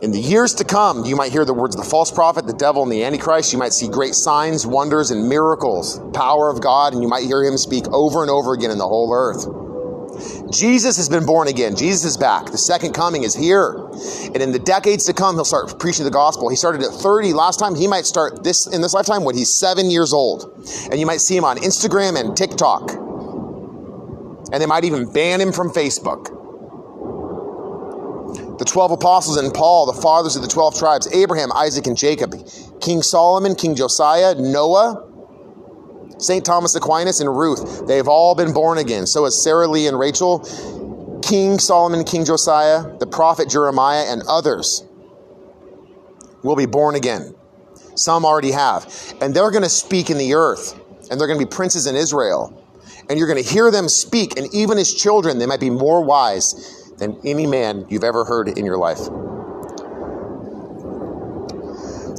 In 0.03 0.12
the 0.12 0.20
years 0.20 0.53
to 0.57 0.64
come, 0.64 1.07
you 1.07 1.16
might 1.16 1.33
hear 1.33 1.47
the 1.47 1.55
words 1.55 1.74
of 1.74 1.83
the 1.83 1.89
false 1.89 2.12
prophet, 2.12 2.47
the 2.47 2.53
devil, 2.53 2.83
and 2.83 2.93
the 2.93 3.03
Antichrist. 3.03 3.53
You 3.55 3.59
might 3.59 3.72
see 3.72 3.89
great 3.89 4.14
signs, 4.14 4.66
wonders, 4.66 5.11
and 5.11 5.27
miracles, 5.27 5.99
power 6.12 6.51
of 6.51 6.61
God, 6.61 6.93
and 6.93 7.03
you 7.03 7.09
might 7.09 7.24
hear 7.24 7.43
him 7.43 7.57
speak 7.57 7.89
over 7.89 8.20
and 8.20 8.31
over 8.31 8.53
again 8.53 8.70
in 8.70 8.77
the 8.77 8.87
whole 8.87 9.11
earth. 9.14 9.47
Jesus 10.53 10.99
has 10.99 11.09
been 11.09 11.24
born 11.24 11.49
again. 11.49 11.77
Jesus 11.77 12.05
is 12.05 12.16
back. 12.18 12.47
The 12.47 12.59
second 12.59 12.93
coming 12.93 13.22
is 13.22 13.35
here. 13.35 13.89
And 14.27 14.37
in 14.37 14.53
the 14.53 14.59
decades 14.59 15.07
to 15.07 15.14
come, 15.14 15.35
he'll 15.35 15.45
start 15.45 15.79
preaching 15.79 16.05
the 16.05 16.11
gospel. 16.11 16.51
He 16.51 16.57
started 16.57 16.83
at 16.83 16.93
30 16.93 17.33
last 17.33 17.59
time. 17.59 17.74
He 17.74 17.87
might 17.87 18.05
start 18.05 18.45
this 18.45 18.66
in 18.66 18.83
this 18.83 18.93
lifetime 18.93 19.24
when 19.24 19.35
he's 19.35 19.55
seven 19.55 19.91
years 19.91 20.12
old. 20.12 20.53
And 20.91 21.01
you 21.01 21.07
might 21.07 21.20
see 21.20 21.37
him 21.37 21.45
on 21.45 21.57
Instagram 21.59 22.20
and 22.20 22.37
TikTok. 22.37 22.93
And 24.53 24.62
they 24.62 24.66
might 24.66 24.85
even 24.85 25.11
ban 25.11 25.41
him 25.41 25.53
from 25.53 25.70
Facebook 25.70 26.36
the 28.59 28.64
12 28.64 28.92
apostles 28.92 29.36
and 29.36 29.52
Paul, 29.52 29.86
the 29.86 30.00
fathers 30.00 30.36
of 30.36 30.42
the 30.42 30.48
12 30.48 30.78
tribes, 30.78 31.12
Abraham, 31.12 31.52
Isaac, 31.52 31.86
and 31.86 31.96
Jacob, 31.96 32.34
King 32.80 33.02
Solomon, 33.02 33.54
King 33.54 33.74
Josiah, 33.74 34.34
Noah, 34.34 35.07
St. 36.18 36.44
Thomas 36.44 36.74
Aquinas, 36.74 37.20
and 37.20 37.36
Ruth. 37.36 37.86
They've 37.86 38.09
all 38.09 38.34
been 38.34 38.52
born 38.52 38.78
again. 38.78 39.07
So 39.07 39.24
has 39.24 39.42
Sarah 39.42 39.68
Leah 39.68 39.90
and 39.90 39.98
Rachel, 39.98 40.40
King 41.22 41.59
Solomon, 41.59 42.04
King 42.04 42.24
Josiah, 42.24 42.96
the 42.98 43.07
prophet 43.07 43.50
Jeremiah, 43.50 44.04
and 44.09 44.22
others 44.28 44.84
will 46.42 46.57
be 46.57 46.66
born 46.66 46.94
again. 46.94 47.34
Some 47.94 48.24
already 48.24 48.52
have. 48.52 49.14
And 49.20 49.34
they're 49.34 49.50
going 49.50 49.64
to 49.64 49.68
speak 49.68 50.09
in 50.09 50.16
the 50.16 50.34
earth, 50.34 50.78
and 51.11 51.20
they're 51.20 51.26
going 51.26 51.38
to 51.38 51.44
be 51.44 51.50
princes 51.50 51.86
in 51.86 51.96
Israel. 51.96 52.62
And 53.09 53.18
you're 53.18 53.28
going 53.28 53.42
to 53.42 53.48
hear 53.48 53.70
them 53.70 53.88
speak, 53.88 54.38
and 54.38 54.52
even 54.54 54.78
as 54.78 54.92
children, 54.92 55.38
they 55.38 55.46
might 55.46 55.61
be 55.61 55.70
more 55.70 56.02
wise 56.02 56.76
than 56.99 57.18
any 57.24 57.47
man 57.47 57.86
you've 57.88 58.05
ever 58.05 58.24
heard 58.24 58.49
in 58.49 58.64
your 58.64 58.78
life. 58.78 59.07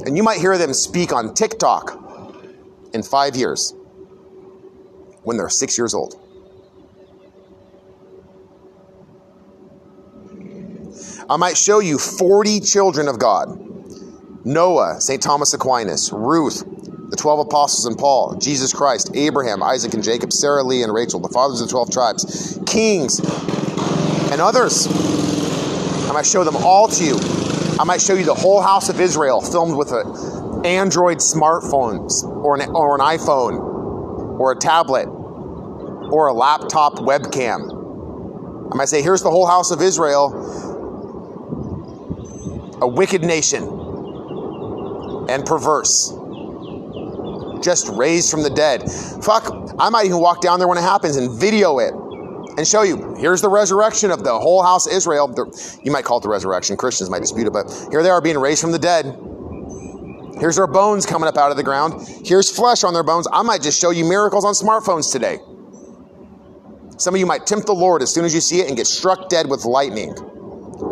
And 0.06 0.16
you 0.16 0.22
might 0.22 0.38
hear 0.38 0.56
them 0.56 0.72
speak 0.72 1.12
on 1.12 1.34
TikTok 1.34 2.02
in 2.94 3.02
five 3.02 3.36
years 3.36 3.74
when 5.22 5.36
they're 5.36 5.48
six 5.48 5.76
years 5.76 5.94
old. 5.94 6.14
I 11.30 11.36
might 11.36 11.56
show 11.58 11.80
you 11.80 11.98
40 11.98 12.60
children 12.60 13.08
of 13.08 13.18
God 13.18 13.64
Noah, 14.44 14.98
St. 14.98 15.22
Thomas 15.22 15.52
Aquinas, 15.52 16.10
Ruth, 16.10 16.64
the 17.10 17.16
12 17.16 17.40
apostles 17.40 17.84
and 17.84 17.98
Paul, 17.98 18.36
Jesus 18.36 18.72
Christ, 18.72 19.10
Abraham, 19.14 19.62
Isaac, 19.62 19.92
and 19.92 20.02
Jacob, 20.02 20.32
Sarah, 20.32 20.62
Leah, 20.62 20.84
and 20.84 20.94
Rachel, 20.94 21.20
the 21.20 21.28
fathers 21.28 21.60
of 21.60 21.68
the 21.68 21.72
12 21.72 21.90
tribes, 21.90 22.58
kings, 22.66 23.20
and 24.30 24.40
others. 24.40 24.86
I 26.08 26.12
might 26.12 26.26
show 26.26 26.44
them 26.44 26.56
all 26.56 26.88
to 26.88 27.04
you. 27.04 27.18
I 27.78 27.84
might 27.84 28.00
show 28.00 28.14
you 28.14 28.24
the 28.24 28.34
whole 28.34 28.60
house 28.60 28.88
of 28.88 29.00
Israel 29.00 29.40
filmed 29.40 29.76
with 29.76 29.92
an 29.92 30.66
Android 30.66 31.18
smartphone 31.18 32.10
or 32.42 32.60
an, 32.60 32.70
or 32.70 32.94
an 32.94 33.00
iPhone 33.00 34.38
or 34.40 34.52
a 34.52 34.56
tablet 34.56 35.06
or 36.10 36.28
a 36.28 36.32
laptop 36.32 36.96
webcam. 36.96 38.72
I 38.72 38.76
might 38.76 38.88
say, 38.88 39.02
here's 39.02 39.22
the 39.22 39.30
whole 39.30 39.46
house 39.46 39.70
of 39.70 39.80
Israel 39.82 40.76
a 42.80 42.86
wicked 42.86 43.22
nation 43.22 43.64
and 45.28 45.44
perverse. 45.44 46.12
Just 47.60 47.88
raised 47.88 48.30
from 48.30 48.42
the 48.42 48.50
dead. 48.50 48.90
Fuck, 49.22 49.74
I 49.78 49.90
might 49.90 50.06
even 50.06 50.20
walk 50.20 50.40
down 50.40 50.58
there 50.58 50.68
when 50.68 50.78
it 50.78 50.82
happens 50.82 51.16
and 51.16 51.38
video 51.38 51.78
it 51.80 51.92
and 52.58 52.66
show 52.66 52.82
you 52.82 53.14
here's 53.14 53.40
the 53.40 53.48
resurrection 53.48 54.10
of 54.10 54.24
the 54.24 54.36
whole 54.36 54.64
house 54.64 54.88
of 54.88 54.92
Israel. 54.92 55.32
You 55.84 55.92
might 55.92 56.04
call 56.04 56.18
it 56.18 56.22
the 56.22 56.28
resurrection. 56.28 56.76
Christians 56.76 57.08
might 57.08 57.20
dispute 57.20 57.46
it, 57.46 57.52
but 57.52 57.70
here 57.92 58.02
they 58.02 58.10
are 58.10 58.20
being 58.20 58.36
raised 58.36 58.60
from 58.60 58.72
the 58.72 58.80
dead. 58.80 59.04
Here's 60.40 60.56
their 60.56 60.66
bones 60.66 61.06
coming 61.06 61.28
up 61.28 61.36
out 61.36 61.52
of 61.52 61.56
the 61.56 61.62
ground. 61.62 62.08
Here's 62.24 62.50
flesh 62.50 62.82
on 62.82 62.94
their 62.94 63.04
bones. 63.04 63.28
I 63.32 63.42
might 63.42 63.62
just 63.62 63.80
show 63.80 63.90
you 63.90 64.04
miracles 64.04 64.44
on 64.44 64.54
smartphones 64.54 65.12
today. 65.12 65.38
Some 66.96 67.14
of 67.14 67.20
you 67.20 67.26
might 67.26 67.46
tempt 67.46 67.66
the 67.66 67.74
Lord 67.74 68.02
as 68.02 68.12
soon 68.12 68.24
as 68.24 68.34
you 68.34 68.40
see 68.40 68.60
it 68.60 68.66
and 68.66 68.76
get 68.76 68.88
struck 68.88 69.28
dead 69.28 69.48
with 69.48 69.64
lightning 69.64 70.16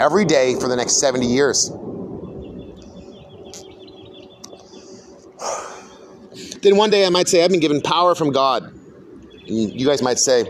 every 0.00 0.24
day 0.24 0.54
for 0.54 0.68
the 0.68 0.76
next 0.76 1.00
70 1.00 1.26
years. 1.26 1.70
Then 6.62 6.76
one 6.76 6.90
day 6.90 7.06
I 7.06 7.10
might 7.10 7.28
say, 7.28 7.44
I've 7.44 7.50
been 7.50 7.60
given 7.60 7.80
power 7.80 8.14
from 8.14 8.30
God. 8.30 8.62
And 8.62 9.80
you 9.80 9.86
guys 9.86 10.02
might 10.02 10.18
say, 10.18 10.44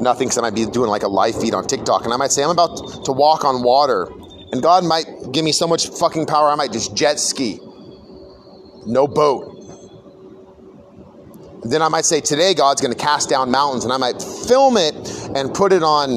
nothing 0.00 0.28
because 0.28 0.38
I 0.38 0.42
might 0.42 0.54
be 0.54 0.66
doing 0.66 0.90
like 0.90 1.02
a 1.02 1.08
live 1.08 1.40
feed 1.40 1.54
on 1.54 1.66
TikTok. 1.66 2.04
And 2.04 2.12
I 2.12 2.16
might 2.16 2.32
say, 2.32 2.42
I'm 2.42 2.50
about 2.50 3.04
to 3.04 3.12
walk 3.12 3.44
on 3.44 3.62
water. 3.62 4.08
And 4.52 4.62
God 4.62 4.84
might 4.84 5.06
give 5.32 5.44
me 5.44 5.52
so 5.52 5.66
much 5.66 5.88
fucking 5.88 6.26
power, 6.26 6.48
I 6.48 6.54
might 6.54 6.72
just 6.72 6.94
jet 6.96 7.20
ski. 7.20 7.60
No 8.86 9.06
boat. 9.06 9.56
Then 11.62 11.82
I 11.82 11.88
might 11.88 12.04
say, 12.04 12.20
today 12.20 12.54
God's 12.54 12.80
going 12.80 12.92
to 12.94 12.98
cast 12.98 13.28
down 13.28 13.50
mountains. 13.50 13.84
And 13.84 13.92
I 13.92 13.98
might 13.98 14.22
film 14.22 14.76
it 14.76 14.94
and 15.36 15.52
put 15.54 15.72
it 15.72 15.82
on 15.82 16.16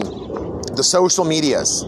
the 0.76 0.84
social 0.84 1.26
medias. 1.26 1.84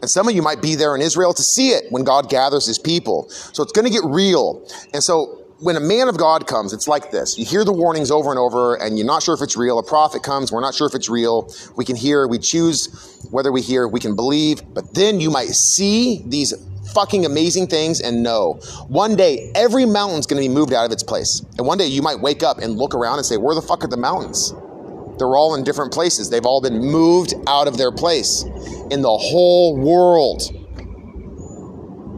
And 0.00 0.08
some 0.08 0.26
of 0.28 0.34
you 0.34 0.40
might 0.40 0.62
be 0.62 0.76
there 0.76 0.94
in 0.96 1.02
Israel 1.02 1.34
to 1.34 1.42
see 1.42 1.70
it 1.70 1.84
when 1.90 2.04
God 2.04 2.30
gathers 2.30 2.66
his 2.66 2.78
people. 2.78 3.28
So 3.28 3.62
it's 3.62 3.72
going 3.72 3.84
to 3.84 3.92
get 3.92 4.02
real. 4.04 4.66
And 4.94 5.02
so 5.02 5.39
when 5.60 5.76
a 5.76 5.80
man 5.80 6.08
of 6.08 6.16
God 6.16 6.46
comes, 6.46 6.72
it's 6.72 6.88
like 6.88 7.10
this. 7.10 7.38
You 7.38 7.44
hear 7.44 7.64
the 7.64 7.72
warnings 7.72 8.10
over 8.10 8.30
and 8.30 8.38
over, 8.38 8.76
and 8.76 8.98
you're 8.98 9.06
not 9.06 9.22
sure 9.22 9.34
if 9.34 9.42
it's 9.42 9.56
real. 9.56 9.78
A 9.78 9.82
prophet 9.82 10.22
comes, 10.22 10.50
we're 10.50 10.62
not 10.62 10.74
sure 10.74 10.86
if 10.86 10.94
it's 10.94 11.08
real. 11.08 11.52
We 11.76 11.84
can 11.84 11.96
hear, 11.96 12.26
we 12.26 12.38
choose 12.38 12.88
whether 13.30 13.52
we 13.52 13.60
hear, 13.60 13.86
we 13.86 14.00
can 14.00 14.16
believe. 14.16 14.62
But 14.72 14.94
then 14.94 15.20
you 15.20 15.30
might 15.30 15.48
see 15.48 16.22
these 16.26 16.54
fucking 16.94 17.26
amazing 17.26 17.66
things 17.66 18.00
and 18.00 18.22
know 18.22 18.54
one 18.88 19.14
day 19.14 19.52
every 19.54 19.86
mountain's 19.86 20.26
going 20.26 20.42
to 20.42 20.48
be 20.48 20.52
moved 20.52 20.72
out 20.72 20.86
of 20.86 20.92
its 20.92 21.02
place. 21.02 21.44
And 21.58 21.66
one 21.66 21.76
day 21.76 21.86
you 21.86 22.00
might 22.00 22.20
wake 22.20 22.42
up 22.42 22.58
and 22.58 22.76
look 22.78 22.94
around 22.94 23.18
and 23.18 23.26
say, 23.26 23.36
Where 23.36 23.54
the 23.54 23.62
fuck 23.62 23.84
are 23.84 23.88
the 23.88 23.98
mountains? 23.98 24.54
They're 25.18 25.36
all 25.36 25.54
in 25.54 25.64
different 25.64 25.92
places. 25.92 26.30
They've 26.30 26.46
all 26.46 26.62
been 26.62 26.78
moved 26.78 27.34
out 27.46 27.68
of 27.68 27.76
their 27.76 27.92
place 27.92 28.44
in 28.90 29.02
the 29.02 29.14
whole 29.14 29.76
world. 29.76 30.42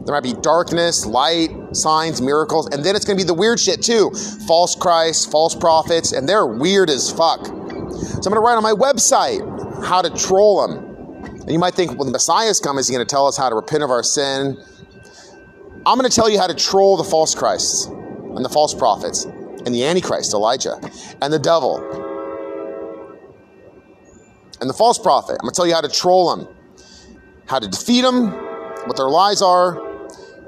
There 0.05 0.13
might 0.13 0.23
be 0.23 0.33
darkness, 0.33 1.05
light, 1.05 1.49
signs, 1.71 2.21
miracles, 2.21 2.67
and 2.67 2.83
then 2.83 2.95
it's 2.95 3.05
going 3.05 3.17
to 3.17 3.23
be 3.23 3.27
the 3.27 3.33
weird 3.33 3.59
shit 3.59 3.81
too. 3.81 4.11
False 4.47 4.75
Christs, 4.75 5.25
false 5.25 5.55
prophets, 5.55 6.11
and 6.11 6.27
they're 6.27 6.45
weird 6.45 6.89
as 6.89 7.09
fuck. 7.09 7.45
So 7.45 7.53
I'm 7.53 8.21
going 8.21 8.33
to 8.35 8.39
write 8.41 8.55
on 8.55 8.63
my 8.63 8.73
website 8.73 9.41
how 9.85 10.01
to 10.01 10.09
troll 10.09 10.67
them. 10.67 10.93
And 11.41 11.51
you 11.51 11.59
might 11.59 11.73
think, 11.73 11.91
well, 11.91 12.05
the 12.05 12.11
Messiah's 12.11 12.59
come, 12.59 12.77
is 12.77 12.87
he 12.87 12.93
going 12.93 13.05
to 13.05 13.09
tell 13.09 13.27
us 13.27 13.37
how 13.37 13.49
to 13.49 13.55
repent 13.55 13.83
of 13.83 13.91
our 13.91 14.03
sin? 14.03 14.57
I'm 15.85 15.97
going 15.97 16.09
to 16.09 16.15
tell 16.15 16.29
you 16.29 16.39
how 16.39 16.47
to 16.47 16.55
troll 16.55 16.97
the 16.97 17.03
false 17.03 17.33
Christs 17.33 17.85
and 17.85 18.43
the 18.43 18.49
false 18.49 18.73
prophets 18.73 19.25
and 19.25 19.73
the 19.73 19.85
Antichrist, 19.85 20.33
Elijah, 20.33 20.79
and 21.21 21.31
the 21.31 21.39
devil 21.39 21.77
and 24.63 24.69
the 24.69 24.73
false 24.73 24.97
prophet. 24.97 25.33
I'm 25.33 25.45
going 25.45 25.51
to 25.51 25.55
tell 25.55 25.67
you 25.67 25.73
how 25.73 25.81
to 25.81 25.89
troll 25.89 26.35
them, 26.35 26.47
how 27.47 27.59
to 27.59 27.67
defeat 27.67 28.01
them, 28.01 28.31
what 28.85 28.95
their 28.95 29.09
lies 29.09 29.41
are. 29.41 29.92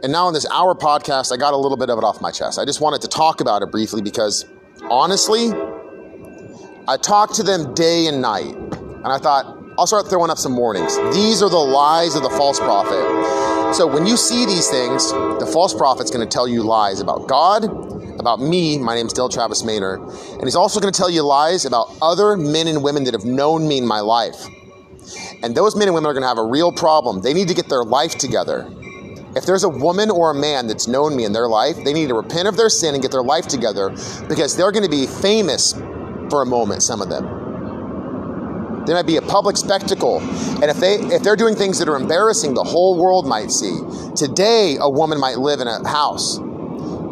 And 0.06 0.12
now 0.12 0.28
in 0.28 0.36
this 0.36 0.45
hour 0.51 0.76
podcast, 0.76 1.34
I 1.34 1.38
got 1.38 1.56
a 1.56 1.58
little 1.58 1.78
bit 1.78 1.89
of 1.89 1.97
it 1.97 2.03
off 2.03 2.22
my 2.22 2.30
chest. 2.30 2.60
I 2.60 2.66
just 2.66 2.80
wanted 2.80 3.01
to 3.01 3.08
talk 3.08 3.41
about 3.41 3.64
it 3.64 3.72
briefly 3.72 4.03
because 4.03 4.45
honestly, 4.84 5.49
I 6.88 6.95
talked 6.97 7.34
to 7.38 7.43
them 7.43 7.74
day 7.74 8.06
and 8.06 8.22
night. 8.22 8.53
And 8.53 9.08
I 9.08 9.18
thought, 9.18 9.58
I'll 9.80 9.88
start 9.88 10.08
throwing 10.08 10.30
up 10.30 10.38
some 10.38 10.56
warnings. 10.56 10.95
These 11.12 11.41
are 11.41 11.49
the 11.49 11.58
lies 11.58 12.16
of 12.16 12.22
the 12.22 12.30
false 12.30 12.60
prophet. 12.60 13.74
So 13.74 13.88
when 13.88 14.06
you 14.06 14.16
see 14.16 14.45
these 14.45 14.70
things, 14.70 15.12
the 15.12 15.49
false 15.51 15.74
prophet's 15.74 16.12
going 16.12 16.24
to 16.24 16.32
tell 16.32 16.47
you 16.47 16.62
lies 16.62 16.99
about 16.99 17.28
God, 17.28 17.64
about 18.20 18.39
me. 18.39 18.78
My 18.78 18.93
name's 18.93 19.12
Dale 19.12 19.28
Travis 19.28 19.64
Maynard. 19.64 20.01
And 20.01 20.43
he's 20.43 20.56
also 20.56 20.80
going 20.80 20.93
to 20.93 20.97
tell 20.97 21.10
you 21.10 21.24
lies 21.24 21.66
about 21.66 21.88
other 21.99 22.38
men 22.38 22.68
and 22.68 22.84
women 22.84 23.06
that 23.06 23.16
have 23.16 23.26
known 23.26 23.68
me 23.68 23.80
in 23.80 23.88
my 23.88 24.01
life. 24.01 24.45
And 25.41 25.58
those 25.58 25.76
men 25.76 25.88
and 25.88 25.95
women 25.95 26.12
are 26.12 26.14
going 26.14 26.22
to 26.22 26.28
have 26.28 26.38
a 26.38 26.45
real 26.45 26.72
problem. 26.72 27.22
They 27.22 27.34
need 27.34 27.47
to 27.47 27.56
get 27.56 27.70
their 27.70 27.84
life 27.84 28.20
together. 28.20 28.70
If 29.36 29.46
there's 29.46 29.64
a 29.64 29.70
woman 29.70 30.10
or 30.10 30.32
a 30.32 30.36
man 30.36 30.68
that's 30.68 30.88
known 30.88 31.16
me 31.16 31.26
in 31.26 31.34
their 31.34 31.48
life, 31.48 31.78
they 31.84 31.94
need 31.94 32.10
to 32.10 32.16
repent 32.16 32.48
of 32.48 32.58
their 32.58 32.70
sin 32.70 32.94
and 32.94 33.02
get 33.02 33.12
their 33.12 33.24
life 33.24 33.48
together 33.48 33.90
because 34.28 34.56
they're 34.56 34.72
going 34.72 34.84
to 34.84 34.90
be 34.90 35.08
famous 35.08 35.74
for 36.30 36.42
a 36.42 36.46
moment, 36.46 36.84
some 36.84 37.02
of 37.02 37.10
them. 37.10 37.44
They 38.86 38.94
might 38.94 39.08
be 39.08 39.18
a 39.18 39.22
public 39.22 39.58
spectacle. 39.58 40.20
And 40.20 40.66
if 40.66 40.78
they 40.78 40.96
if 40.96 41.24
they're 41.24 41.36
doing 41.36 41.56
things 41.56 41.80
that 41.80 41.90
are 41.90 41.96
embarrassing, 41.96 42.54
the 42.54 42.64
whole 42.64 43.02
world 43.02 43.28
might 43.28 43.52
see. 43.52 43.80
Today, 44.16 44.78
a 44.80 44.90
woman 44.90 45.20
might 45.20 45.40
live 45.40 45.60
in 45.60 45.68
a 45.68 45.88
house 45.88 46.40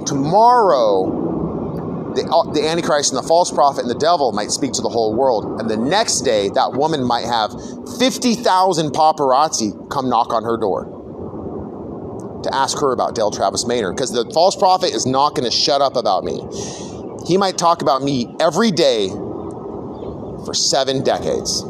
Tomorrow, 0.06 2.14
the, 2.16 2.28
uh, 2.28 2.52
the 2.52 2.68
Antichrist 2.68 3.14
and 3.14 3.24
the 3.24 3.28
false 3.28 3.52
prophet 3.52 3.82
and 3.82 3.90
the 3.90 3.96
devil 3.96 4.32
might 4.32 4.52
speak 4.52 4.74
to 4.74 4.82
the 4.82 4.90
whole 4.90 5.16
world. 5.16 5.60
And 5.60 5.70
the 5.70 5.78
next 5.78 6.22
day, 6.22 6.50
that 6.50 6.74
woman 6.74 7.04
might 7.04 7.26
have 7.26 7.52
50,000 7.98 8.92
paparazzi 8.92 9.90
come 9.90 10.10
knock 10.10 10.34
on 10.34 10.44
her 10.44 10.58
door 10.58 11.00
to 12.44 12.54
ask 12.54 12.80
her 12.80 12.92
about 12.92 13.16
Dale 13.16 13.32
Travis 13.32 13.66
Maynard 13.66 13.96
because 13.96 14.12
the 14.12 14.30
false 14.34 14.56
prophet 14.56 14.94
is 14.94 15.06
not 15.06 15.36
going 15.36 15.50
to 15.50 15.56
shut 15.56 15.82
up 15.82 15.96
about 15.96 16.24
me. 16.24 16.42
He 17.28 17.38
might 17.38 17.58
talk 17.58 17.82
about 17.82 18.02
me 18.04 18.36
every 18.40 18.72
day 18.72 19.10
for 19.10 20.54
seven 20.54 21.04
decades. 21.04 21.64